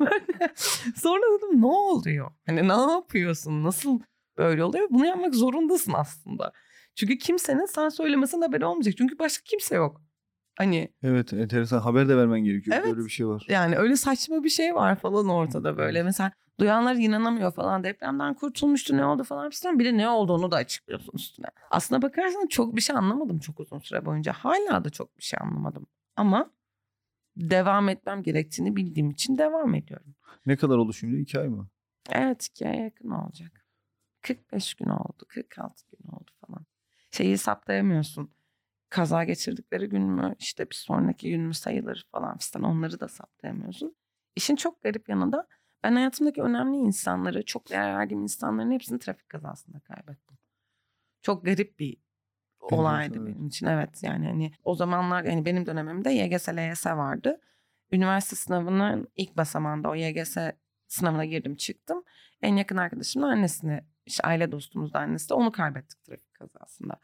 Böyle. 0.00 0.54
Sonra 0.96 1.22
dedim 1.38 1.60
ne 1.60 1.66
oluyor? 1.66 2.30
Hani 2.46 2.68
ne 2.68 2.92
yapıyorsun? 2.92 3.64
Nasıl 3.64 4.00
böyle 4.38 4.64
oluyor? 4.64 4.86
Bunu 4.90 5.06
yapmak 5.06 5.34
zorundasın 5.34 5.92
aslında. 5.92 6.52
Çünkü 7.00 7.18
kimsenin 7.18 7.64
sen 7.66 7.88
söylemesine 7.88 8.44
haberi 8.44 8.64
olmayacak. 8.64 8.94
Çünkü 8.98 9.18
başka 9.18 9.42
kimse 9.44 9.74
yok. 9.76 10.02
Hani 10.58 10.92
Evet 11.02 11.32
enteresan. 11.32 11.78
Haber 11.78 12.08
de 12.08 12.16
vermen 12.16 12.40
gerekiyor. 12.40 12.76
Evet. 12.76 12.86
Böyle 12.96 13.04
bir 13.04 13.10
şey 13.10 13.28
var. 13.28 13.46
yani 13.48 13.76
öyle 13.76 13.96
saçma 13.96 14.44
bir 14.44 14.48
şey 14.48 14.74
var 14.74 14.96
falan 14.96 15.28
ortada 15.28 15.76
böyle. 15.76 16.02
Mesela 16.02 16.32
duyanlar 16.58 16.94
inanamıyor 16.94 17.52
falan. 17.52 17.84
Depremden 17.84 18.34
kurtulmuştu 18.34 18.96
ne 18.96 19.04
oldu 19.04 19.24
falan 19.24 19.50
filan. 19.50 19.78
Bir 19.78 19.84
de 19.84 19.96
ne 19.96 20.08
olduğunu 20.08 20.50
da 20.50 20.56
açıklıyorsun 20.56 21.12
üstüne. 21.14 21.46
Aslına 21.70 22.02
bakarsan 22.02 22.46
çok 22.46 22.76
bir 22.76 22.80
şey 22.80 22.96
anlamadım 22.96 23.38
çok 23.38 23.60
uzun 23.60 23.78
süre 23.78 24.04
boyunca. 24.04 24.32
Hala 24.32 24.84
da 24.84 24.90
çok 24.90 25.18
bir 25.18 25.22
şey 25.22 25.38
anlamadım. 25.42 25.86
Ama 26.16 26.50
devam 27.36 27.88
etmem 27.88 28.22
gerektiğini 28.22 28.76
bildiğim 28.76 29.10
için 29.10 29.38
devam 29.38 29.74
ediyorum. 29.74 30.14
Ne 30.46 30.56
kadar 30.56 30.76
oldu 30.76 30.92
şimdi? 30.92 31.20
İki 31.20 31.40
ay 31.40 31.48
mı? 31.48 31.68
Evet 32.10 32.46
iki 32.46 32.68
aya 32.68 32.84
yakın 32.84 33.10
olacak. 33.10 33.66
45 34.22 34.74
gün 34.74 34.88
oldu, 34.88 35.24
46 35.28 35.82
gün 35.90 36.08
oldu. 36.12 36.30
Şeyi 37.10 37.38
saptayamıyorsun. 37.38 38.30
Kaza 38.88 39.24
geçirdikleri 39.24 39.88
gün 39.88 40.02
mü, 40.02 40.34
işte 40.38 40.70
bir 40.70 40.74
sonraki 40.74 41.30
gün 41.30 41.40
mü 41.40 41.54
sayılır 41.54 42.06
falan 42.12 42.36
fistan 42.36 42.62
onları 42.62 43.00
da 43.00 43.08
saptayamıyorsun. 43.08 43.96
İşin 44.36 44.56
çok 44.56 44.82
garip 44.82 45.08
yanı 45.08 45.32
da 45.32 45.46
ben 45.82 45.92
hayatımdaki 45.92 46.42
önemli 46.42 46.76
insanları, 46.76 47.44
çok 47.44 47.70
değer 47.70 47.94
verdiğim 47.94 48.22
insanların 48.22 48.70
hepsini 48.70 48.98
trafik 48.98 49.28
kazasında 49.28 49.80
kaybettim. 49.80 50.38
Çok 51.22 51.44
garip 51.44 51.78
bir 51.78 51.96
olaydı 52.60 53.18
evet. 53.18 53.26
benim 53.26 53.46
için. 53.46 53.66
Evet 53.66 54.02
yani 54.02 54.26
hani 54.26 54.52
o 54.64 54.74
zamanlar 54.74 55.24
yani 55.24 55.44
benim 55.44 55.66
dönemimde 55.66 56.10
YGS, 56.10 56.48
LYS 56.48 56.86
vardı. 56.86 57.40
Üniversite 57.92 58.36
sınavının 58.36 59.08
ilk 59.16 59.36
basamağında 59.36 59.90
o 59.90 59.94
YGS 59.94 60.36
sınavına 60.86 61.24
girdim 61.24 61.56
çıktım. 61.56 62.04
En 62.42 62.56
yakın 62.56 62.76
arkadaşımın 62.76 63.28
annesini, 63.28 63.80
işte 64.06 64.22
aile 64.22 64.52
dostumuz 64.52 64.92
da 64.92 64.98
annesi 64.98 65.28
de 65.28 65.34
onu 65.34 65.52
kaybettik 65.52 66.04
trafik 66.04 66.29
kazasında. 66.40 66.94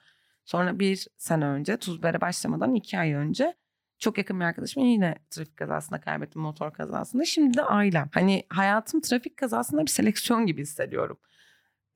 Sonra 0.45 0.79
bir 0.79 1.07
sene 1.17 1.45
önce 1.47 1.77
Tuzber'e 1.77 2.21
başlamadan 2.21 2.75
iki 2.75 2.99
ay 2.99 3.13
önce 3.13 3.55
çok 3.99 4.19
yakın 4.19 4.41
bir 4.41 4.45
arkadaşımı 4.45 4.87
yine 4.87 5.15
trafik 5.31 5.57
kazasında 5.57 6.01
kaybettim 6.01 6.43
motor 6.43 6.73
kazasında. 6.73 7.25
Şimdi 7.25 7.57
de 7.57 7.63
ailem. 7.63 8.09
Hani 8.13 8.43
hayatım 8.49 9.01
trafik 9.01 9.37
kazasında 9.37 9.83
bir 9.83 9.91
seleksiyon 9.91 10.47
gibi 10.47 10.63
hissediyorum. 10.63 11.19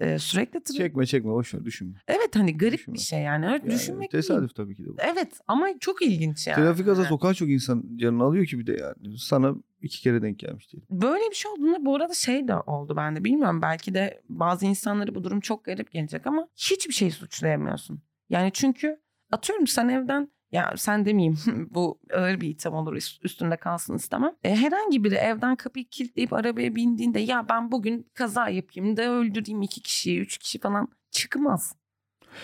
Ee, 0.01 0.19
sürekli 0.19 0.59
tra- 0.59 0.77
Çekme 0.77 1.07
çekme 1.07 1.31
boş 1.31 1.55
ver 1.55 1.65
düşünme. 1.65 2.03
Evet 2.09 2.37
hani 2.37 2.57
garip 2.59 2.79
Düşünme. 2.79 2.95
bir 2.95 3.01
şey 3.01 3.21
yani. 3.23 3.47
Evet, 3.47 3.63
Yani 3.65 3.75
düşünmek 3.75 4.13
değil. 4.13 4.23
tesadüf 4.23 4.55
tabii 4.55 4.75
ki 4.77 4.85
de 4.85 4.89
bu. 4.89 4.97
Evet 4.99 5.41
ama 5.47 5.67
çok 5.81 6.03
ilginç 6.03 6.47
yani. 6.47 6.57
Trafik 6.57 6.87
kazası 6.87 7.15
o 7.15 7.19
kadar 7.19 7.35
çok 7.35 7.49
insan 7.49 7.85
canını 7.97 8.23
alıyor 8.23 8.47
ki 8.47 8.59
bir 8.59 8.67
de 8.67 8.73
yani. 8.73 9.19
Sana 9.19 9.55
iki 9.83 10.01
kere 10.03 10.23
denk 10.23 10.39
gelmiş 10.39 10.73
diyelim. 10.73 10.87
Böyle 10.91 11.31
bir 11.31 11.35
şey 11.35 11.51
olduğunda 11.51 11.85
bu 11.85 11.97
arada 11.97 12.15
şey 12.15 12.49
de 12.49 12.57
oldu 12.57 12.97
bende 12.97 13.25
bilmiyorum 13.25 13.63
belki 13.63 13.95
de 13.95 14.23
bazı 14.29 14.67
insanlara 14.67 15.15
bu 15.15 15.25
durum 15.25 15.41
çok 15.41 15.65
garip 15.65 15.93
gelecek 15.93 16.27
ama 16.27 16.49
hiçbir 16.57 16.95
şeyi 16.95 17.11
suçlayamıyorsun. 17.11 18.03
Yani 18.29 18.51
çünkü 18.53 19.01
atıyorum 19.33 19.67
sen 19.67 19.89
evden 19.89 20.31
ya 20.53 20.75
sen 20.77 21.05
demeyeyim 21.05 21.39
bu 21.71 22.01
ağır 22.15 22.41
bir 22.41 22.49
itham 22.49 22.75
olur 22.75 22.97
üst- 22.97 23.25
üstünde 23.25 23.57
kalsın 23.57 23.95
istemem. 23.95 24.33
E, 24.45 24.57
herhangi 24.57 25.05
biri 25.05 25.15
evden 25.15 25.57
kapıyı 25.57 25.89
kilitleyip 25.89 26.33
arabaya 26.33 26.75
bindiğinde 26.75 27.21
ya 27.21 27.47
ben 27.49 27.73
bugün 27.73 28.07
kaza 28.15 28.49
yapayım 28.49 28.97
da 28.97 29.03
öldüreyim 29.03 29.63
iki 29.63 29.83
kişiyi 29.83 30.21
üç 30.21 30.39
kişi 30.39 30.59
falan 30.59 30.89
çıkmaz. 31.11 31.77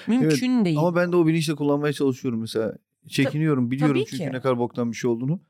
Mümkün 0.07 0.65
değil. 0.65 0.79
Ama 0.79 0.97
ben 0.97 1.13
de 1.13 1.17
o 1.17 1.27
bilinçle 1.27 1.55
kullanmaya 1.55 1.93
çalışıyorum 1.93 2.41
mesela. 2.41 2.73
Çekiniyorum 3.09 3.71
biliyorum 3.71 3.95
tabii 3.97 4.07
çünkü 4.11 4.25
ki. 4.25 4.33
ne 4.33 4.41
kadar 4.41 4.59
boktan 4.59 4.91
bir 4.91 4.97
şey 4.97 5.11
olduğunu. 5.11 5.41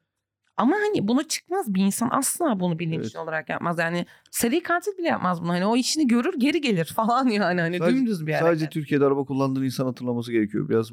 Ama 0.57 0.77
hani 0.77 1.09
bunu 1.09 1.23
çıkmaz 1.29 1.75
bir 1.75 1.81
insan 1.85 2.09
asla 2.13 2.61
bunu 2.61 2.79
bilinçli 2.79 2.97
Evet. 3.07 3.17
olarak 3.17 3.49
yapmaz. 3.49 3.79
Yani 3.79 4.07
seri 4.31 4.63
katil 4.63 4.99
bile 4.99 5.07
yapmaz 5.09 5.43
bunu. 5.43 5.49
Hani 5.53 5.67
o 5.67 5.77
işini 5.77 6.07
görür 6.07 6.35
geri 6.39 6.61
gelir 6.61 6.85
falan 6.97 7.27
yani. 7.29 7.61
Hani 7.61 7.79
Sadece- 7.79 7.97
dümdüz 7.97 8.27
bir 8.27 8.33
Sadece 8.33 8.45
hareket. 8.47 8.71
Türkiye'de 8.73 9.05
araba 9.05 9.25
kullandığın 9.25 9.63
insan 9.65 9.85
hatırlaması 9.87 10.33
gerekiyor. 10.33 10.69
Biraz 10.69 10.91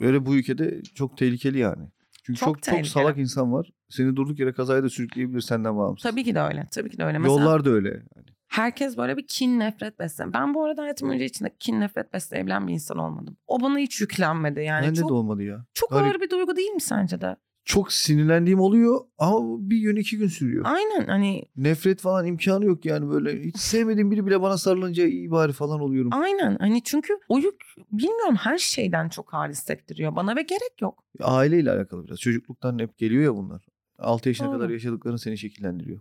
öyle 0.00 0.26
bu 0.26 0.34
ülkede 0.36 0.82
çok 0.82 1.16
tehlikeli 1.18 1.58
yani. 1.58 1.84
Çünkü 2.22 2.40
Çok 2.40 2.62
çok 2.62 2.76
çok, 2.76 2.86
salak 2.86 3.18
insan 3.18 3.52
var. 3.52 3.70
Seni 3.88 4.16
durduk 4.16 4.38
yere 4.38 4.52
kazaya 4.52 4.82
da 4.82 4.88
sürükleyebilir 4.88 5.40
senden 5.40 5.76
bağımsız. 5.76 6.10
Tabii 6.10 6.24
ki 6.24 6.34
de 6.34 6.40
öyle. 6.40 6.66
Tabii 6.74 6.90
ki 6.90 6.98
de 6.98 7.04
öyle. 7.04 7.18
Mesela 7.18 7.40
Yollar 7.40 7.64
da 7.64 7.70
öyle. 7.70 7.88
Yani. 7.88 8.26
herkes 8.48 8.96
böyle 8.96 9.16
bir 9.16 9.26
kin 9.26 9.58
nefret 9.60 9.98
besler. 9.98 10.32
Ben 10.32 10.54
bu 10.54 10.64
arada 10.64 10.82
hayatım 10.82 11.10
önce 11.10 11.24
içinde 11.24 11.56
kin 11.60 11.80
nefret 11.80 12.12
besleyebilen 12.12 12.68
bir 12.68 12.72
insan 12.72 12.98
olmadım. 12.98 13.36
O 13.46 13.60
bana 13.60 13.78
hiç 13.78 14.00
yüklenmedi. 14.00 14.60
Yani 14.60 14.86
Bende 14.86 15.00
çok, 15.00 15.08
de 15.08 15.12
olmadı 15.14 15.42
ya. 15.42 15.64
çok 15.74 15.90
Garip. 15.90 16.06
ağır 16.06 16.20
bir 16.20 16.30
duygu 16.30 16.56
değil 16.56 16.70
mi 16.70 16.80
sence 16.80 17.20
de? 17.20 17.36
Çok 17.64 17.92
sinirlendiğim 17.92 18.60
oluyor 18.60 19.00
ama 19.18 19.70
bir 19.70 19.78
gün 19.78 19.96
iki 19.96 20.18
gün 20.18 20.28
sürüyor. 20.28 20.64
Aynen 20.68 21.06
hani 21.06 21.44
Nefret 21.56 22.00
falan 22.00 22.26
imkanı 22.26 22.64
yok 22.64 22.84
yani 22.84 23.10
böyle. 23.10 23.44
Hiç 23.44 23.56
sevmediğim 23.56 24.10
biri 24.10 24.26
bile 24.26 24.42
bana 24.42 24.58
sarılınca 24.58 25.06
iyi 25.06 25.30
bari 25.30 25.52
falan 25.52 25.80
oluyorum. 25.80 26.10
aynen 26.14 26.56
hani 26.60 26.82
çünkü 26.82 27.12
o 27.28 27.38
yük 27.38 27.54
bilmiyorum 27.92 28.36
her 28.36 28.58
şeyden 28.58 29.08
çok 29.08 29.34
ağır 29.34 29.48
hissettiriyor 29.50 30.16
bana 30.16 30.36
ve 30.36 30.42
gerek 30.42 30.80
yok. 30.80 31.04
Aileyle 31.20 31.70
alakalı 31.70 32.06
biraz. 32.06 32.20
Çocukluktan 32.20 32.78
hep 32.78 32.98
geliyor 32.98 33.22
ya 33.22 33.34
bunlar. 33.34 33.66
6 33.98 34.28
yaşına 34.28 34.46
Doğru. 34.48 34.58
kadar 34.58 34.70
yaşadıkların 34.70 35.16
seni 35.16 35.38
şekillendiriyor. 35.38 36.00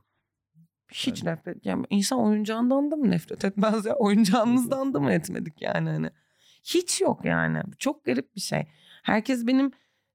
Hiç 0.93 1.23
nefret. 1.23 1.65
Yani 1.65 1.85
insan 1.89 2.19
oyuncağından 2.19 2.91
da 2.91 2.95
mı 2.95 3.09
nefret 3.09 3.45
etmez 3.45 3.85
ya? 3.85 3.95
Oyuncağımızdan 3.95 4.93
da 4.93 4.99
mı 4.99 5.11
etmedik 5.11 5.61
yani 5.61 5.89
hani? 5.89 6.09
Hiç 6.63 7.01
yok 7.01 7.25
yani. 7.25 7.61
Çok 7.79 8.05
garip 8.05 8.35
bir 8.35 8.41
şey. 8.41 8.67
Herkes 9.03 9.47
benim 9.47 9.71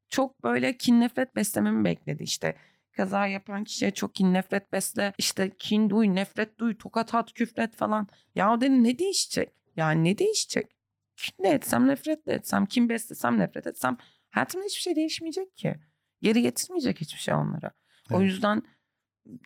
çok 0.08 0.42
böyle 0.42 0.76
kin 0.76 1.00
nefret 1.00 1.36
beslememi 1.36 1.84
bekledi 1.84 2.22
işte. 2.22 2.56
Kaza 2.92 3.26
yapan 3.26 3.64
kişiye 3.64 3.90
çok 3.90 4.14
kin 4.14 4.34
nefret 4.34 4.72
besle. 4.72 5.12
işte 5.18 5.50
kin 5.58 5.90
duy, 5.90 6.14
nefret 6.14 6.58
duy, 6.58 6.78
tokat 6.78 7.14
at, 7.14 7.32
küfret 7.32 7.76
falan. 7.76 8.08
Ya 8.34 8.60
dedim 8.60 8.84
ne 8.84 8.98
değişecek? 8.98 9.52
Yani 9.76 10.04
ne 10.04 10.18
değişecek? 10.18 10.76
Kin 11.16 11.44
de 11.44 11.48
etsem, 11.48 11.88
nefret 11.88 12.26
de 12.26 12.32
etsem, 12.32 12.66
kin 12.66 12.88
beslesem, 12.88 13.38
nefret 13.38 13.66
etsem 13.66 13.96
hayatımda 14.30 14.64
hiçbir 14.66 14.80
şey 14.80 14.96
değişmeyecek 14.96 15.56
ki. 15.56 15.74
Geri 16.22 16.42
getirmeyecek 16.42 17.00
hiçbir 17.00 17.20
şey 17.20 17.34
onlara. 17.34 17.70
O 18.12 18.16
Evet. 18.16 18.22
yüzden 18.22 18.62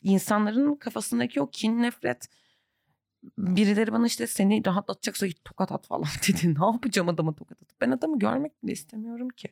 insanların 0.03 0.75
kafasındaki 0.77 1.40
o 1.40 1.51
kin 1.51 1.83
nefret 1.83 2.29
birileri 3.38 3.92
bana 3.92 4.07
işte 4.07 4.27
seni 4.27 4.66
rahatlatacaksa 4.66 5.27
tokat 5.44 5.72
at 5.72 5.87
falan 5.87 6.07
dedi. 6.29 6.55
Ne 6.61 6.64
yapacağım 6.66 7.09
adama 7.09 7.35
tokat 7.35 7.62
atıp? 7.62 7.81
Ben 7.81 7.90
adamı 7.90 8.18
görmek 8.18 8.62
bile 8.62 8.72
istemiyorum 8.72 9.29
ki. 9.29 9.48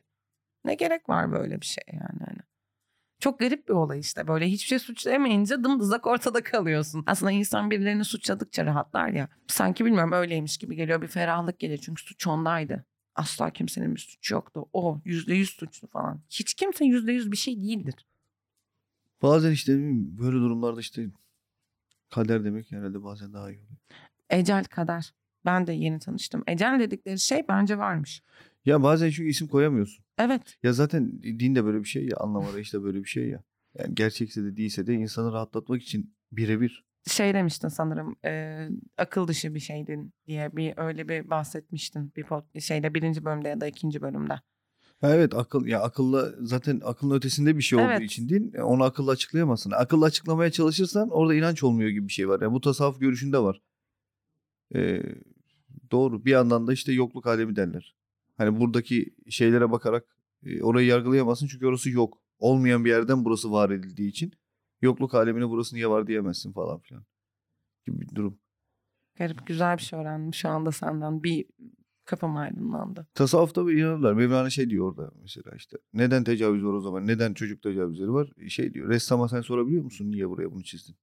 Ne 0.65 0.73
gerek 0.75 1.09
var 1.09 1.31
böyle 1.31 1.61
bir 1.61 1.65
şey 1.65 1.83
yani 1.93 2.19
hani. 2.25 2.39
Çok 3.19 3.39
garip 3.39 3.67
bir 3.67 3.73
olay 3.73 3.99
işte. 3.99 4.27
Böyle 4.27 4.47
hiçbir 4.47 4.67
şey 4.67 4.79
suçlayamayınca 4.79 5.63
dımdızak 5.63 6.07
ortada 6.07 6.43
kalıyorsun. 6.43 7.03
Aslında 7.07 7.31
insan 7.31 7.71
birilerini 7.71 8.05
suçladıkça 8.05 8.65
rahatlar 8.65 9.07
ya. 9.07 9.29
Sanki 9.47 9.85
bilmiyorum 9.85 10.11
öyleymiş 10.11 10.57
gibi 10.57 10.75
geliyor. 10.75 11.01
Bir 11.01 11.07
ferahlık 11.07 11.59
gelir 11.59 11.77
çünkü 11.77 12.03
suç 12.03 12.27
ondaydı. 12.27 12.85
Asla 13.15 13.49
kimsenin 13.49 13.95
bir 13.95 13.99
suçu 13.99 14.33
yoktu. 14.33 14.69
O 14.73 15.01
yüzde 15.05 15.33
yüz 15.33 15.49
suçlu 15.49 15.87
falan. 15.87 16.21
Hiç 16.29 16.53
kimse 16.53 16.85
yüzde 16.85 17.11
yüz 17.11 17.31
bir 17.31 17.37
şey 17.37 17.61
değildir. 17.61 18.05
Bazen 19.21 19.51
işte 19.51 19.73
böyle 20.19 20.35
durumlarda 20.37 20.79
işte 20.79 21.05
kader 22.09 22.43
demek 22.43 22.71
herhalde 22.71 23.03
bazen 23.03 23.33
daha 23.33 23.51
iyi 23.51 23.59
oluyor. 23.59 23.77
Ecel 24.29 24.63
kader. 24.63 25.13
Ben 25.45 25.67
de 25.67 25.73
yeni 25.73 25.99
tanıştım. 25.99 26.43
Ecel 26.47 26.79
dedikleri 26.79 27.19
şey 27.19 27.47
bence 27.47 27.77
varmış. 27.77 28.23
Ya 28.65 28.83
bazen 28.83 29.09
çünkü 29.09 29.29
isim 29.29 29.47
koyamıyorsun. 29.47 30.05
Evet. 30.17 30.57
Ya 30.63 30.73
zaten 30.73 31.23
din 31.23 31.55
de 31.55 31.65
böyle 31.65 31.79
bir 31.79 31.87
şey 31.87 32.05
ya 32.05 32.17
anlam 32.17 32.45
arayışı 32.45 32.77
da 32.79 32.83
böyle 32.83 32.99
bir 32.99 33.09
şey 33.09 33.29
ya. 33.29 33.43
Yani 33.79 33.95
gerçekse 33.95 34.43
de 34.43 34.57
değilse 34.57 34.87
de 34.87 34.93
insanı 34.93 35.31
rahatlatmak 35.33 35.81
için 35.83 36.13
birebir. 36.31 36.85
Şey 37.07 37.33
demiştin 37.33 37.67
sanırım 37.67 38.15
e, 38.25 38.67
akıl 38.97 39.27
dışı 39.27 39.55
bir 39.55 39.59
şeydin 39.59 40.13
diye 40.27 40.55
bir 40.55 40.73
öyle 40.77 41.09
bir 41.09 41.29
bahsetmiştin 41.29 42.13
bir 42.15 42.23
pod, 42.23 42.59
şeyde 42.59 42.93
birinci 42.93 43.25
bölümde 43.25 43.49
ya 43.49 43.61
da 43.61 43.67
ikinci 43.67 44.01
bölümde. 44.01 44.33
Ha 45.01 45.15
evet 45.15 45.33
akıl 45.35 45.65
ya 45.65 45.81
akılla 45.81 46.29
zaten 46.41 46.81
akılın 46.83 47.15
ötesinde 47.15 47.57
bir 47.57 47.61
şey 47.61 47.79
olduğu 47.79 47.87
Evet. 47.91 48.01
için 48.01 48.29
değil. 48.29 48.53
e, 48.53 48.61
Onu 48.63 48.83
akılla 48.83 49.11
açıklayamazsın. 49.11 49.71
Akılla 49.71 50.05
açıklamaya 50.05 50.51
çalışırsan 50.51 51.09
orada 51.09 51.35
inanç 51.35 51.63
olmuyor 51.63 51.89
gibi 51.89 52.07
bir 52.07 52.13
şey 52.13 52.29
var. 52.29 52.41
Yani 52.41 52.53
bu 52.53 52.61
tasavvuf 52.61 52.99
görüşünde 52.99 53.37
var. 53.39 53.61
Ee, 54.75 55.01
doğru. 55.91 56.25
Bir 56.25 56.31
yandan 56.31 56.67
da 56.67 56.73
işte 56.73 56.91
yokluk 56.93 57.27
alemi 57.27 57.55
derler. 57.55 57.95
Hani 58.41 58.59
buradaki 58.59 59.15
şeylere 59.29 59.71
bakarak 59.71 60.05
e, 60.45 60.63
orayı 60.63 60.87
yargılayamazsın 60.87 61.47
çünkü 61.47 61.65
orası 61.65 61.89
yok. 61.89 62.17
Olmayan 62.39 62.85
bir 62.85 62.89
yerden 62.89 63.25
burası 63.25 63.51
var 63.51 63.69
edildiği 63.69 64.09
için 64.09 64.33
yokluk 64.81 65.13
alemine 65.13 65.49
burası 65.49 65.75
niye 65.75 65.89
var 65.89 66.07
diyemezsin 66.07 66.51
falan 66.51 66.79
filan. 66.79 67.05
Gibi 67.85 68.01
bir 68.01 68.15
durum. 68.15 68.39
Garip 69.15 69.47
güzel 69.47 69.77
bir 69.77 69.81
şey 69.81 69.99
öğrendim 69.99 70.33
şu 70.33 70.49
anda 70.49 70.71
senden. 70.71 71.23
Bir 71.23 71.45
kafam 72.05 72.37
aydınlandı. 72.37 73.07
Tasavvufta 73.13 73.67
bir 73.67 73.77
inanırlar. 73.77 74.13
Mevlana 74.13 74.49
şey 74.49 74.69
diyor 74.69 74.91
orada 74.91 75.11
mesela 75.21 75.55
işte. 75.55 75.77
Neden 75.93 76.23
tecavüz 76.23 76.63
var 76.63 76.73
o 76.73 76.81
zaman? 76.81 77.07
Neden 77.07 77.33
çocuk 77.33 77.61
tecavüzleri 77.61 78.13
var? 78.13 78.29
Şey 78.47 78.73
diyor. 78.73 78.89
Ressama 78.89 79.29
sen 79.29 79.41
sorabiliyor 79.41 79.83
musun 79.83 80.11
niye 80.11 80.29
buraya 80.29 80.51
bunu 80.51 80.63
çizdin? 80.63 80.95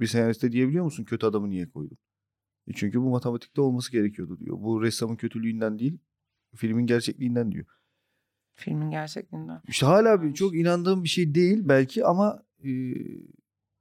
Bir 0.00 0.06
senariste 0.06 0.52
diyebiliyor 0.52 0.84
musun 0.84 1.04
kötü 1.04 1.26
adamı 1.26 1.50
niye 1.50 1.70
koydun? 1.70 1.98
E 2.66 2.72
çünkü 2.72 3.00
bu 3.00 3.10
matematikte 3.10 3.60
olması 3.60 3.92
gerekiyordu 3.92 4.38
diyor. 4.40 4.56
Bu 4.60 4.82
ressamın 4.82 5.16
kötülüğünden 5.16 5.78
değil 5.78 5.98
filmin 6.56 6.86
gerçekliğinden 6.86 7.52
diyor. 7.52 7.66
Filmin 8.54 8.90
gerçekliğinden. 8.90 9.60
İşte 9.68 9.86
hala 9.86 10.22
bir, 10.22 10.34
çok 10.34 10.54
inandığım 10.56 11.04
bir 11.04 11.08
şey 11.08 11.34
değil 11.34 11.58
belki 11.64 12.04
ama 12.04 12.42
e, 12.64 12.70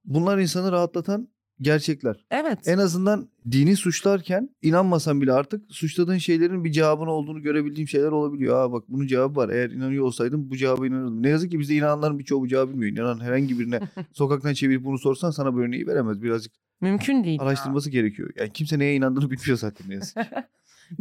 bunlar 0.06 0.38
insanı 0.38 0.72
rahatlatan 0.72 1.28
gerçekler. 1.62 2.26
Evet. 2.32 2.68
En 2.68 2.78
azından 2.78 3.30
dini 3.52 3.76
suçlarken 3.76 4.50
inanmasan 4.62 5.22
bile 5.22 5.34
artık 5.34 5.72
suçladığın 5.72 6.18
şeylerin 6.18 6.64
bir 6.64 6.72
cevabın 6.72 7.08
olduğunu 7.08 7.42
görebildiğim 7.42 7.88
şeyler 7.88 8.08
olabiliyor. 8.12 8.58
Aa 8.58 8.72
bak 8.72 8.84
bunun 8.88 9.08
cevabı 9.08 9.36
var. 9.36 9.50
Eğer 9.50 9.70
inanıyor 9.70 10.06
olsaydım 10.06 10.50
bu 10.50 10.58
cevaba 10.58 10.88
inanırdım. 10.88 11.24
Ne 11.24 11.30
yazık 11.30 11.52
ki 11.52 11.60
bizde 11.60 11.76
inananların 11.76 12.20
birçoğu 12.20 12.42
bu 12.42 12.48
cevabı 12.48 12.72
bilmiyor. 12.72 12.92
İnanan 12.92 13.20
herhangi 13.20 13.60
birine 13.60 13.80
sokaktan 14.14 14.54
çevirip 14.54 14.84
bunu 14.84 14.98
sorsan 14.98 15.32
sana 15.32 15.54
bu 15.54 15.60
örneği 15.60 15.88
veremez. 15.88 16.22
Birazcık 16.22 16.54
Mümkün 16.82 17.24
değil. 17.24 17.40
ya. 17.40 17.46
araştırması 17.46 17.90
gerekiyor. 17.90 18.30
Yani 18.36 18.54
kimse 18.54 18.80
neye 18.80 18.96
inandığını 18.96 19.32
bilmiyor 19.32 19.58
zaten 19.58 19.90
ne 19.90 19.94
yazık 19.94 20.16
ki. 20.16 20.22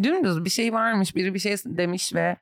Dümdüz 0.02 0.44
bir 0.44 0.50
şey 0.50 0.72
varmış. 0.72 1.16
Biri 1.16 1.34
bir 1.34 1.38
şey 1.38 1.56
demiş 1.64 2.14
ve 2.14 2.36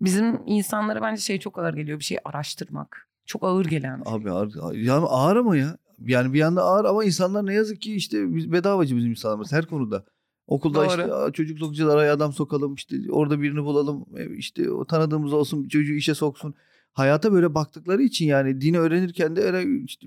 bizim 0.00 0.40
insanlara 0.46 1.02
bence 1.02 1.20
şey 1.20 1.38
çok 1.38 1.58
ağır 1.58 1.74
geliyor. 1.74 1.98
Bir 1.98 2.04
şey 2.04 2.18
araştırmak. 2.24 3.08
Çok 3.26 3.42
ağır 3.44 3.64
gelen 3.64 4.00
bir 4.00 4.04
şey. 4.04 4.14
Abi 4.14 4.30
ağır, 4.30 4.74
yani 4.74 5.06
ağır 5.06 5.36
ama 5.36 5.56
ya. 5.56 5.76
Yani 5.98 6.32
bir 6.32 6.38
yanda 6.38 6.62
ağır 6.62 6.84
ama 6.84 7.04
insanlar 7.04 7.46
ne 7.46 7.54
yazık 7.54 7.80
ki 7.80 7.94
işte 7.94 8.34
biz 8.34 8.52
bedavacı 8.52 8.96
bizim 8.96 9.10
insanlarımız 9.10 9.52
her 9.52 9.66
konuda. 9.66 10.04
Okulda 10.46 10.78
Doğru. 10.78 10.86
işte 10.88 11.14
"Aa, 11.14 11.32
çocuk 11.32 11.58
sokacağız 11.58 11.90
araya 11.94 12.14
adam 12.14 12.32
sokalım 12.32 12.74
işte 12.74 12.96
orada 13.10 13.42
birini 13.42 13.64
bulalım 13.64 14.06
e, 14.16 14.36
işte 14.36 14.70
o 14.70 14.84
tanıdığımız 14.84 15.32
olsun 15.32 15.68
çocuğu 15.68 15.92
işe 15.92 16.14
soksun. 16.14 16.54
Hayata 16.92 17.32
böyle 17.32 17.54
baktıkları 17.54 18.02
için 18.02 18.26
yani 18.26 18.60
dini 18.60 18.78
öğrenirken 18.78 19.36
de 19.36 19.40
öyle 19.40 19.84
işte 19.84 20.06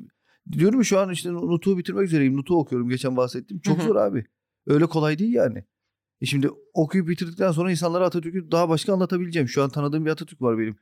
diyorum 0.52 0.84
şu 0.84 1.00
an 1.00 1.10
işte 1.12 1.34
Nutuk'u 1.34 1.78
bitirmek 1.78 2.04
üzereyim. 2.04 2.38
Nutuk'u 2.38 2.60
okuyorum 2.60 2.90
geçen 2.90 3.18
bahsettim. 3.18 3.60
Çok 3.60 3.82
zor 3.82 3.96
abi. 3.96 4.26
Öyle 4.68 4.86
kolay 4.86 5.20
değil 5.20 5.34
yani. 5.34 5.64
E 6.22 6.26
şimdi 6.26 6.50
okuyup 6.74 7.08
bitirdikten 7.08 7.52
sonra 7.52 7.72
insanlara 7.72 8.06
Atatürk'ü 8.06 8.52
daha 8.52 8.70
başka 8.70 8.94
anlatabileceğim. 8.94 9.48
Şu 9.48 9.64
an 9.64 9.70
tanıdığım 9.70 10.06
bir 10.06 10.12
Atatürk 10.12 10.42
var 10.42 10.58
benim. 10.60 10.76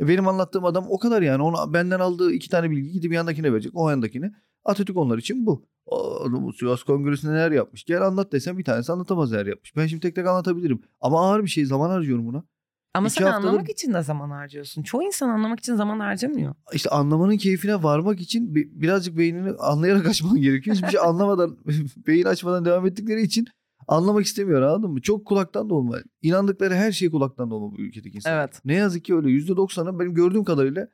E 0.00 0.08
benim 0.08 0.28
anlattığım 0.28 0.64
adam 0.64 0.86
o 0.88 0.98
kadar 0.98 1.22
yani. 1.22 1.42
Ona 1.42 1.72
benden 1.72 2.00
aldığı 2.00 2.32
iki 2.32 2.48
tane 2.50 2.70
bilgi 2.70 2.92
gidip 2.92 3.12
yandakine 3.12 3.52
verecek. 3.52 3.72
O 3.74 3.90
yandakine. 3.90 4.32
Atatürk 4.64 4.96
onlar 4.96 5.18
için 5.18 5.46
bu. 5.46 5.66
O, 5.86 6.20
adam 6.24 6.44
bu 6.44 6.52
Sivas 6.52 6.82
Kongresi'nde 6.82 7.32
neler 7.32 7.50
yapmış. 7.52 7.84
Gel 7.84 8.02
anlat 8.02 8.32
desem 8.32 8.58
bir 8.58 8.64
tanesi 8.64 8.92
anlatamaz 8.92 9.32
neler 9.32 9.46
yapmış. 9.46 9.76
Ben 9.76 9.86
şimdi 9.86 10.00
tek 10.02 10.14
tek 10.14 10.26
anlatabilirim. 10.26 10.82
Ama 11.00 11.20
ağır 11.30 11.42
bir 11.42 11.48
şey. 11.48 11.64
Zaman 11.64 11.90
harcıyorum 11.90 12.26
buna. 12.26 12.44
Ama 12.94 13.06
iki 13.06 13.14
sen 13.16 13.24
haftadır- 13.24 13.48
anlamak 13.48 13.70
için 13.70 13.94
de 13.94 14.02
zaman 14.02 14.30
harcıyorsun. 14.30 14.82
Çoğu 14.82 15.02
insan 15.02 15.28
anlamak 15.28 15.60
için 15.60 15.74
zaman 15.74 16.00
harcamıyor. 16.00 16.54
İşte 16.72 16.90
anlamanın 16.90 17.36
keyfine 17.36 17.82
varmak 17.82 18.20
için 18.20 18.54
bi- 18.54 18.70
birazcık 18.80 19.18
beynini 19.18 19.50
anlayarak 19.52 20.06
açman 20.10 20.36
gerekiyor. 20.40 20.76
Hiçbir 20.76 20.88
şey 20.88 21.00
anlamadan, 21.00 21.58
beyin 22.06 22.24
açmadan 22.24 22.64
devam 22.64 22.86
ettikleri 22.86 23.22
için 23.22 23.46
anlamak 23.88 24.24
istemiyor 24.24 24.62
anladın 24.62 24.90
mı? 24.90 25.02
Çok 25.02 25.26
kulaktan 25.26 25.70
dolma. 25.70 25.98
İnandıkları 26.22 26.74
her 26.74 26.92
şey 26.92 27.10
kulaktan 27.10 27.50
dolma 27.50 27.72
bu 27.72 27.80
ülkedeki 27.80 28.16
insanlar. 28.16 28.38
Evet. 28.38 28.60
Ne 28.64 28.74
yazık 28.74 29.04
ki 29.04 29.14
öyle. 29.14 29.28
%90'ı 29.28 29.98
benim 29.98 30.14
gördüğüm 30.14 30.44
kadarıyla 30.44 30.88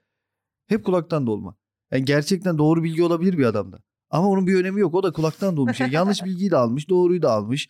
hep 0.66 0.84
kulaktan 0.84 1.26
dolma. 1.26 1.56
Yani 1.92 2.04
gerçekten 2.04 2.58
doğru 2.58 2.82
bilgi 2.82 3.02
olabilir 3.02 3.38
bir 3.38 3.44
adamda. 3.44 3.78
Ama 4.10 4.28
onun 4.28 4.46
bir 4.46 4.54
önemi 4.54 4.80
yok. 4.80 4.94
O 4.94 5.02
da 5.02 5.12
kulaktan 5.12 5.56
dolmuş 5.56 5.76
şey. 5.76 5.88
Yanlış 5.88 6.22
bilgiyi 6.24 6.50
de 6.50 6.56
almış, 6.56 6.88
doğruyu 6.88 7.22
da 7.22 7.32
almış. 7.32 7.68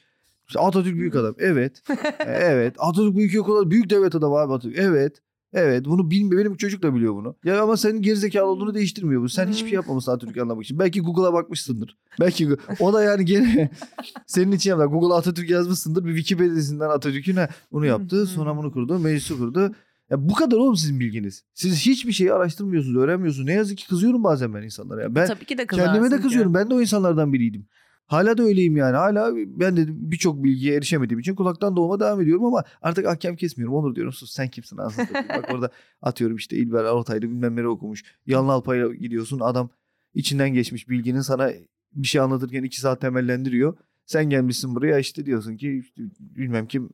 İşte 0.49 0.61
Atatürk 0.61 0.95
büyük 0.95 1.17
adam. 1.17 1.35
Evet. 1.39 1.83
E, 2.19 2.31
evet. 2.31 2.75
Atatürk 2.79 3.17
büyük 3.17 3.35
yok 3.35 3.49
olan 3.49 3.71
büyük 3.71 3.91
devlet 3.91 4.15
adamı 4.15 4.35
abi 4.37 4.53
Atatürk. 4.53 4.79
Evet. 4.79 5.23
Evet. 5.53 5.85
Bunu 5.85 6.11
bilmiyor. 6.11 6.45
Benim 6.45 6.57
çocuk 6.57 6.83
da 6.83 6.95
biliyor 6.95 7.15
bunu. 7.15 7.37
Ya 7.45 7.63
ama 7.63 7.77
senin 7.77 8.03
gerizekalı 8.03 8.47
olduğunu 8.47 8.75
değiştirmiyor 8.75 9.23
bu. 9.23 9.29
Sen 9.29 9.49
hiçbir 9.49 9.69
şey 9.69 9.77
yapmamışsın 9.77 10.13
Atatürk'ü 10.13 10.41
anlamak 10.41 10.65
için. 10.65 10.79
Belki 10.79 11.01
Google'a 11.01 11.33
bakmışsındır. 11.33 11.97
Belki 12.21 12.49
o 12.81 12.93
da 12.93 13.03
yani 13.03 13.25
gene 13.25 13.71
senin 14.27 14.53
için 14.53 14.71
yapar. 14.71 14.87
Google'a 14.87 15.17
Atatürk 15.17 15.51
yazmışsındır. 15.51 16.05
Bir 16.05 16.17
Wikipedia'sından 16.17 16.91
Atatürk'ün 16.91 17.37
bunu 17.73 17.87
yaptı. 17.87 18.27
Sonra 18.27 18.57
bunu 18.57 18.73
kurdu. 18.73 18.99
Meclisi 18.99 19.39
kurdu. 19.39 19.75
Ya 20.11 20.29
bu 20.29 20.35
kadar 20.35 20.57
oğlum 20.57 20.77
sizin 20.77 21.01
bilginiz. 21.01 21.45
Siz 21.55 21.87
hiçbir 21.87 22.13
şeyi 22.13 22.33
araştırmıyorsunuz, 22.33 22.97
öğrenmiyorsunuz. 22.97 23.47
Ne 23.47 23.53
yazık 23.53 23.79
ki 23.79 23.89
kızıyorum 23.89 24.25
bazen 24.25 24.55
ben 24.55 24.63
insanlara. 24.63 25.03
Ya 25.03 25.15
ben 25.15 25.27
Tabii 25.27 25.45
ki 25.45 25.59
de 25.59 25.67
kızarsın 25.67 25.93
kendime 25.93 26.17
de 26.17 26.21
kızıyorum. 26.23 26.55
Ben 26.55 26.71
de 26.71 26.75
o 26.75 26.81
insanlardan 26.81 27.33
biriydim. 27.33 27.67
Hala 28.09 28.39
da 28.39 28.43
öyleyim 28.43 28.77
yani. 28.77 28.97
Hala 28.97 29.33
ben 29.37 29.77
de 29.77 29.85
birçok 29.89 30.45
bilgiye 30.45 30.75
erişemediğim 30.77 31.21
için 31.21 31.35
kulaktan 31.35 31.77
doğuma 31.77 32.01
devam 32.01 32.21
ediyorum 32.21 32.45
ama 32.45 32.65
artık 32.83 33.07
ahkam 33.07 33.37
kesmiyorum. 33.37 33.75
Onur 33.75 33.95
diyorum 33.95 34.13
sus 34.13 34.31
sen 34.31 34.49
kimsin 34.49 34.77
anasını. 34.77 35.07
Bak 35.15 35.51
orada 35.55 35.71
atıyorum 36.03 36.37
işte 36.37 36.57
İlber 36.57 36.85
Ortaylı 36.85 37.23
bilmem 37.23 37.57
nereye 37.57 37.69
okumuş. 37.69 38.05
Yalın 38.27 38.49
Alpay'a 38.49 38.89
gidiyorsun 38.89 39.41
adam 39.41 39.71
içinden 40.15 40.51
geçmiş 40.51 40.89
bilginin 40.89 41.21
sana 41.21 41.51
bir 41.93 42.07
şey 42.07 42.21
anlatırken 42.21 42.63
iki 42.63 42.81
saat 42.81 43.01
temellendiriyor. 43.01 43.77
Sen 44.07 44.31
gelmişsin 44.31 44.75
buraya 44.75 44.99
işte 44.99 45.27
diyorsun 45.27 45.57
ki 45.57 45.79
işte 45.79 46.03
bilmem 46.21 46.67
kim 46.67 46.91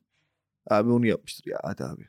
abi 0.69 0.89
onu 0.89 1.05
yapmıştır 1.05 1.51
ya 1.51 1.59
hadi 1.63 1.83
abi. 1.83 2.07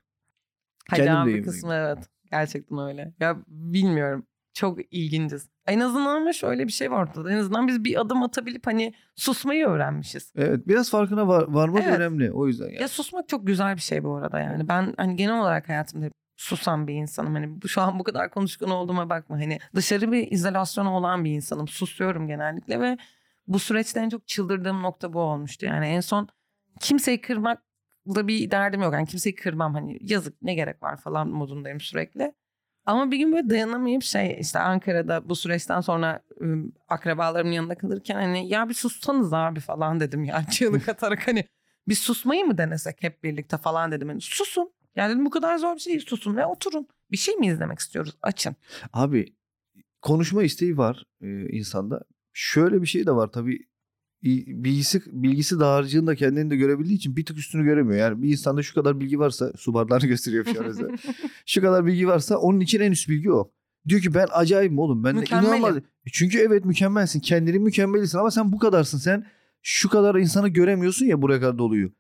Hadi 0.89 1.05
Kendim 1.05 1.17
abi 1.17 1.43
kısmı 1.43 1.75
evet. 1.75 1.99
Gerçekten 2.31 2.79
öyle. 2.79 3.15
Ya 3.21 3.43
bilmiyorum. 3.49 4.27
Çok 4.57 4.79
ilginciz. 4.91 5.49
En 5.67 5.81
azından 5.81 6.17
ama 6.17 6.33
şöyle 6.33 6.67
bir 6.67 6.73
şey 6.73 6.91
var 6.91 7.03
ortada. 7.03 7.33
En 7.33 7.37
azından 7.37 7.69
biz 7.69 7.85
bir 7.85 8.01
adım 8.01 8.23
atabilip 8.23 8.67
hani 8.67 8.95
susmayı 9.17 9.67
öğrenmişiz. 9.67 10.33
Evet 10.37 10.69
biraz 10.69 10.91
farkına 10.91 11.29
var, 11.29 11.45
varmak 11.49 11.83
Evet. 11.85 11.99
önemli 11.99 12.33
o 12.33 12.47
yüzden 12.47 12.65
yani. 12.65 12.81
Ya 12.81 12.89
susmak 12.89 13.29
çok 13.29 13.47
güzel 13.47 13.77
bir 13.77 13.81
şey 13.81 14.05
bu 14.05 14.15
arada 14.15 14.41
yani. 14.41 14.69
Ben 14.69 14.95
hani 14.97 15.17
genel 15.17 15.41
olarak 15.41 15.69
hayatımda 15.69 16.11
susan 16.37 16.89
bir 16.89 16.95
insanım. 16.95 17.35
Hani 17.35 17.59
şu 17.67 17.81
an 17.81 17.99
bu 17.99 18.05
kadar 18.05 18.31
konuşkan 18.31 18.71
olduğuma 18.71 19.11
bakma. 19.11 19.37
Hani 19.37 19.59
dışarı 19.75 20.13
bir 20.13 20.33
izolasyona 20.33 20.97
olan 20.97 21.25
bir 21.25 21.31
insanım. 21.31 21.69
Susuyorum 21.69 22.29
genellikle 22.29 22.81
ve 22.81 22.97
bu 23.47 23.59
süreçte 23.59 24.01
en 24.01 24.09
çok 24.09 24.27
çıldırdığım 24.27 24.83
nokta 24.83 25.13
bu 25.13 25.21
olmuştu. 25.21 25.67
Yani 25.67 25.87
en 25.87 26.01
son 26.01 26.29
kimseyi 26.81 27.21
kırmakla 27.21 28.29
bir 28.29 28.51
derdim 28.51 28.83
yok. 28.83 28.95
Yani 28.95 29.07
kimseyi 29.07 29.35
kırmam 29.35 29.75
hani 29.75 29.99
yazık 30.01 30.43
ne 30.43 30.55
gerek 30.55 30.83
var 30.83 30.97
falan 30.97 31.29
modundayım 31.29 31.81
sürekli. 31.81 32.33
Ama 32.87 33.11
bir 33.11 33.19
gün 33.19 33.33
böyle 33.33 33.51
dayanamayıp 33.51 34.03
şey 34.03 34.37
işte 34.41 34.59
Ankara'da 34.59 35.29
bu 35.29 35.37
süreçten 35.37 35.81
sonra 35.81 36.21
ım, 36.41 36.73
akrabalarımın 36.89 37.53
yanında 37.53 37.75
kalırken 37.75 38.15
hani 38.15 38.49
ya 38.49 38.69
bir 38.69 38.75
sussanız 38.75 39.33
abi 39.33 39.61
falan 39.61 40.01
dedim 40.01 40.25
ya 40.25 40.45
çığlık 40.51 40.89
atarak 40.89 41.29
hani 41.29 41.45
biz 41.89 41.99
susmayı 41.99 42.45
mı 42.45 42.59
denesek 42.59 43.03
hep 43.03 43.25
birlikte 43.25 43.57
falan 43.57 43.93
dedim. 43.93 44.09
Yani 44.09 44.21
susun. 44.21 44.73
Yani 44.97 45.11
dedim 45.11 45.25
bu 45.25 45.31
kadar 45.31 45.59
zor 45.59 45.75
bir 45.75 45.81
şey 45.81 45.93
değil. 45.93 46.07
Susun 46.07 46.37
ve 46.37 46.47
oturun. 46.47 46.89
Bir 47.11 47.17
şey 47.17 47.37
mi 47.37 47.47
izlemek 47.47 47.79
istiyoruz? 47.79 48.17
Açın. 48.23 48.57
Abi 48.93 49.35
konuşma 50.03 50.43
isteği 50.43 50.79
var 50.79 51.05
e, 51.23 51.49
insanda. 51.49 52.01
Şöyle 52.33 52.83
bir 52.83 52.87
şey 52.87 53.07
de 53.07 53.13
var 53.13 53.29
tabii. 53.29 53.59
Bilgisi, 54.27 55.03
bilgisi 55.07 55.61
dağarcığında 55.61 56.15
kendini 56.15 56.51
de 56.51 56.57
görebildiği 56.57 56.97
için 56.97 57.17
bir 57.17 57.25
tık 57.25 57.39
üstünü 57.39 57.65
göremiyor. 57.65 57.99
Yani 58.01 58.23
bir 58.23 58.29
insanda 58.29 58.63
şu 58.63 58.75
kadar 58.75 59.01
bilgi 59.01 59.19
varsa 59.19 59.53
su 59.57 59.75
bardağını 59.75 60.07
gösteriyor 60.07 60.45
şu 60.45 60.61
an 60.61 60.67
mesela. 60.67 60.89
şu 61.47 61.61
kadar 61.61 61.87
bilgi 61.87 62.09
varsa 62.09 62.37
onun 62.37 62.61
için 62.61 62.81
en 62.81 62.93
üst 62.93 63.09
bilgi 63.09 63.33
o. 63.33 63.51
Diyor 63.89 64.01
ki 64.01 64.15
ben 64.15 64.27
acayipim 64.33 64.79
oğlum. 64.79 65.05
Ben 65.05 65.15
inanılmaz. 65.15 65.77
Çünkü 66.13 66.39
evet 66.39 66.65
mükemmelsin. 66.65 67.21
Kendini 67.21 67.59
mükemmelisin 67.59 68.19
ama 68.19 68.31
sen 68.31 68.53
bu 68.53 68.59
kadarsın. 68.59 68.99
Sen 68.99 69.27
şu 69.63 69.89
kadar 69.89 70.15
insanı 70.15 70.49
göremiyorsun 70.49 71.07
ya 71.07 71.23
buraya 71.23 71.41
kadar 71.41 71.59
doluyu. 71.59 71.93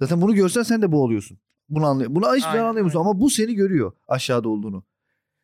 Zaten 0.00 0.20
bunu 0.20 0.34
görsen 0.34 0.62
sen 0.62 0.82
de 0.82 0.92
bu 0.92 1.02
oluyorsun. 1.02 1.38
Bunu 1.68 1.86
anlıyor. 1.86 2.14
Bunu 2.14 2.26
hiçbir 2.26 2.40
zaman 2.40 2.54
Aynen 2.54 2.68
anlayamıyorsun 2.68 3.00
ama 3.00 3.20
bu 3.20 3.30
seni 3.30 3.54
görüyor 3.54 3.92
aşağıda 4.08 4.48
olduğunu. 4.48 4.84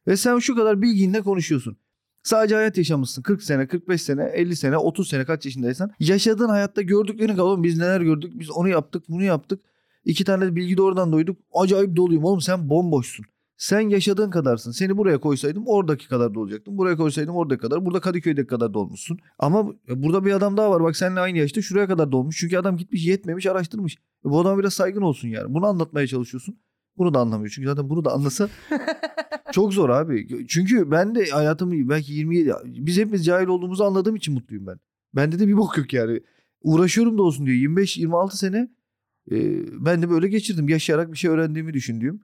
Ve 0.07 0.16
sen 0.16 0.38
şu 0.38 0.55
kadar 0.55 0.82
bilginle 0.82 1.22
konuşuyorsun. 1.22 1.76
Sadece 2.23 2.55
hayat 2.55 2.79
yaşamışsın. 2.79 3.23
40 3.23 3.43
sene, 3.43 3.66
45 3.66 4.03
sene, 4.03 4.25
50 4.25 4.57
sene, 4.57 4.77
30 4.77 5.09
sene 5.09 5.25
kaç 5.25 5.45
yaşındaysan. 5.45 5.91
Yaşadığın 6.01 6.49
hayatta 6.49 6.83
gördüklerini 6.83 7.37
kal. 7.37 7.62
Biz 7.62 7.79
neler 7.79 8.01
gördük? 8.01 8.33
Biz 8.35 8.51
onu 8.51 8.68
yaptık, 8.68 9.05
bunu 9.09 9.23
yaptık. 9.23 9.61
İki 10.05 10.25
tane 10.25 10.57
bilgi 10.57 10.77
de 10.77 10.83
oradan 10.83 11.12
duyduk. 11.12 11.39
Acayip 11.53 11.97
doluyum 11.97 12.25
oğlum 12.25 12.41
sen 12.41 12.68
bomboşsun. 12.68 13.27
Sen 13.57 13.81
yaşadığın 13.81 14.31
kadarsın. 14.31 14.71
Seni 14.71 14.97
buraya 14.97 15.21
koysaydım 15.21 15.64
oradaki 15.66 16.09
kadar 16.09 16.35
da. 16.35 16.66
Buraya 16.66 16.97
koysaydım 16.97 17.37
oradaki 17.37 17.61
kadar. 17.61 17.85
Burada 17.87 18.01
Kadıköy'deki 18.01 18.47
kadar 18.47 18.75
dolmuşsun. 18.75 19.18
Ama 19.39 19.73
burada 19.89 20.25
bir 20.25 20.33
adam 20.33 20.57
daha 20.57 20.71
var. 20.71 20.83
Bak 20.83 20.97
seninle 20.97 21.21
aynı 21.21 21.39
yaşta 21.39 21.62
şuraya 21.62 21.87
kadar 21.87 22.12
dolmuş. 22.12 22.37
Çünkü 22.39 22.59
adam 22.59 22.77
gitmiş 22.77 23.07
yetmemiş 23.07 23.47
araştırmış. 23.47 23.97
E 23.97 24.31
bu 24.31 24.41
adama 24.41 24.59
biraz 24.59 24.75
saygın 24.75 25.03
olsun 25.03 25.29
yani. 25.29 25.55
Bunu 25.55 25.66
anlatmaya 25.66 26.07
çalışıyorsun. 26.07 26.59
Bunu 26.99 27.14
da 27.14 27.18
anlamıyor. 27.18 27.53
Çünkü 27.55 27.68
zaten 27.68 27.88
bunu 27.91 28.05
da 28.05 28.12
anlasa 28.12 28.49
çok 29.53 29.74
zor 29.74 29.88
abi. 29.88 30.47
Çünkü 30.49 30.91
ben 30.91 31.14
de 31.14 31.30
hayatımı 31.30 31.88
belki 31.88 32.12
27 32.12 32.53
biz 32.64 32.99
hepimiz 32.99 33.24
cahil 33.24 33.47
olduğumuzu 33.47 33.84
anladığım 33.84 34.16
için 34.16 34.34
mutluyum 34.34 34.66
ben. 34.66 34.76
Bende 35.14 35.38
de 35.38 35.49
bir 35.49 35.57
bok 35.57 35.78
yok 35.78 35.93
yani. 35.93 36.20
Uğraşıyorum 36.62 37.18
da 37.18 37.22
olsun 37.22 37.47
diyor. 37.47 37.57
25-26 37.57 38.36
sene 38.36 38.68
e, 39.30 39.36
ben 39.86 40.03
de 40.03 40.11
böyle 40.11 40.28
geçirdim. 40.28 40.68
Yaşayarak 40.68 41.12
bir 41.12 41.18
şey 41.18 41.30
öğrendiğimi 41.30 41.74
düşündüğüm. 41.74 42.20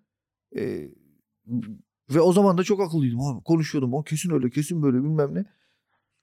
E, 0.57 0.91
ve 2.11 2.21
o 2.21 2.33
zaman 2.33 2.59
da 2.59 2.65
çok 2.65 2.81
akıllıydım. 2.81 3.21
Abi, 3.21 3.43
konuşuyordum. 3.45 3.95
O 3.95 4.03
kesin 4.03 4.31
öyle 4.31 4.51
kesin 4.51 4.83
böyle 4.83 4.97
bilmem 4.97 5.35
ne. 5.35 5.45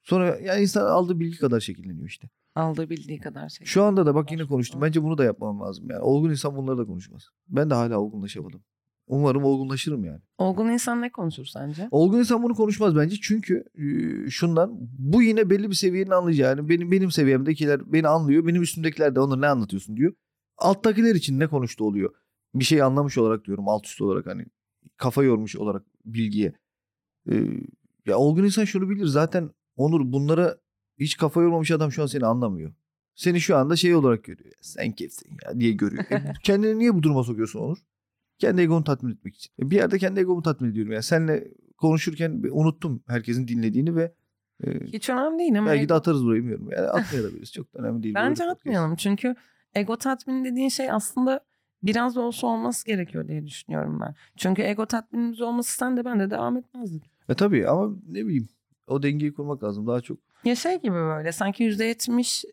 Sonra 0.03 0.39
yani 0.39 0.61
insan 0.61 0.85
aldığı 0.85 1.19
bilgi 1.19 1.37
kadar 1.37 1.59
şekilleniyor 1.59 2.07
işte. 2.07 2.29
Aldığı 2.55 2.89
bildiği 2.89 3.19
kadar 3.19 3.49
şey. 3.49 3.67
Şu 3.67 3.83
anda 3.83 4.05
da 4.05 4.15
bak 4.15 4.31
yine 4.31 4.45
konuştum. 4.45 4.81
Bence 4.81 5.03
bunu 5.03 5.17
da 5.17 5.23
yapmam 5.23 5.61
lazım 5.61 5.89
yani. 5.89 6.01
Olgun 6.01 6.29
insan 6.29 6.55
bunları 6.55 6.77
da 6.77 6.85
konuşmaz. 6.85 7.23
Ben 7.47 7.69
de 7.69 7.73
hala 7.73 7.99
olgunlaşamadım. 7.99 8.63
Umarım 9.07 9.43
olgunlaşırım 9.43 10.05
yani. 10.05 10.21
Olgun 10.37 10.69
insan 10.69 11.01
ne 11.01 11.11
konuşur 11.11 11.45
sence? 11.45 11.87
Olgun 11.91 12.19
insan 12.19 12.43
bunu 12.43 12.55
konuşmaz 12.55 12.95
bence. 12.95 13.15
Çünkü 13.21 13.63
e, 13.75 14.29
şundan 14.29 14.77
bu 14.99 15.21
yine 15.21 15.49
belli 15.49 15.69
bir 15.69 15.75
seviyenin 15.75 16.11
anlayacağı. 16.11 16.49
Yani 16.49 16.69
benim 16.69 16.91
benim 16.91 17.11
seviyemdekiler 17.11 17.93
beni 17.93 18.07
anlıyor. 18.07 18.47
Benim 18.47 18.61
üstümdekiler 18.61 19.15
de 19.15 19.19
onlara 19.19 19.39
ne 19.39 19.47
anlatıyorsun 19.47 19.97
diyor. 19.97 20.13
Alttakiler 20.57 21.15
için 21.15 21.39
ne 21.39 21.47
konuştu 21.47 21.85
oluyor. 21.85 22.13
Bir 22.55 22.63
şey 22.63 22.81
anlamış 22.81 23.17
olarak 23.17 23.45
diyorum 23.45 23.67
alt 23.67 23.87
üst 23.87 24.01
olarak 24.01 24.25
hani 24.25 24.45
kafa 24.97 25.23
yormuş 25.23 25.55
olarak 25.55 25.85
bilgiye. 26.05 26.53
E, 27.31 27.35
ya 28.05 28.17
olgun 28.17 28.43
insan 28.43 28.65
şunu 28.65 28.89
bilir 28.89 29.05
zaten 29.05 29.49
Onur 29.75 30.11
bunlara 30.11 30.57
hiç 30.99 31.17
kafa 31.17 31.41
yormamış 31.41 31.71
adam 31.71 31.91
şu 31.91 32.01
an 32.03 32.05
seni 32.07 32.25
anlamıyor. 32.25 32.73
Seni 33.15 33.41
şu 33.41 33.57
anda 33.57 33.75
şey 33.75 33.95
olarak 33.95 34.23
görüyor. 34.23 34.49
Ya, 34.49 34.57
sen 34.61 34.91
kimsin 34.91 35.37
ya 35.45 35.59
diye 35.59 35.71
görüyor. 35.71 36.03
E, 36.11 36.33
kendini 36.43 36.79
niye 36.79 36.95
bu 36.95 37.03
duruma 37.03 37.23
sokuyorsun 37.23 37.59
Onur? 37.59 37.77
Kendi 38.39 38.61
egonu 38.61 38.83
tatmin 38.83 39.11
etmek 39.11 39.35
için. 39.35 39.53
E, 39.59 39.69
Bir 39.71 39.75
yerde 39.75 39.97
kendi 39.97 40.19
egomu 40.19 40.41
tatmin 40.41 40.71
ediyorum. 40.71 40.91
Yani 40.91 41.03
seninle 41.03 41.47
konuşurken 41.77 42.43
unuttum 42.51 43.03
herkesin 43.07 43.47
dinlediğini 43.47 43.95
ve 43.95 44.13
e, 44.63 44.79
Hiç 44.85 45.09
önemli 45.09 45.39
değil 45.39 45.59
ama 45.59 45.69
belki 45.69 45.89
de 45.89 45.93
atarız 45.93 46.25
burayı 46.25 46.41
bilmiyorum. 46.41 46.69
Yani 46.71 46.87
atmayabiliriz. 46.87 47.51
Çok 47.53 47.73
da 47.73 47.79
önemli 47.79 48.03
değil. 48.03 48.15
Bence 48.15 48.45
atmayalım 48.45 48.95
çünkü 48.95 49.35
ego 49.75 49.97
tatmini 49.97 50.51
dediğin 50.51 50.69
şey 50.69 50.91
aslında 50.91 51.39
biraz 51.83 52.15
da 52.15 52.21
olsa 52.21 52.47
olması 52.47 52.85
gerekiyor 52.85 53.27
diye 53.27 53.45
düşünüyorum 53.45 53.99
ben. 54.01 54.15
Çünkü 54.37 54.61
ego 54.61 54.85
tatminimiz 54.85 55.41
olması 55.41 55.77
sen 55.77 55.97
de 55.97 56.05
ben 56.05 56.19
de 56.19 56.29
devam 56.31 56.57
etmezdik. 56.57 57.03
E 57.29 57.33
tabii 57.33 57.67
ama 57.67 57.95
ne 58.07 58.25
bileyim 58.25 58.47
o 58.87 59.03
dengeyi 59.03 59.33
kurmak 59.33 59.63
lazım 59.63 59.87
daha 59.87 60.01
çok. 60.01 60.17
Ya 60.45 60.55
şey 60.55 60.81
gibi 60.81 60.93
böyle 60.95 61.31
sanki 61.31 61.63
yüzde 61.63 61.85
yetmiş 61.85 62.45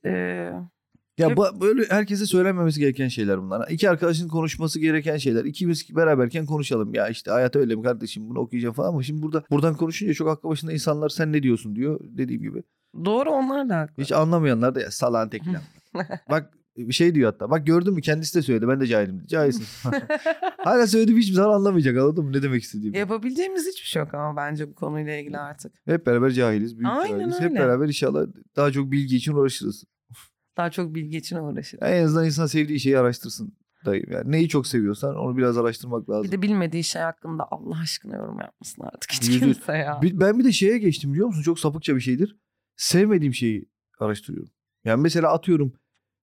Ya 1.18 1.36
bu- 1.36 1.60
böyle 1.60 1.84
herkese 1.88 2.26
söylenmemesi 2.26 2.80
gereken 2.80 3.08
şeyler 3.08 3.42
bunlar. 3.42 3.68
İki 3.70 3.90
arkadaşın 3.90 4.28
konuşması 4.28 4.80
gereken 4.80 5.16
şeyler. 5.16 5.44
İkimiz 5.44 5.96
beraberken 5.96 6.46
konuşalım. 6.46 6.94
Ya 6.94 7.08
işte 7.08 7.30
hayat 7.30 7.56
öyle 7.56 7.74
mi 7.74 7.82
kardeşim 7.82 8.28
bunu 8.28 8.38
okuyacağım 8.38 8.74
falan 8.74 8.88
ama 8.88 9.02
şimdi 9.02 9.22
burada 9.22 9.44
buradan 9.50 9.74
konuşunca 9.76 10.14
çok 10.14 10.28
aklı 10.28 10.48
başında 10.48 10.72
insanlar 10.72 11.08
sen 11.08 11.32
ne 11.32 11.42
diyorsun 11.42 11.76
diyor 11.76 12.00
dediğim 12.02 12.42
gibi. 12.42 12.62
doğru 13.04 13.30
onlar 13.30 13.68
da 13.68 13.78
haklı. 13.78 14.02
Hiç 14.02 14.12
anlamayanlar 14.12 14.74
da 14.74 14.80
ya 14.80 14.90
salağın 14.90 15.28
tekiler. 15.28 15.60
Bak 16.30 16.52
şey 16.90 17.14
diyor 17.14 17.32
hatta. 17.32 17.50
Bak 17.50 17.66
gördün 17.66 17.94
mü 17.94 18.00
kendisi 18.00 18.34
de 18.38 18.42
söyledi. 18.42 18.68
Ben 18.68 18.80
de 18.80 18.86
cahilim. 18.86 19.26
Cahilsin. 19.26 19.64
Hala 20.58 20.86
söylediğim 20.86 21.20
hiçbir 21.20 21.34
zaman 21.34 21.54
anlamayacak 21.54 21.96
anladın 21.98 22.24
mı? 22.24 22.32
Ne 22.32 22.42
demek 22.42 22.62
istediğimi. 22.62 22.98
Yapabileceğimiz 22.98 23.66
hiçbir 23.68 23.86
şey 23.88 24.02
yok 24.02 24.14
ama 24.14 24.36
bence 24.36 24.68
bu 24.70 24.74
konuyla 24.74 25.16
ilgili 25.16 25.38
artık. 25.38 25.72
Hep 25.84 26.06
beraber 26.06 26.30
cahiliz. 26.30 26.78
Büyük 26.78 26.90
Aynen 26.92 27.18
cahiliz. 27.18 27.40
Hep 27.40 27.50
öyle. 27.50 27.60
beraber 27.60 27.86
inşallah 27.86 28.26
daha 28.56 28.70
çok 28.72 28.92
bilgi 28.92 29.16
için 29.16 29.32
uğraşırız. 29.32 29.84
Daha 30.56 30.70
çok 30.70 30.94
bilgi 30.94 31.16
için 31.16 31.36
uğraşırız. 31.36 31.82
En 31.82 32.04
azından 32.04 32.24
insan 32.26 32.46
sevdiği 32.46 32.80
şeyi 32.80 32.98
araştırsın. 32.98 33.56
Dayı. 33.86 34.04
Yani 34.10 34.32
neyi 34.32 34.48
çok 34.48 34.66
seviyorsan 34.66 35.16
onu 35.16 35.36
biraz 35.36 35.58
araştırmak 35.58 36.10
lazım. 36.10 36.24
Bir 36.24 36.32
de 36.32 36.42
bilmediği 36.42 36.84
şey 36.84 37.02
hakkında 37.02 37.44
Allah 37.50 37.78
aşkına 37.82 38.16
yorum 38.16 38.40
yapmasın 38.40 38.82
artık 38.82 39.12
hiç 39.12 39.28
Yüzde 39.28 39.46
yüz. 39.46 39.56
kimse 39.56 39.72
ya. 39.72 39.98
Bir- 40.02 40.20
Ben 40.20 40.38
bir 40.38 40.44
de 40.44 40.52
şeye 40.52 40.78
geçtim 40.78 41.12
biliyor 41.12 41.26
musun? 41.28 41.42
Çok 41.42 41.58
sapıkça 41.58 41.96
bir 41.96 42.00
şeydir. 42.00 42.36
Sevmediğim 42.76 43.34
şeyi 43.34 43.68
araştırıyorum. 43.98 44.52
Yani 44.84 45.02
mesela 45.02 45.32
atıyorum 45.32 45.72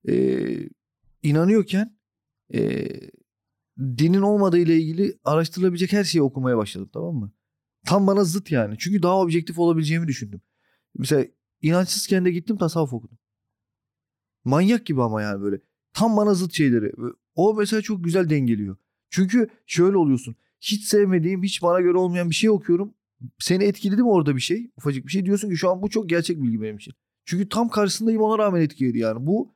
eee, 0.08 0.70
inanıyorken 1.24 1.98
eee, 2.54 3.12
dinin 3.80 4.22
olmadığı 4.22 4.58
ile 4.60 4.76
ilgili 4.78 5.20
araştırılabilecek 5.24 5.94
her 5.94 6.04
şeyi 6.04 6.22
okumaya 6.22 6.58
başladım 6.58 6.90
tamam 6.94 7.16
mı? 7.16 7.32
Tam 7.86 8.08
bana 8.08 8.24
zıt 8.24 8.52
yani. 8.52 8.76
Çünkü 8.80 9.04
daha 9.04 9.20
objektif 9.22 9.60
olabileceğimi 9.60 10.08
düşündüm. 10.08 10.42
Mesela 10.98 11.26
inançsızken 11.62 12.26
de 12.26 12.32
gittim 12.32 12.58
tasavvuf 12.58 12.94
okudum. 12.94 13.18
Manyak 14.46 14.86
gibi 14.86 15.02
ama 15.04 15.22
yani 15.22 15.42
böyle. 15.42 15.62
Tam 15.94 16.18
bana 16.18 16.34
zıt 16.34 16.54
şeyleri. 16.54 16.92
O 17.36 17.54
mesela 17.56 17.82
çok 17.82 18.04
güzel 18.04 18.30
dengeliyor. 18.30 18.78
Çünkü 19.10 19.48
şöyle 19.66 19.98
oluyorsun. 19.98 20.36
Hiç 20.62 20.86
sevmediğim, 20.86 21.44
hiç 21.44 21.62
bana 21.62 21.82
göre 21.82 21.98
olmayan 21.98 22.30
bir 22.30 22.36
şey 22.36 22.50
okuyorum 22.50 22.94
seni 23.40 23.64
etkiledi 23.64 24.02
mi 24.02 24.10
orada 24.10 24.36
bir 24.36 24.42
şey? 24.42 24.72
Ufacık 24.78 25.06
bir 25.06 25.12
şey 25.12 25.26
diyorsun 25.26 25.50
ki 25.50 25.58
şu 25.58 25.70
an 25.72 25.82
bu 25.82 25.90
çok 25.90 26.10
gerçek 26.10 26.42
bilgi 26.42 26.62
benim 26.62 26.78
için. 26.78 26.94
Çünkü 27.26 27.50
tam 27.50 27.70
karşısındayım 27.70 28.22
ona 28.22 28.38
rağmen 28.38 28.62
etkiledi 28.62 28.98
yani. 28.98 29.28
Bu 29.28 29.56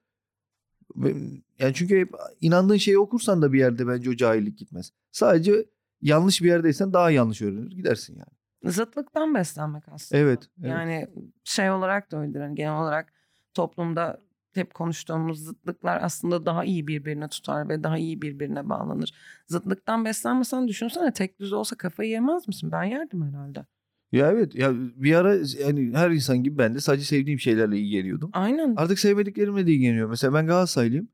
yani 1.59 1.73
çünkü 1.73 1.99
hep 1.99 2.13
inandığın 2.41 2.77
şeyi 2.77 2.99
okursan 2.99 3.41
da 3.41 3.53
bir 3.53 3.59
yerde 3.59 3.87
bence 3.87 4.09
o 4.09 4.15
cahillik 4.15 4.57
gitmez. 4.57 4.91
Sadece 5.11 5.65
yanlış 6.01 6.41
bir 6.41 6.47
yerdeysen 6.47 6.93
daha 6.93 7.11
yanlış 7.11 7.41
öğrenir 7.41 7.71
gidersin 7.71 8.15
yani. 8.15 8.73
Zıtlıktan 8.73 9.35
beslenmek 9.35 9.83
aslında. 9.87 10.21
Evet. 10.21 10.49
evet. 10.59 10.69
Yani 10.69 11.07
şey 11.43 11.71
olarak 11.71 12.11
da 12.11 12.17
öyledir. 12.17 12.41
Hani 12.41 12.55
genel 12.55 12.81
olarak 12.81 13.13
toplumda 13.53 14.21
hep 14.53 14.73
konuştuğumuz 14.73 15.45
zıtlıklar 15.45 16.03
aslında 16.03 16.45
daha 16.45 16.63
iyi 16.65 16.87
birbirine 16.87 17.27
tutar 17.27 17.69
ve 17.69 17.83
daha 17.83 17.97
iyi 17.97 18.21
birbirine 18.21 18.69
bağlanır. 18.69 19.13
Zıtlıktan 19.47 20.05
beslenmesen 20.05 20.67
düşünsene 20.67 21.13
tek 21.13 21.39
düz 21.39 21.53
olsa 21.53 21.75
kafayı 21.75 22.09
yemez 22.09 22.47
misin? 22.47 22.71
Ben 22.71 22.83
yerdim 22.83 23.23
herhalde. 23.23 23.65
Ya 24.11 24.31
evet 24.31 24.55
ya 24.55 24.73
bir 24.75 25.13
ara 25.13 25.37
yani 25.59 25.91
her 25.93 26.11
insan 26.11 26.43
gibi 26.43 26.57
ben 26.57 26.75
de 26.75 26.79
sadece 26.79 27.05
sevdiğim 27.05 27.39
şeylerle 27.39 27.79
ilgileniyordum. 27.79 28.29
Aynen. 28.33 28.73
Artık 28.77 28.99
sevmediklerimle 28.99 29.67
de 29.67 29.73
ilgileniyorum. 29.73 30.09
Mesela 30.09 30.33
ben 30.33 30.47
Galatasaraylıyım. 30.47 31.07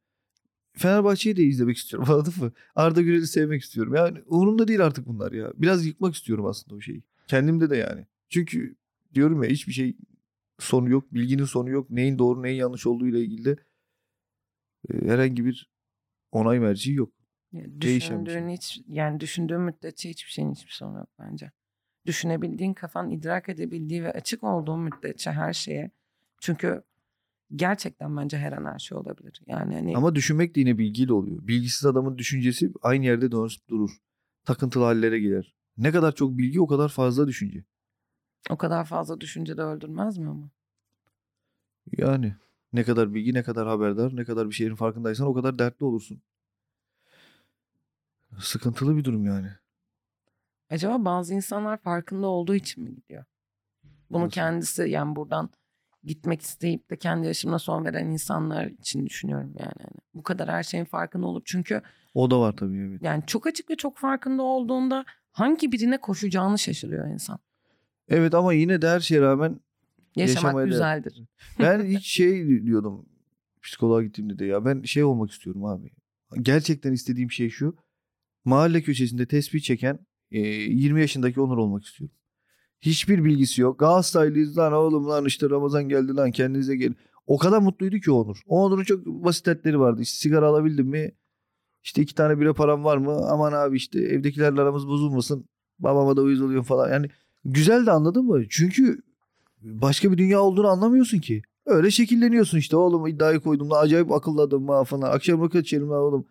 Fenerbahçe'yi 0.74 1.38
de 1.38 1.44
izlemek 1.44 1.78
istiyorum 1.78 2.10
anladın 2.14 2.34
mı? 2.40 2.52
Arda 2.76 3.02
Güler'i 3.02 3.28
sevmek 3.28 3.62
istiyorum. 3.62 3.96
Yani 3.96 4.20
umurumda 4.26 4.68
değil 4.68 4.86
artık 4.86 5.08
bunlar 5.08 5.32
ya. 5.32 5.54
Biraz 5.56 5.86
yıkmak 5.86 6.16
istiyorum 6.16 6.46
aslında 6.46 6.76
o 6.76 6.82
şeyi. 6.82 7.04
Kendimde 7.28 7.70
de 7.70 7.78
yani. 7.78 8.06
Çünkü 8.30 8.76
diyorum 9.14 9.44
ya 9.44 9.50
hiçbir 9.50 9.74
şey 9.74 9.98
sonu 10.60 10.90
yok. 10.90 11.14
Bilginin 11.14 11.46
sonu 11.46 11.70
yok. 11.70 11.90
Neyin 11.90 12.20
doğru 12.20 12.44
neyin 12.44 12.58
yanlış 12.58 12.88
olduğu 12.88 13.08
ile 13.08 13.22
ilgili 13.22 13.46
de 13.46 13.56
e, 14.94 15.08
herhangi 15.08 15.46
bir 15.46 15.70
onay 16.32 16.60
merci 16.60 16.94
yok. 16.94 17.14
Ya 17.52 17.64
şey. 17.64 17.82
Düşündüğün 17.82 18.50
hiç 18.50 18.82
yani 18.88 19.20
düşündüğün 19.20 19.62
müddetçe 19.62 20.10
hiçbir 20.10 20.32
şeyin 20.32 20.52
hiçbir 20.52 20.72
sonu 20.72 20.98
yok 20.98 21.10
bence. 21.20 21.52
Düşünebildiğin 22.08 22.74
kafan 22.74 23.10
idrak 23.10 23.50
edebildiği 23.50 24.04
ve 24.04 24.12
açık 24.12 24.44
olduğu 24.44 24.78
müddetçe 24.78 25.32
her 25.32 25.54
şeye. 25.54 25.92
Çünkü 26.42 26.84
gerçekten 27.56 28.18
bence 28.18 28.38
her 28.38 28.52
an 28.52 28.66
her 28.74 28.80
şey 28.80 28.98
olabilir. 28.98 29.42
Yani 29.48 29.76
hani 29.76 29.98
Ama 29.98 30.16
düşünmek 30.16 30.56
de 30.56 30.60
yine 30.60 30.78
bilgiyle 30.78 31.14
oluyor. 31.14 31.48
Bilgisiz 31.48 31.86
adamın 31.86 32.18
düşüncesi 32.18 32.72
aynı 32.82 33.06
yerde 33.06 33.32
dönüp 33.32 33.70
durur. 33.70 33.92
Takıntılı 34.46 34.84
hallere 34.84 35.20
girer. 35.20 35.56
Ne 35.78 35.92
kadar 35.92 36.16
çok 36.16 36.38
bilgi 36.38 36.62
o 36.62 36.68
kadar 36.68 36.90
fazla 36.90 37.28
düşünce. 37.28 37.64
o 38.50 38.58
kadar 38.58 38.86
fazla 38.86 39.22
düşünce 39.22 39.58
de 39.58 39.62
öldürmez 39.62 40.18
mi 40.18 40.30
ama? 40.30 40.50
Yani 41.98 42.36
ne 42.74 42.84
kadar 42.84 43.14
bilgi, 43.14 43.34
ne 43.34 43.44
kadar 43.44 43.68
haberdar, 43.68 44.16
ne 44.16 44.26
kadar 44.26 44.50
bir 44.50 44.56
şeyin 44.56 44.76
farkındaysan 44.76 45.28
o 45.28 45.34
kadar 45.34 45.60
dertli 45.60 45.86
olursun. 45.86 46.22
Sıkıntılı 48.40 48.98
bir 48.98 49.04
durum 49.04 49.26
yani. 49.26 49.50
Acaba 50.70 51.06
bazı 51.06 51.34
insanlar 51.34 51.78
farkında 51.78 52.28
olduğu 52.28 52.56
için 52.56 52.84
mi 52.84 52.96
gidiyor? 52.96 53.26
Bunu 54.10 54.24
Nasıl? 54.24 54.32
kendisi 54.34 54.82
yani 54.82 55.16
buradan 55.16 55.50
gitmek 56.04 56.42
isteyip 56.42 56.90
de 56.90 56.98
kendi 56.98 57.28
yaşamına 57.28 57.60
son 57.60 57.86
veren 57.86 58.06
insanlar 58.06 58.66
için 58.66 59.06
düşünüyorum 59.06 59.54
yani. 59.60 59.74
Hani 59.80 59.98
bu 60.14 60.24
kadar 60.24 60.50
her 60.50 60.64
şeyin 60.64 60.86
farkında 60.86 61.28
olup 61.28 61.46
çünkü 61.46 61.82
O 62.14 62.32
da 62.32 62.40
var 62.40 62.58
tabii 62.58 62.78
evet. 62.78 63.04
yani 63.04 63.24
çok 63.28 63.48
açık 63.48 63.70
ve 63.70 63.76
çok 63.76 63.98
farkında 63.98 64.44
olduğunda 64.44 65.06
hangi 65.32 65.72
birine 65.72 65.98
koşacağını 65.98 66.60
şaşırıyor 66.60 67.08
insan. 67.08 67.40
Evet 68.10 68.34
ama 68.34 68.54
yine 68.54 68.82
de 68.82 68.88
her 68.88 69.00
şeye 69.00 69.22
rağmen 69.22 69.60
Yaşamak 70.16 70.66
güzeldir. 70.66 71.24
ben 71.60 71.86
hiç 71.86 72.08
şey 72.08 72.64
diyordum 72.66 73.06
psikoloğa 73.62 74.04
gittiğimde 74.04 74.40
de 74.40 74.46
ya 74.46 74.66
ben 74.66 74.82
şey 74.82 75.04
olmak 75.04 75.32
istiyorum 75.32 75.66
abi. 75.66 75.92
Gerçekten 76.42 76.92
istediğim 76.92 77.32
şey 77.32 77.50
şu. 77.50 77.76
Mahalle 78.46 78.82
köşesinde 78.82 79.28
tespih 79.28 79.62
çeken 79.62 80.00
e, 80.32 80.40
20 80.40 81.02
yaşındaki 81.02 81.42
Onur 81.42 81.58
olmak 81.58 81.86
istiyorum. 81.86 82.16
Hiçbir 82.82 83.24
bilgisi 83.24 83.62
yok. 83.62 83.80
Galatasaraylıyız 83.80 84.58
lan 84.58 84.74
oğlum 84.74 85.08
lan 85.08 85.26
işte 85.26 85.50
Ramazan 85.50 85.90
geldi 85.90 86.16
lan 86.16 86.32
kendinize 86.32 86.76
gelin. 86.76 86.96
O 87.28 87.38
kadar 87.38 87.62
mutluydu 87.62 87.98
ki 88.00 88.12
Onur. 88.12 88.42
Onur'un 88.48 88.84
çok 88.84 89.06
basit 89.06 89.46
dertleri 89.46 89.80
vardı. 89.80 90.02
İşte 90.02 90.18
sigara 90.18 90.46
alabildim 90.46 90.88
mi? 90.88 91.12
İşte 91.84 92.02
iki 92.02 92.16
tane 92.16 92.40
bira 92.40 92.54
param 92.54 92.84
var 92.84 92.98
mı? 92.98 93.30
Aman 93.30 93.54
abi 93.54 93.78
işte 93.78 94.00
evdekilerle 94.00 94.62
aramız 94.62 94.88
bozulmasın. 94.88 95.46
Babama 95.80 96.18
da 96.18 96.22
uyuz 96.22 96.42
oluyorum 96.42 96.64
falan. 96.64 96.92
Yani 96.92 97.10
güzel 97.46 97.86
de 97.86 97.92
anladın 97.92 98.26
mı? 98.26 98.44
Çünkü 98.50 99.02
başka 99.62 100.12
bir 100.12 100.18
dünya 100.18 100.42
olduğunu 100.42 100.68
anlamıyorsun 100.68 101.20
ki. 101.20 101.42
Öyle 101.66 101.92
şekilleniyorsun 101.92 102.58
işte 102.58 102.78
oğlum 102.78 103.08
iddiayı 103.08 103.40
koydum 103.40 103.70
da 103.70 103.78
acayip 103.78 104.12
akılladım 104.12 104.68
ha 104.68 104.84
falan. 104.84 105.12
Akşam 105.12 105.42
roket 105.42 105.64
içelim 105.66 105.92
oğlum. 105.92 106.26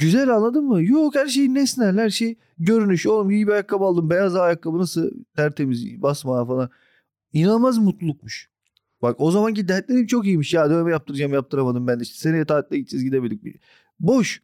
Güzel 0.00 0.34
anladın 0.36 0.64
mı? 0.64 0.82
Yok 0.82 1.14
her 1.14 1.26
şey 1.26 1.54
nesnel 1.54 1.98
her 1.98 2.10
şey 2.10 2.38
görünüş. 2.58 3.06
Oğlum 3.06 3.30
iyi 3.30 3.46
bir 3.46 3.52
ayakkabı 3.52 3.84
aldım. 3.84 4.10
Beyaz 4.10 4.36
ayakkabı 4.36 4.78
nasıl 4.78 5.10
tertemiz 5.36 6.02
basma 6.02 6.46
falan. 6.46 6.70
İnanılmaz 7.32 7.78
mutlulukmuş. 7.78 8.50
Bak 9.02 9.20
o 9.20 9.30
zamanki 9.30 9.68
dertlerim 9.68 10.06
çok 10.06 10.26
iyiymiş. 10.26 10.54
Ya 10.54 10.70
dövme 10.70 10.90
yaptıracağım 10.90 11.32
yaptıramadım 11.32 11.86
ben 11.86 11.98
de. 12.00 12.02
İşte 12.02 12.18
seneye 12.18 12.44
tatile 12.44 12.78
gideceğiz 12.78 13.04
gidemedik. 13.04 13.42
Boş. 14.00 14.42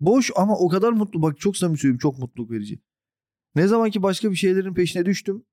Boş 0.00 0.30
ama 0.36 0.58
o 0.58 0.68
kadar 0.68 0.92
mutlu. 0.92 1.22
Bak 1.22 1.40
çok 1.40 1.56
samimi 1.56 1.78
söylüyorum 1.78 1.98
çok 1.98 2.18
mutluluk 2.18 2.50
verici. 2.50 2.80
Ne 3.54 3.66
zaman 3.66 3.90
ki 3.90 4.02
başka 4.02 4.30
bir 4.30 4.36
şeylerin 4.36 4.74
peşine 4.74 5.06
düştüm. 5.06 5.44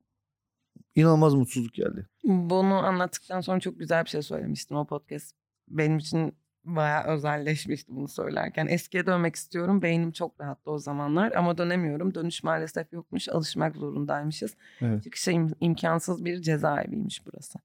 inanılmaz 0.95 1.33
mutsuzluk 1.33 1.73
geldi. 1.73 2.07
Bunu 2.23 2.73
anlattıktan 2.73 3.41
sonra 3.41 3.59
çok 3.59 3.79
güzel 3.79 4.05
bir 4.05 4.09
şey 4.09 4.21
söylemiştin 4.21 4.75
o 4.75 4.85
podcast. 4.85 5.35
Benim 5.67 5.97
için 5.97 6.33
bayağı 6.65 7.03
özelleşmişti 7.03 7.95
bunu 7.95 8.07
söylerken. 8.07 8.67
Eskiye 8.67 9.05
dönmek 9.05 9.35
istiyorum. 9.35 9.81
Beynim 9.81 10.11
çok 10.11 10.41
rahattı 10.41 10.71
o 10.71 10.77
zamanlar 10.79 11.31
ama 11.31 11.57
dönemiyorum. 11.57 12.15
Dönüş 12.15 12.43
maalesef 12.43 12.93
yokmuş. 12.93 13.29
Alışmak 13.29 13.75
zorundaymışız. 13.75 14.55
Evet. 14.81 15.03
Çıkışa 15.03 15.31
im- 15.31 15.55
imkansız 15.59 16.25
bir 16.25 16.41
cezaeviymiş 16.41 17.21
burası. 17.25 17.59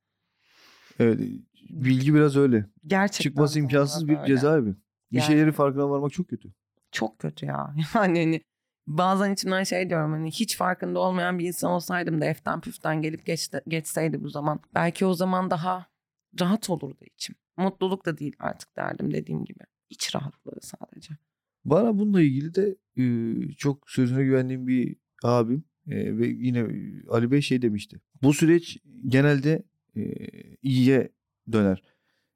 Evet. 0.98 1.20
Bilgi 1.70 2.14
biraz 2.14 2.36
öyle. 2.36 2.66
Gerçekten 2.86 3.22
Çıkması 3.30 3.58
imkansız 3.58 4.08
bir 4.08 4.16
öyle. 4.16 4.26
cezaevi. 4.26 4.68
Bir 5.12 5.16
Yani- 5.16 5.26
şeylerin 5.26 5.52
farkına 5.52 5.90
varmak 5.90 6.12
çok 6.12 6.28
kötü. 6.28 6.48
Çok 6.92 7.18
kötü 7.18 7.46
ya. 7.46 7.74
Yani 7.94 8.18
hani 8.18 8.40
bazen 8.86 9.32
içimden 9.32 9.62
şey 9.62 9.90
diyorum 9.90 10.12
hani 10.12 10.30
hiç 10.30 10.56
farkında 10.56 10.98
olmayan 10.98 11.38
bir 11.38 11.46
insan 11.46 11.70
olsaydım 11.70 12.20
da 12.20 12.24
eften 12.24 12.60
püften 12.60 13.02
gelip 13.02 13.26
geçte, 13.26 13.60
geçseydi 13.68 14.22
bu 14.24 14.28
zaman. 14.28 14.60
Belki 14.74 15.06
o 15.06 15.14
zaman 15.14 15.50
daha 15.50 15.86
rahat 16.40 16.70
olurdu 16.70 17.04
içim. 17.14 17.34
Mutluluk 17.60 18.06
da 18.06 18.18
değil 18.18 18.36
artık 18.38 18.76
derdim 18.76 19.14
dediğim 19.14 19.44
gibi. 19.44 19.60
İç 19.90 20.14
rahatlığı 20.14 20.60
sadece. 20.60 21.14
Bana 21.64 21.98
bununla 21.98 22.22
ilgili 22.22 22.54
de 22.54 22.76
çok 23.56 23.90
sözüne 23.90 24.24
güvendiğim 24.24 24.66
bir 24.66 24.96
abim 25.22 25.64
ve 25.86 26.26
yine 26.26 26.66
Ali 27.08 27.30
Bey 27.30 27.40
şey 27.40 27.62
demişti. 27.62 28.00
Bu 28.22 28.32
süreç 28.32 28.78
genelde 29.08 29.62
iyiye 30.62 31.12
döner. 31.52 31.82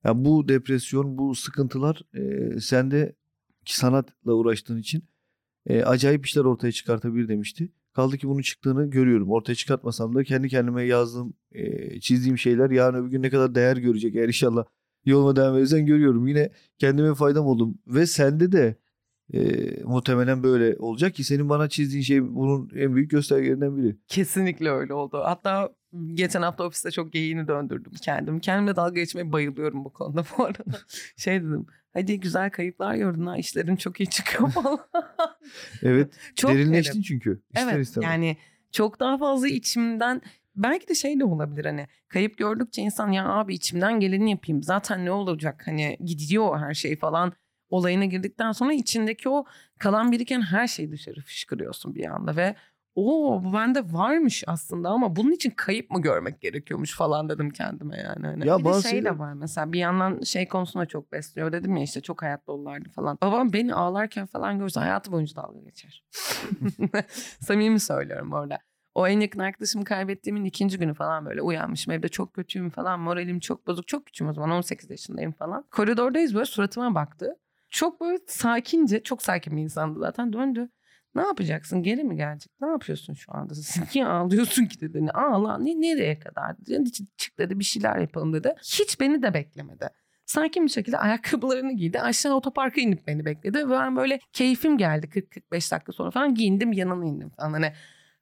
Ya 0.04 0.24
bu 0.24 0.48
depresyon, 0.48 1.18
bu 1.18 1.34
sıkıntılar 1.34 2.02
e, 2.14 2.60
sende 2.60 3.14
sanatla 3.64 4.32
uğraştığın 4.32 4.78
için 4.78 5.04
e, 5.66 5.82
acayip 5.82 6.26
işler 6.26 6.44
ortaya 6.44 6.72
çıkartabilir 6.72 7.28
demişti. 7.28 7.72
Kaldı 7.92 8.18
ki 8.18 8.28
bunun 8.28 8.42
çıktığını 8.42 8.90
görüyorum. 8.90 9.30
Ortaya 9.30 9.54
çıkartmasam 9.54 10.14
da 10.14 10.24
kendi 10.24 10.48
kendime 10.48 10.84
yazdığım, 10.84 11.34
e, 11.52 12.00
çizdiğim 12.00 12.38
şeyler 12.38 12.70
yarın 12.70 13.02
öbür 13.02 13.10
gün 13.10 13.22
ne 13.22 13.30
kadar 13.30 13.54
değer 13.54 13.76
görecek. 13.76 14.16
Eğer 14.16 14.26
inşallah 14.26 14.64
yoluma 15.06 15.36
devam 15.36 15.56
edersen 15.56 15.86
görüyorum. 15.86 16.26
Yine 16.26 16.50
kendime 16.78 17.14
faydam 17.14 17.46
oldum. 17.46 17.78
Ve 17.86 18.06
sende 18.06 18.52
de 18.52 18.76
e, 19.34 19.40
muhtemelen 19.84 20.42
böyle 20.42 20.76
olacak 20.78 21.14
ki 21.14 21.24
senin 21.24 21.48
bana 21.48 21.68
çizdiğin 21.68 22.02
şey 22.02 22.34
bunun 22.34 22.70
en 22.74 22.94
büyük 22.94 23.10
göstergelerinden 23.10 23.76
biri. 23.76 23.96
Kesinlikle 24.08 24.70
öyle 24.70 24.94
oldu. 24.94 25.20
Hatta 25.24 25.70
geçen 26.14 26.42
hafta 26.42 26.64
ofiste 26.64 26.90
çok 26.90 27.12
geyiğini 27.12 27.48
döndürdüm 27.48 27.92
kendim. 28.02 28.40
Kendimle 28.40 28.76
dalga 28.76 29.00
geçmeye 29.00 29.32
bayılıyorum 29.32 29.84
bu 29.84 29.92
konuda 29.92 30.24
bu 30.38 30.44
arada. 30.44 30.64
şey 31.16 31.40
dedim. 31.40 31.66
Hadi 31.92 32.20
güzel 32.20 32.50
kayıplar 32.50 32.94
gördün 32.94 33.26
ha 33.26 33.36
işlerin 33.36 33.76
çok 33.76 34.00
iyi 34.00 34.06
çıkıyor 34.06 34.50
falan. 34.50 34.78
Evet. 35.82 36.12
çok 36.36 36.50
derinleştin 36.50 36.92
derim. 36.92 37.02
çünkü. 37.02 37.42
İster 37.54 37.74
Evet 37.74 37.86
istemez. 37.86 38.10
yani 38.10 38.36
çok 38.72 39.00
daha 39.00 39.18
fazla 39.18 39.48
içimden 39.48 40.22
belki 40.56 40.88
de 40.88 40.94
şey 40.94 41.20
de 41.20 41.24
olabilir 41.24 41.64
hani 41.64 41.86
kayıp 42.08 42.38
gördükçe 42.38 42.82
insan 42.82 43.12
ya 43.12 43.28
abi 43.28 43.54
içimden 43.54 44.00
geleni 44.00 44.30
yapayım 44.30 44.62
zaten 44.62 45.04
ne 45.04 45.10
olacak 45.10 45.62
hani 45.66 45.96
gidiyor 46.04 46.58
her 46.58 46.74
şey 46.74 46.96
falan 46.96 47.32
olayına 47.68 48.04
girdikten 48.04 48.52
sonra 48.52 48.72
içindeki 48.72 49.28
o 49.28 49.44
kalan 49.78 50.12
biriken 50.12 50.40
her 50.40 50.66
şeyi 50.66 50.90
dışarı 50.90 51.20
fışkırıyorsun 51.20 51.94
bir 51.94 52.06
anda 52.06 52.36
ve 52.36 52.54
o 52.94 53.40
bu 53.44 53.52
bende 53.52 53.92
varmış 53.92 54.44
aslında 54.46 54.88
ama 54.88 55.16
bunun 55.16 55.32
için 55.32 55.50
kayıp 55.50 55.90
mı 55.90 56.02
görmek 56.02 56.40
gerekiyormuş 56.40 56.96
falan 56.96 57.28
dedim 57.28 57.50
kendime 57.50 57.96
yani. 57.96 58.26
Hani 58.26 58.46
Ya 58.48 58.58
bir 58.58 58.64
de 58.64 58.82
şey 58.82 59.04
de 59.04 59.18
var 59.18 59.32
mesela 59.32 59.72
bir 59.72 59.78
yandan 59.78 60.20
şey 60.20 60.48
konusunda 60.48 60.86
çok 60.86 61.12
besliyor 61.12 61.52
dedim 61.52 61.76
ya 61.76 61.82
işte 61.82 62.00
çok 62.00 62.22
hayat 62.22 62.46
dolulardı 62.46 62.88
falan. 62.88 63.18
Babam 63.22 63.52
beni 63.52 63.74
ağlarken 63.74 64.26
falan 64.26 64.58
görse 64.58 64.80
hayatı 64.80 65.12
boyunca 65.12 65.36
dalga 65.36 65.60
geçer. 65.60 66.04
Samimi 67.40 67.80
söylüyorum 67.80 68.32
orada. 68.32 68.58
O 68.94 69.06
en 69.06 69.20
yakın 69.20 69.38
arkadaşımı 69.38 69.84
kaybettiğimin 69.84 70.44
ikinci 70.44 70.78
günü 70.78 70.94
falan 70.94 71.26
böyle 71.26 71.42
uyanmışım. 71.42 71.92
Evde 71.92 72.08
çok 72.08 72.34
kötüyüm 72.34 72.70
falan. 72.70 73.00
Moralim 73.00 73.40
çok 73.40 73.66
bozuk. 73.66 73.88
Çok 73.88 74.06
küçüğüm 74.06 74.28
o 74.28 74.32
zaman 74.32 74.50
18 74.50 74.90
yaşındayım 74.90 75.32
falan. 75.32 75.64
Koridordayız 75.70 76.34
böyle 76.34 76.44
suratıma 76.44 76.94
baktı. 76.94 77.36
Çok 77.70 78.00
böyle 78.00 78.18
sakince, 78.26 79.02
çok 79.02 79.22
sakin 79.22 79.56
bir 79.56 79.62
insandı 79.62 79.98
zaten. 79.98 80.32
Döndü. 80.32 80.68
Ne 81.14 81.22
yapacaksın? 81.22 81.82
Geri 81.82 82.04
mi 82.04 82.16
gelecek? 82.16 82.52
Ne 82.60 82.68
yapıyorsun 82.68 83.14
şu 83.14 83.34
anda? 83.34 83.54
Niye 83.94 84.06
ağlıyorsun 84.06 84.64
ki 84.64 84.80
dedi. 84.80 85.10
Ağla. 85.14 85.58
Ne, 85.58 85.80
nereye 85.80 86.18
kadar? 86.18 86.66
Dedi. 86.66 86.92
Çık 87.16 87.38
dedi 87.38 87.58
bir 87.58 87.64
şeyler 87.64 87.98
yapalım 87.98 88.32
dedi. 88.32 88.54
Hiç 88.62 89.00
beni 89.00 89.22
de 89.22 89.34
beklemedi. 89.34 89.88
Sakin 90.26 90.64
bir 90.64 90.70
şekilde 90.70 90.98
ayakkabılarını 90.98 91.72
giydi. 91.72 92.00
Aşağı 92.00 92.34
otoparka 92.34 92.80
inip 92.80 93.06
beni 93.06 93.24
bekledi. 93.24 93.58
Ve 93.58 93.70
ben 93.70 93.96
böyle 93.96 94.20
keyfim 94.32 94.78
geldi 94.78 95.06
40-45 95.06 95.72
dakika 95.72 95.92
sonra 95.92 96.10
falan 96.10 96.34
giyindim 96.34 96.72
yanına 96.72 97.04
indim 97.04 97.30
falan. 97.30 97.52
Hani 97.52 97.72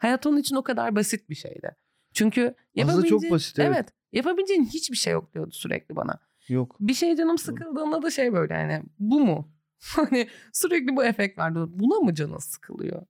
hayat 0.02 0.26
onun 0.26 0.36
için 0.36 0.56
o 0.56 0.62
kadar 0.62 0.96
basit 0.96 1.30
bir 1.30 1.34
şeydi. 1.34 1.76
Çok 2.14 2.38
Aslında 2.38 2.48
çok 2.48 2.56
yapabileceğin, 2.74 3.34
basit, 3.34 3.58
evet. 3.58 3.88
Yapabileceğin 4.12 4.64
hiçbir 4.64 4.96
şey 4.96 5.12
yok 5.12 5.34
diyordu 5.34 5.50
sürekli 5.52 5.96
bana. 5.96 6.18
Yok. 6.48 6.76
Bir 6.80 6.94
şey 6.94 7.16
canım 7.16 7.38
sıkıldığında 7.38 8.02
da 8.02 8.10
şey 8.10 8.32
böyle 8.32 8.54
hani 8.54 8.82
bu 8.98 9.20
mu? 9.20 9.52
Hani 9.96 10.28
sürekli 10.52 10.96
bu 10.96 11.04
efekt 11.04 11.38
var. 11.38 11.54
Buna 11.54 12.00
mı 12.00 12.14
canın 12.14 12.38
sıkılıyor? 12.38 13.06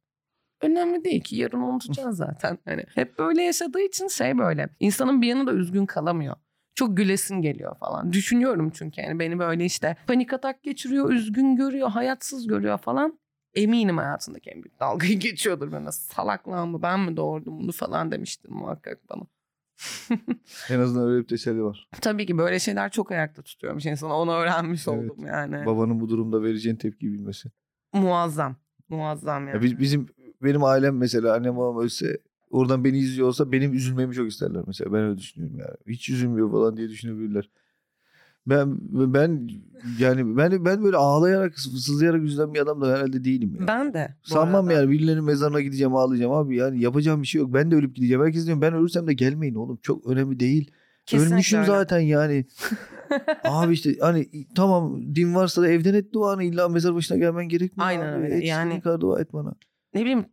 Önemli 0.60 1.04
değil 1.04 1.22
ki 1.22 1.36
yarın 1.36 1.60
unutacağız 1.60 2.16
zaten. 2.16 2.58
Hani 2.64 2.84
hep 2.94 3.18
böyle 3.18 3.42
yaşadığı 3.42 3.80
için 3.80 4.08
şey 4.08 4.38
böyle. 4.38 4.68
insanın 4.80 5.22
bir 5.22 5.26
yanı 5.26 5.46
da 5.46 5.52
üzgün 5.52 5.86
kalamıyor. 5.86 6.36
Çok 6.74 6.96
gülesin 6.96 7.42
geliyor 7.42 7.76
falan. 7.78 8.12
Düşünüyorum 8.12 8.70
çünkü 8.74 9.00
yani 9.00 9.18
beni 9.18 9.38
böyle 9.38 9.64
işte 9.64 9.96
panik 10.06 10.32
atak 10.32 10.62
geçiriyor, 10.62 11.10
üzgün 11.10 11.56
görüyor, 11.56 11.90
hayatsız 11.90 12.46
görüyor 12.46 12.78
falan. 12.78 13.18
Eminim 13.54 13.96
hayatındaki 13.98 14.50
en 14.50 14.62
büyük 14.62 14.80
dalgayı 14.80 15.18
geçiyordur 15.18 15.72
bana. 15.72 15.92
Salaklan 15.92 16.68
mı 16.68 16.82
ben 16.82 17.00
mi 17.00 17.16
doğurdum 17.16 17.58
bunu 17.60 17.72
falan 17.72 18.10
demiştir 18.12 18.48
muhakkak 18.50 19.00
bana. 19.10 19.22
En 20.70 20.80
azından 20.80 21.08
öyle 21.08 21.22
bir 21.22 21.28
teselli 21.28 21.62
var. 21.62 21.88
Tabii 22.00 22.26
ki 22.26 22.38
böyle 22.38 22.58
şeyler 22.58 22.90
çok 22.90 23.12
ayakta 23.12 23.42
tutuyormuş 23.42 23.86
insana. 23.86 24.18
Onu 24.18 24.32
öğrenmiş 24.32 24.88
Evet. 24.88 24.98
oldum 25.10 25.26
yani. 25.26 25.66
Babanın 25.66 26.00
bu 26.00 26.08
durumda 26.08 26.42
vereceğin 26.42 26.76
tepkiyi 26.76 27.12
bilmesi. 27.12 27.48
Muazzam. 27.92 28.56
Muazzam 28.88 29.46
yani. 29.46 29.56
Ya 29.56 29.62
biz, 29.62 29.78
bizim 29.78 30.06
benim 30.42 30.64
ailem 30.64 30.96
mesela 30.96 31.34
annem 31.34 31.56
babam 31.56 31.84
ölse 31.84 32.18
oradan 32.50 32.84
beni 32.84 32.98
izliyor 32.98 33.28
olsa 33.28 33.52
benim 33.52 33.72
üzülmemi 33.72 34.14
çok 34.14 34.28
isterler 34.28 34.62
mesela. 34.66 34.92
Ben 34.92 35.00
öyle 35.00 35.18
düşünüyorum 35.18 35.58
yani. 35.58 35.76
Hiç 35.86 36.08
üzülmüyor 36.08 36.50
falan 36.50 36.76
diye 36.76 36.88
düşünebilirler. 36.88 37.50
Ben 38.46 38.78
ben 38.90 39.48
yani 39.98 40.36
ben 40.36 40.64
ben 40.64 40.84
böyle 40.84 40.96
ağlayarak 40.96 41.58
sızlayarak 41.58 42.22
üzülen 42.22 42.54
bir 42.54 42.60
adam 42.60 42.80
da 42.80 42.86
herhalde 42.86 43.24
değilim 43.24 43.56
ya. 43.60 43.66
Ben 43.66 43.94
de. 43.94 44.16
Sanmam 44.22 44.64
arada. 44.64 44.72
yani 44.80 44.90
birilerinin 44.90 45.24
mezarına 45.24 45.60
gideceğim 45.60 45.96
ağlayacağım 45.96 46.32
abi 46.32 46.56
yani 46.56 46.80
yapacağım 46.82 47.22
bir 47.22 47.26
şey 47.26 47.40
yok. 47.40 47.54
Ben 47.54 47.70
de 47.70 47.74
ölüp 47.76 47.94
gideceğim. 47.94 48.22
Herkes 48.22 48.46
diyor 48.46 48.60
ben 48.60 48.74
ölürsem 48.74 49.06
de 49.06 49.14
gelmeyin 49.14 49.54
oğlum. 49.54 49.78
Çok 49.82 50.06
önemli 50.06 50.40
değil. 50.40 50.70
Kesinlikle 51.06 51.34
Ölmüşüm 51.34 51.60
öyle. 51.60 51.66
zaten 51.70 52.00
yani. 52.00 52.46
Abi 53.44 53.72
işte 53.72 53.96
hani 54.00 54.28
tamam 54.54 55.14
din 55.14 55.34
varsa 55.34 55.62
da 55.62 55.68
evden 55.68 55.94
et 55.94 56.12
duanı 56.12 56.44
illa 56.44 56.68
mezar 56.68 56.94
başına 56.94 57.18
gelmen 57.18 57.48
gerekmiyor. 57.48 57.88
Aynen 57.88 58.12
abi. 58.12 58.22
öyle. 58.24 58.36
Et, 58.36 58.44
Yani- 58.44 58.80
yani... 58.84 59.00
dua 59.00 59.20
et 59.20 59.32
bana. 59.32 59.54
Ne 59.94 60.00
bileyim 60.00 60.24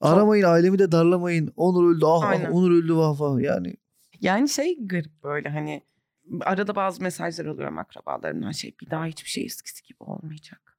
Aramayın 0.00 0.44
ailemi 0.44 0.78
de 0.78 0.92
darlamayın. 0.92 1.52
Onur 1.56 1.96
öldü 1.96 2.04
ah, 2.06 2.22
ah. 2.22 2.52
Onur 2.52 2.70
öldü 2.70 2.94
vah 2.94 3.20
vah 3.20 3.40
yani. 3.40 3.74
yani 4.20 4.48
şey 4.48 4.86
garip 4.86 5.24
böyle 5.24 5.48
hani 5.48 5.82
arada 6.40 6.74
bazı 6.74 7.02
mesajlar 7.02 7.46
alıyorum 7.46 7.78
akrabalarımdan 7.78 8.50
şey 8.50 8.74
bir 8.80 8.90
daha 8.90 9.04
hiçbir 9.04 9.30
şey 9.30 9.44
eskisi 9.44 9.82
gibi 9.82 9.98
olmayacak. 10.00 10.76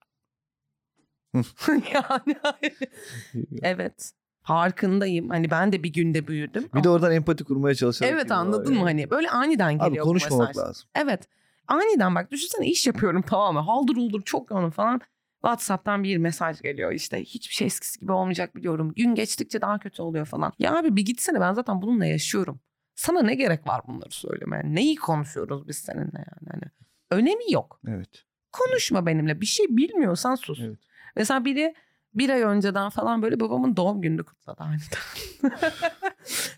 yani 1.94 2.38
evet 3.62 4.12
farkındayım. 4.42 5.30
Hani 5.30 5.52
ben 5.52 5.72
de 5.72 5.84
bir 5.84 5.94
günde 5.94 6.28
büyüdüm. 6.28 6.70
Bir 6.76 6.84
de 6.84 6.90
oradan 6.90 7.12
empati 7.12 7.44
kurmaya 7.44 7.76
çalışarak. 7.76 8.14
Evet 8.14 8.32
anladın 8.32 8.74
mı 8.74 8.84
hani 8.84 9.10
böyle 9.10 9.30
aniden 9.30 9.74
geliyor 9.74 10.06
Abi 10.06 10.10
konuşmamak 10.10 10.48
mesaj. 10.48 10.64
lazım. 10.64 10.90
Evet. 10.96 11.28
Aniden 11.68 12.16
bak 12.16 12.32
düşünsene 12.32 12.68
iş 12.68 12.88
yapıyorum 12.88 13.22
tamam 13.22 13.54
mı? 13.54 13.60
Haldır 13.60 13.96
uldur 13.96 14.22
çok 14.22 14.52
yoğunum 14.52 14.72
falan. 14.72 15.02
WhatsApp'tan 15.42 16.04
bir 16.04 16.18
mesaj 16.18 16.62
geliyor 16.62 16.92
işte. 16.92 17.24
Hiçbir 17.24 17.54
şey 17.54 17.68
eskisi 17.68 18.00
gibi 18.00 18.12
olmayacak 18.12 18.56
biliyorum. 18.56 18.94
Gün 18.96 19.16
geçtikçe 19.16 19.62
daha 19.62 19.80
kötü 19.80 20.02
oluyor 20.02 20.26
falan. 20.26 20.54
Ya 20.60 20.78
abi 20.78 20.96
bir 20.96 21.06
gitsene 21.06 21.40
ben 21.40 21.54
zaten 21.54 21.82
bununla 21.82 22.06
yaşıyorum. 22.06 22.60
Sana 22.98 23.22
ne 23.22 23.36
gerek 23.36 23.68
var 23.68 23.82
bunları 23.88 24.12
söylemeye? 24.12 24.64
Neyi 24.66 24.96
konuşuyoruz 24.96 25.68
biz 25.68 25.78
seninle 25.78 26.18
yani? 26.18 26.50
Hani 26.52 26.64
önemi 27.12 27.52
yok. 27.52 27.80
Evet. 27.88 28.26
Konuşma 28.52 29.06
benimle. 29.06 29.42
Bir 29.42 29.46
şey 29.46 29.66
bilmiyorsan 29.70 30.36
sus. 30.36 30.60
Evet. 30.62 30.80
Mesela 31.16 31.46
biri 31.46 31.74
bir 32.14 32.30
ay 32.30 32.42
önceden 32.42 32.90
falan 32.90 33.22
böyle 33.22 33.40
babamın 33.40 33.76
doğum 33.76 34.02
gününü 34.02 34.24
kutladı 34.24 34.64
aniden. 34.64 35.52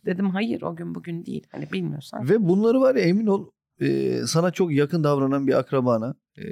Dedim 0.05 0.29
hayır 0.29 0.61
o 0.61 0.75
gün 0.75 0.95
bugün 0.95 1.25
değil. 1.25 1.47
Hani 1.51 1.71
bilmiyorsan. 1.71 2.29
Ve 2.29 2.47
bunları 2.47 2.81
var 2.81 2.95
ya 2.95 3.01
emin 3.01 3.27
ol 3.27 3.49
e, 3.81 4.17
sana 4.27 4.51
çok 4.51 4.71
yakın 4.71 5.03
davranan 5.03 5.47
bir 5.47 5.59
akrabana 5.59 6.15
e, 6.37 6.43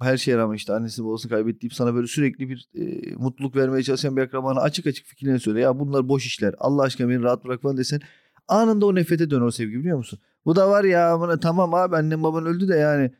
her 0.00 0.16
şeye 0.16 0.36
rağmen 0.36 0.56
işte 0.56 0.72
annesini 0.72 1.06
babasını 1.06 1.32
kaybettiyip 1.32 1.74
sana 1.74 1.94
böyle 1.94 2.06
sürekli 2.06 2.48
bir 2.48 2.68
e, 2.74 3.14
mutluluk 3.14 3.56
vermeye 3.56 3.82
çalışan 3.82 4.16
bir 4.16 4.22
akrabana 4.22 4.60
açık 4.60 4.86
açık 4.86 5.06
fikirlerini 5.06 5.40
söyle. 5.40 5.60
Ya 5.60 5.78
bunlar 5.78 6.08
boş 6.08 6.26
işler 6.26 6.54
Allah 6.58 6.82
aşkına 6.82 7.08
beni 7.08 7.22
rahat 7.22 7.44
bırak 7.44 7.62
falan 7.62 7.76
desen 7.76 8.00
anında 8.48 8.86
o 8.86 8.94
nefrete 8.94 9.30
döner 9.30 9.40
o 9.46 9.50
sevgi 9.50 9.78
biliyor 9.78 9.98
musun? 9.98 10.18
Bu 10.44 10.56
da 10.56 10.70
var 10.70 10.84
ya 10.84 11.20
bana 11.20 11.40
tamam 11.40 11.74
abi 11.74 11.96
annem 11.96 12.22
baban 12.22 12.46
öldü 12.46 12.68
de 12.68 12.76
yani 12.76 13.10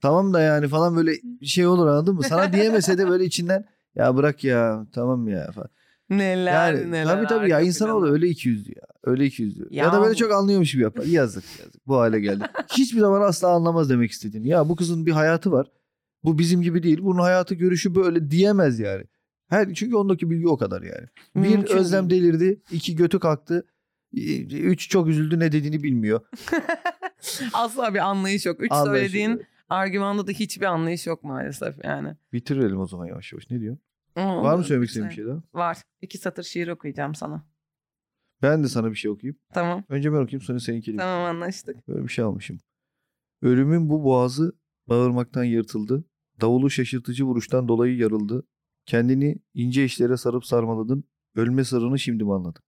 tamam 0.00 0.34
da 0.34 0.40
yani 0.40 0.68
falan 0.68 0.96
böyle 0.96 1.12
bir 1.40 1.46
şey 1.46 1.66
olur 1.66 1.86
anladın 1.86 2.14
mı? 2.14 2.22
Sana 2.22 2.52
diyemese 2.52 2.98
de 2.98 3.08
böyle 3.08 3.24
içinden 3.24 3.64
ya 3.94 4.16
bırak 4.16 4.44
ya 4.44 4.86
tamam 4.92 5.28
ya 5.28 5.50
falan. 5.52 5.68
Neler 6.10 6.74
Yani 6.74 6.90
neler. 6.90 7.04
tabii 7.14 7.26
tabii 7.26 7.50
ya 7.50 7.60
insan 7.60 7.90
oluyor 7.90 8.12
öyle 8.12 8.28
iki 8.28 8.48
yüzlü 8.48 8.70
ya. 8.70 8.82
Öyle 9.04 9.24
iki 9.26 9.42
yüzlü. 9.42 9.66
Ya, 9.70 9.84
Ya 9.84 9.92
da 9.92 10.02
böyle 10.02 10.14
çok 10.14 10.32
anlıyormuş 10.32 10.72
gibi 10.72 10.82
yapar. 10.82 11.04
Yazık 11.04 11.44
yazık. 11.60 11.86
Bu 11.86 11.96
hale 11.96 12.20
geldi. 12.20 12.44
Hiçbir 12.72 13.00
zaman 13.00 13.20
asla 13.20 13.48
anlamaz 13.48 13.90
demek 13.90 14.10
istediğini. 14.10 14.48
Ya 14.48 14.68
bu 14.68 14.76
kızın 14.76 15.06
bir 15.06 15.12
hayatı 15.12 15.52
var. 15.52 15.66
Bu 16.24 16.38
bizim 16.38 16.62
gibi 16.62 16.82
değil. 16.82 16.98
Bunun 17.02 17.20
hayatı 17.20 17.54
görüşü 17.54 17.94
böyle 17.94 18.30
diyemez 18.30 18.80
yani. 18.80 19.04
Her 19.48 19.74
çünkü 19.74 19.96
ondaki 19.96 20.30
bilgi 20.30 20.48
o 20.48 20.56
kadar 20.56 20.82
yani. 20.82 21.06
Bir 21.36 21.40
Mümkün 21.56 21.76
özlem 21.76 22.10
değil. 22.10 22.22
delirdi, 22.22 22.60
iki 22.72 22.96
götü 22.96 23.18
kalktı. 23.18 23.66
Üç 24.52 24.88
çok 24.88 25.08
üzüldü 25.08 25.38
ne 25.40 25.52
dediğini 25.52 25.82
bilmiyor. 25.82 26.20
Asla 27.52 27.94
bir 27.94 27.98
anlayış 27.98 28.46
yok. 28.46 28.60
Üç 28.62 28.72
söylediğin 28.72 29.30
yok. 29.30 29.40
argümanda 29.68 30.26
da 30.26 30.30
hiçbir 30.32 30.66
anlayış 30.66 31.06
yok 31.06 31.24
maalesef 31.24 31.84
yani. 31.84 32.16
Bitirelim 32.32 32.80
o 32.80 32.86
zaman 32.86 33.06
yavaş 33.06 33.32
yavaş. 33.32 33.50
Ne 33.50 33.60
diyorsun? 33.60 33.82
Aa, 34.16 34.42
Var 34.42 34.56
mı 34.56 34.64
söylemek 34.64 34.88
istediğin 34.88 35.10
bir 35.10 35.14
şey 35.14 35.26
daha? 35.26 35.42
Var. 35.54 35.78
İki 36.00 36.18
satır 36.18 36.42
şiir 36.42 36.68
okuyacağım 36.68 37.14
sana. 37.14 37.46
Ben 38.42 38.62
de 38.64 38.68
sana 38.68 38.90
bir 38.90 38.96
şey 38.96 39.10
okuyayım. 39.10 39.36
Tamam. 39.54 39.84
Önce 39.88 40.12
ben 40.12 40.16
okuyayım 40.16 40.40
sonra 40.42 40.58
seninkini. 40.60 40.96
Tamam 40.96 41.24
anlaştık. 41.36 41.88
Böyle 41.88 42.02
bir 42.02 42.08
şey 42.08 42.24
almışım. 42.24 42.58
Ölümün 43.42 43.88
bu 43.90 44.04
boğazı 44.04 44.52
bağırmaktan 44.88 45.44
yırtıldı. 45.44 46.04
Davulu 46.40 46.70
şaşırtıcı 46.70 47.24
vuruştan 47.24 47.68
dolayı 47.68 47.96
yarıldı. 47.96 48.46
Kendini 48.86 49.36
ince 49.54 49.84
işlere 49.84 50.16
sarıp 50.16 50.44
sarmaladın. 50.46 51.04
Ölme 51.36 51.64
sırrını 51.64 51.98
şimdi 51.98 52.24
mi 52.24 52.34
anladın? 52.34 52.62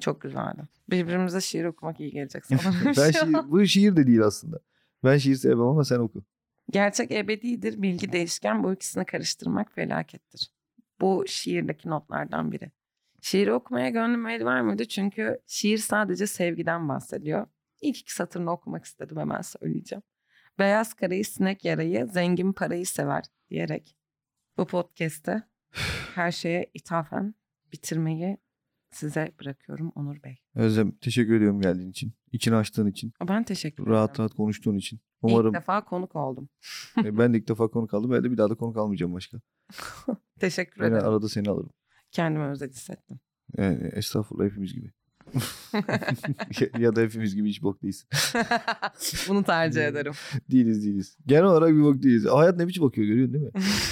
Çok 0.00 0.20
güzeldi. 0.20 0.62
Birbirimize 0.90 1.40
şiir 1.40 1.64
okumak 1.64 2.00
iyi 2.00 2.10
gelecek 2.10 2.46
sana. 2.46 2.60
ben 2.96 3.10
şiir, 3.10 3.50
bu 3.50 3.66
şiir 3.66 3.96
de 3.96 4.06
değil 4.06 4.22
aslında. 4.22 4.60
Ben 5.04 5.18
şiir 5.18 5.34
sevmem 5.34 5.66
ama 5.66 5.84
sen 5.84 5.98
oku. 5.98 6.24
Gerçek 6.70 7.10
ebedidir, 7.10 7.82
bilgi 7.82 8.12
değişken. 8.12 8.64
Bu 8.64 8.72
ikisini 8.72 9.04
karıştırmak 9.04 9.72
felakettir. 9.72 10.50
Bu 11.00 11.24
şiirdeki 11.26 11.88
notlardan 11.88 12.52
biri. 12.52 12.70
Şiiri 13.20 13.52
okumaya 13.52 13.90
gönlüm 13.90 14.26
el 14.26 14.44
vermedi 14.44 14.88
çünkü 14.88 15.40
şiir 15.46 15.78
sadece 15.78 16.26
sevgiden 16.26 16.88
bahsediyor. 16.88 17.46
İlk 17.80 17.98
iki 17.98 18.14
satırını 18.14 18.50
okumak 18.50 18.84
istedim 18.84 19.16
hemen 19.16 19.40
söyleyeceğim. 19.40 20.02
Beyaz 20.58 20.94
karayı 20.94 21.24
sinek 21.24 21.64
yarayı, 21.64 22.06
zengin 22.06 22.52
parayı 22.52 22.86
sever 22.86 23.24
diyerek 23.50 23.96
bu 24.56 24.66
podcast'te 24.66 25.42
her 26.14 26.32
şeye 26.32 26.70
ithafen 26.74 27.34
bitirmeyi 27.72 28.38
size 28.94 29.32
bırakıyorum 29.40 29.92
Onur 29.94 30.22
Bey. 30.22 30.36
Özlem 30.54 30.92
teşekkür 30.92 31.34
ediyorum 31.36 31.60
geldiğin 31.60 31.90
için. 31.90 32.12
İçini 32.32 32.56
açtığın 32.56 32.86
için. 32.86 33.12
Ben 33.28 33.44
teşekkür 33.44 33.82
ederim. 33.82 33.92
Rahat 33.94 34.20
rahat 34.20 34.34
konuştuğun 34.34 34.76
için. 34.76 34.96
İlk 34.96 35.02
Umarım 35.22 35.54
defa 35.54 35.84
konuk 35.84 36.16
oldum. 36.16 36.48
e, 37.04 37.18
ben 37.18 37.34
de 37.34 37.38
ilk 37.38 37.48
defa 37.48 37.68
konuk 37.68 37.94
aldım. 37.94 38.24
De 38.24 38.30
bir 38.30 38.36
daha 38.36 38.50
da 38.50 38.54
konuk 38.54 38.76
almayacağım 38.76 39.14
başka. 39.14 39.38
Teşekkür 40.40 40.80
Ben 40.80 40.90
ederim. 40.90 41.04
arada 41.08 41.28
seni 41.28 41.50
alırım. 41.50 41.70
Kendimi 42.10 42.44
özel 42.44 42.70
hissettim. 42.70 43.20
Yani 43.58 43.90
estağfurullah 43.92 44.44
hepimiz 44.44 44.74
gibi. 44.74 44.90
ya 46.78 46.96
da 46.96 47.00
hepimiz 47.00 47.34
gibi 47.34 47.48
hiç 47.48 47.62
bok 47.62 47.82
değilsin. 47.82 48.08
Bunu 49.28 49.44
tercih 49.44 49.82
ederim. 49.84 50.12
Değiliz 50.50 50.84
değiliz. 50.84 51.16
Genel 51.26 51.44
olarak 51.44 51.70
bir 51.70 51.82
bok 51.82 52.02
değiliz. 52.02 52.24
Hayat 52.26 52.56
ne 52.56 52.68
biçim 52.68 52.82
bakıyor 52.82 53.06
görüyorsun 53.06 53.34
değil 53.34 53.44
mi? 53.44 53.50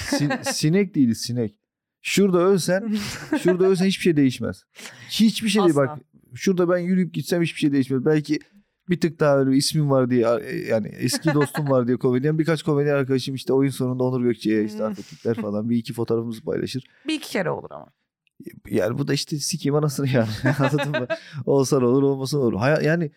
Sin- 0.09 0.53
sinek 0.53 0.95
değiliz 0.95 1.17
sinek. 1.21 1.59
Şurada 2.05 2.37
ölsen, 2.37 2.97
şurada 3.43 3.65
ölsen 3.65 3.85
hiçbir 3.85 4.03
şey 4.03 4.17
değişmez. 4.17 4.63
Hiçbir 5.09 5.49
şey 5.49 5.63
değil 5.63 5.75
bak. 5.75 5.99
Şurada 6.35 6.69
ben 6.69 6.77
yürüyüp 6.77 7.13
gitsem 7.13 7.41
hiçbir 7.41 7.59
şey 7.59 7.71
değişmez. 7.71 8.05
Belki 8.05 8.39
bir 8.89 8.99
tık 8.99 9.19
daha 9.19 9.39
öyle 9.39 9.57
ismim 9.57 9.89
var 9.91 10.09
diye 10.09 10.21
yani 10.69 10.87
eski 10.87 11.33
dostum 11.33 11.69
var 11.69 11.87
diye 11.87 11.97
komedyen 11.97 12.39
birkaç 12.39 12.63
komedyen 12.63 12.95
arkadaşım 12.95 13.35
işte 13.35 13.53
oyun 13.53 13.69
sonunda 13.71 14.03
Onur 14.03 14.21
Gökçe'ye 14.21 14.63
işte 14.65 14.85
affettikler 14.85 15.35
falan 15.35 15.69
bir 15.69 15.77
iki 15.77 15.93
fotoğrafımızı 15.93 16.43
paylaşır. 16.43 16.83
Bir 17.07 17.13
iki 17.13 17.29
kere 17.29 17.49
olur 17.49 17.71
ama. 17.71 17.87
Yani 18.69 18.97
bu 18.97 19.07
da 19.07 19.13
işte 19.13 19.39
sikeyim 19.39 19.75
anasını 19.75 20.09
yani. 20.09 20.29
Anladın 20.59 20.91
mı? 20.91 21.07
Olsa 21.45 21.81
da 21.81 21.85
olur 21.87 22.03
olmasa 22.03 22.37
da 22.37 22.41
olur. 22.41 22.57
Hay- 22.57 22.85
yani 22.85 23.11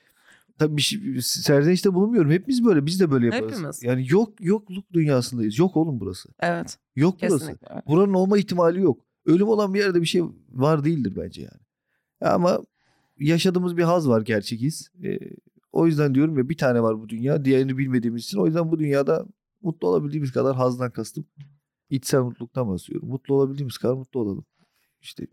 tabii 0.58 0.76
bir 0.76 0.82
şey, 0.82 1.20
serzenişte 1.22 1.94
bulunmuyorum. 1.94 2.30
Hepimiz 2.30 2.64
böyle. 2.64 2.86
Biz 2.86 3.00
de 3.00 3.10
böyle 3.10 3.26
yaparız. 3.26 3.52
Hepimiz. 3.52 3.82
Yani 3.82 4.06
yok 4.08 4.32
yokluk 4.40 4.92
dünyasındayız. 4.92 5.58
Yok 5.58 5.76
oğlum 5.76 6.00
burası. 6.00 6.28
Evet. 6.40 6.78
Yok 6.96 7.16
burası. 7.22 7.38
Kesinlikle. 7.38 7.66
öyle. 7.70 7.82
Buranın 7.86 8.14
olma 8.14 8.38
ihtimali 8.38 8.80
yok. 8.80 9.00
Ölüm 9.26 9.48
olan 9.48 9.74
bir 9.74 9.78
yerde 9.78 10.00
bir 10.00 10.06
şey 10.06 10.22
var 10.48 10.84
değildir 10.84 11.12
bence 11.16 11.42
yani. 11.42 11.60
Ama 12.20 12.60
yaşadığımız 13.18 13.76
bir 13.76 13.82
haz 13.82 14.08
var 14.08 14.20
gerçek 14.22 14.60
his. 14.60 14.88
Ee, 15.04 15.18
o 15.72 15.86
yüzden 15.86 16.14
diyorum 16.14 16.38
ya 16.38 16.48
bir 16.48 16.56
tane 16.56 16.82
var 16.82 17.00
bu 17.00 17.08
dünya. 17.08 17.44
Diğerini 17.44 17.78
bilmediğimiz 17.78 18.24
için. 18.24 18.38
O 18.38 18.46
yüzden 18.46 18.70
bu 18.70 18.78
dünyada 18.78 19.26
mutlu 19.62 19.88
olabildiğimiz 19.88 20.32
kadar 20.32 20.56
hazdan 20.56 20.90
kastım. 20.90 21.26
İçsel 21.90 22.20
mutluluktan 22.20 22.68
bahsediyorum. 22.68 23.08
Mutlu 23.08 23.34
olabildiğimiz 23.34 23.78
kadar 23.78 23.94
mutlu 23.94 24.20
olalım. 24.20 24.44
İşte 25.00 25.26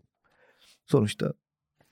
sonuçta 0.86 1.32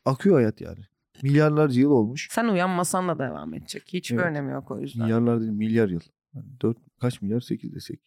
akıyor 0.04 0.36
hayat 0.36 0.60
yani. 0.60 0.80
Milyarlarca 1.22 1.80
yıl 1.80 1.90
olmuş. 1.90 2.28
Sen 2.30 2.48
uyanmasan 2.48 3.08
da 3.08 3.18
devam 3.18 3.54
edecek. 3.54 3.82
Hiçbir 3.92 4.16
Evet. 4.16 4.26
önemi 4.26 4.52
yok 4.52 4.70
o 4.70 4.80
yüzden. 4.80 5.02
Milyarlar 5.02 5.40
değil 5.40 5.52
milyar 5.52 5.88
yıl. 5.88 6.00
Yani 6.34 6.46
dört, 6.62 6.76
kaç 7.00 7.22
milyar? 7.22 7.40
Sekiz 7.40 7.74
desek. 7.74 8.00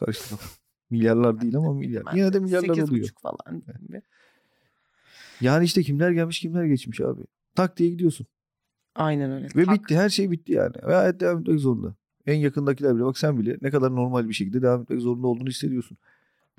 Karıştı 0.00 0.30
kafam. 0.30 0.48
Milyarlar 0.90 1.40
değil 1.40 1.56
ama 1.56 1.72
milyar. 1.74 2.02
Ben 2.06 2.16
Yine 2.16 2.32
de 2.32 2.38
milyarlar 2.38 2.74
sekiz 2.74 2.90
oluyor. 2.90 3.02
buçuk 3.04 3.20
falan. 3.20 3.62
gibi. 3.80 4.02
Yani 5.40 5.64
işte 5.64 5.82
kimler 5.82 6.10
gelmiş 6.10 6.40
kimler 6.40 6.64
geçmiş 6.64 7.00
abi. 7.00 7.22
Tak 7.54 7.76
diye 7.76 7.90
gidiyorsun. 7.90 8.26
Aynen 8.94 9.32
öyle. 9.32 9.48
Ve 9.56 9.64
Tak. 9.64 9.74
bitti 9.74 9.96
her 9.96 10.08
şey 10.08 10.30
bitti 10.30 10.52
yani. 10.52 10.74
Ve 10.86 10.94
hayat 10.94 11.20
devam 11.20 11.40
etmek 11.40 11.60
zorunda. 11.60 11.94
En 12.26 12.34
yakındakiler 12.34 12.94
bile 12.96 13.04
bak 13.04 13.18
sen 13.18 13.38
bile 13.38 13.56
ne 13.62 13.70
kadar 13.70 13.94
normal 13.94 14.28
bir 14.28 14.34
şekilde 14.34 14.62
devam 14.62 14.82
etmek 14.82 15.00
zorunda 15.00 15.26
olduğunu 15.26 15.48
hissediyorsun. 15.48 15.96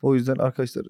O 0.02 0.16
yüzden 0.16 0.36
arkadaşlar 0.36 0.86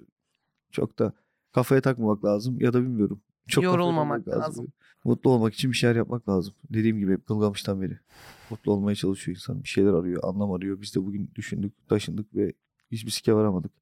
çok 0.70 0.98
da 0.98 1.12
kafaya 1.52 1.80
takmamak 1.80 2.24
lazım 2.24 2.60
ya 2.60 2.72
da 2.72 2.82
bilmiyorum. 2.82 3.20
Çok 3.48 3.64
Yorulmamak 3.64 4.24
takmamak 4.24 4.48
lazım. 4.48 4.68
Mutlu 5.04 5.30
olmak 5.30 5.54
için 5.54 5.70
bir 5.70 5.76
şeyler 5.76 5.96
yapmak 5.96 6.28
lazım. 6.28 6.54
Dediğim 6.70 6.98
gibi 6.98 7.12
hep 7.12 7.26
Gılgamış'tan 7.26 7.82
beri. 7.82 7.98
Mutlu 8.50 8.72
olmaya 8.72 8.94
çalışıyor 8.94 9.36
insan. 9.36 9.62
Bir 9.62 9.68
şeyler 9.68 9.92
arıyor, 9.92 10.22
anlam 10.24 10.52
arıyor. 10.52 10.80
Biz 10.80 10.94
de 10.94 11.04
bugün 11.04 11.30
düşündük, 11.34 11.88
taşındık 11.88 12.34
ve 12.34 12.52
hiçbir 12.90 13.10
sike 13.10 13.34
varamadık. 13.34 13.72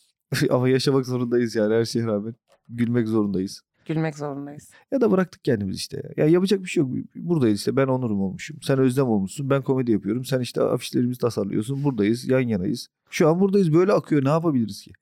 Ama 0.50 0.68
yaşamak 0.68 1.06
zorundayız 1.06 1.54
yani 1.54 1.74
her 1.74 1.84
şeye 1.84 2.06
rağmen. 2.06 2.34
Gülmek 2.68 3.08
zorundayız. 3.08 3.62
Gülmek 3.86 4.16
zorundayız. 4.16 4.70
Ya 4.92 5.00
da 5.00 5.10
bıraktık 5.10 5.44
kendimiz 5.44 5.76
işte. 5.76 6.12
Ya. 6.16 6.24
ya 6.24 6.30
yapacak 6.30 6.62
bir 6.62 6.68
şey 6.68 6.80
yok. 6.80 6.90
Buradayız 7.14 7.58
işte. 7.58 7.76
Ben 7.76 7.86
Onur'um 7.86 8.20
olmuşum. 8.20 8.56
Sen 8.62 8.78
Özlem 8.78 9.06
olmuşsun. 9.06 9.50
Ben 9.50 9.62
komedi 9.62 9.92
yapıyorum. 9.92 10.24
Sen 10.24 10.40
işte 10.40 10.62
afişlerimizi 10.62 11.20
tasarlıyorsun. 11.20 11.84
Buradayız. 11.84 12.28
Yan 12.28 12.40
yanayız. 12.40 12.88
Şu 13.10 13.28
an 13.28 13.40
buradayız. 13.40 13.74
Böyle 13.74 13.92
akıyor. 13.92 14.24
Ne 14.24 14.28
yapabiliriz 14.28 14.82
ki? 14.82 14.92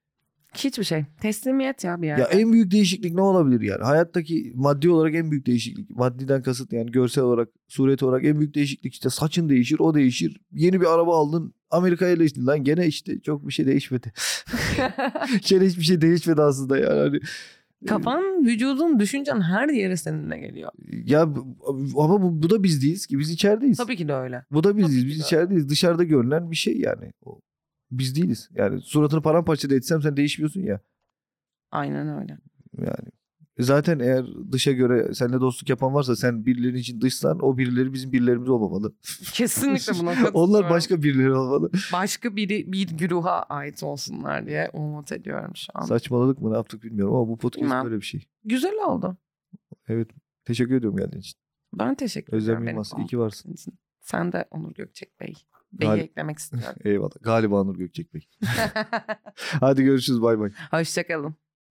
Hiçbir 0.55 0.84
şey. 0.84 1.05
Teslimiyet 1.20 1.84
ya 1.84 2.03
bir 2.03 2.07
yerde. 2.07 2.20
Ya 2.20 2.28
en 2.28 2.53
büyük 2.53 2.70
değişiklik 2.70 3.14
ne 3.14 3.20
olabilir 3.20 3.61
yani? 3.61 3.84
Hayattaki 3.84 4.53
maddi 4.55 4.90
olarak 4.90 5.14
en 5.14 5.30
büyük 5.30 5.46
değişiklik. 5.46 5.90
Maddiden 5.90 6.42
kasıt 6.42 6.72
yani 6.72 6.90
görsel 6.90 7.24
olarak, 7.24 7.48
suret 7.68 8.03
olarak 8.03 8.24
en 8.24 8.38
büyük 8.38 8.55
değişiklik 8.55 8.92
işte 8.92 9.11
saçın 9.11 9.48
değişir, 9.48 9.78
o 9.78 9.94
değişir. 9.94 10.40
Yeni 10.53 10.80
bir 10.80 10.94
araba 10.94 11.16
aldın. 11.16 11.55
Amerika'ya 11.70 12.11
yerleştin 12.11 12.46
lan 12.46 12.64
gene 12.64 12.86
işte 12.86 13.20
çok 13.20 13.48
bir 13.48 13.53
şey 13.53 13.66
değişmedi. 13.66 14.12
gene 15.48 15.66
hiçbir 15.66 15.82
şey 15.82 16.01
değişmedi 16.01 16.42
aslında 16.42 16.78
yani. 16.78 16.98
Hani, 17.01 17.20
Kafan, 17.88 18.46
vücudun, 18.46 19.01
düşüncen 19.01 19.40
her 19.40 19.68
yere 19.68 19.96
seninle 19.96 20.38
geliyor. 20.38 20.70
Ya 21.05 21.22
ama 21.96 22.22
bu, 22.22 22.42
bu 22.42 22.51
da 22.51 22.62
biz 22.62 22.82
değiliz 22.82 23.07
ki. 23.07 23.18
Biz 23.18 23.30
içerideyiz. 23.30 23.78
Tabii 23.78 23.96
ki 23.96 24.09
de 24.09 24.14
öyle. 24.14 24.44
Bu 24.51 24.64
da 24.64 24.76
biz 24.76 24.84
Tabii 24.84 24.94
değiliz. 24.94 25.09
Biz 25.09 25.18
de. 25.18 25.22
içerideyiz. 25.22 25.68
Dışarıda 25.68 26.05
görünen 26.05 26.51
bir 26.51 26.57
şey 26.57 26.80
yani. 26.80 27.12
O, 27.24 27.40
biz 27.91 28.16
değiliz. 28.16 28.49
Yani 28.55 28.80
suratını 28.80 29.22
paramparça 29.22 29.70
da 29.70 29.74
etsem 29.74 30.03
sen 30.03 30.16
değişmiyorsun 30.16 30.61
ya. 30.61 30.80
Aynen 31.70 32.20
öyle. 32.20 32.38
Yani 32.78 33.09
zaten 33.59 33.99
eğer 33.99 34.26
dışa 34.53 34.72
göre 34.72 35.14
seninle 35.14 35.41
dostluk 35.41 35.68
yapan 35.70 35.95
varsa 35.95 36.16
sen 36.16 36.47
birileri 36.47 36.78
için 36.78 37.01
dışsan 37.01 37.38
o 37.45 37.59
birileri 37.59 37.93
bizim 37.93 38.12
birilerimiz 38.12 38.49
olmamalı. 38.49 38.95
Kesinlikle 39.32 39.93
buna 39.99 40.11
katılıyorum. 40.14 40.34
Onlar 40.41 40.70
başka 40.70 41.03
birileri 41.03 41.32
olmalı. 41.32 41.70
başka 41.93 42.36
biri 42.36 42.72
bir 42.72 42.88
güruha 42.97 43.43
ait 43.43 43.82
olsunlar 43.82 44.47
diye 44.47 44.70
umut 44.72 45.12
ediyorum 45.12 45.53
şu 45.57 45.66
an. 45.74 45.84
Saçmaladık 45.84 46.41
mı 46.41 46.53
ne 46.53 46.57
yaptık 46.57 46.82
bilmiyorum 46.82 47.14
ama 47.14 47.28
bu 47.28 47.38
podcast 47.38 47.64
Bilmem. 47.64 47.84
böyle 47.84 47.97
bir 47.97 48.07
şey. 48.07 48.24
Güzel 48.45 48.74
oldu. 48.86 49.16
Evet. 49.88 50.09
Teşekkür 50.45 50.74
ediyorum 50.74 50.99
geldiğin 50.99 51.20
için. 51.20 51.38
Ben 51.78 51.95
teşekkür 51.95 52.32
Özlem 52.32 52.53
ederim. 52.55 52.66
beni 52.66 52.72
Yılmaz. 52.72 52.93
iyi 52.99 53.07
ki 53.07 53.18
varsın. 53.18 53.55
Sen 54.01 54.32
de 54.32 54.45
Onur 54.51 54.74
Gökçek 54.74 55.20
Bey. 55.20 55.34
Bey'i 55.73 55.89
Gal- 55.91 55.99
eklemek 55.99 56.39
istiyorum. 56.39 56.79
Eyvallah. 56.85 57.23
Galiba 57.23 57.64
Nur 57.64 57.77
Gökçek 57.77 58.14
Bey. 58.14 58.29
Hadi 59.61 59.83
görüşürüz. 59.83 60.23
Bay 60.23 60.39
bay. 60.39 60.51
Hoşçakalın. 60.71 61.35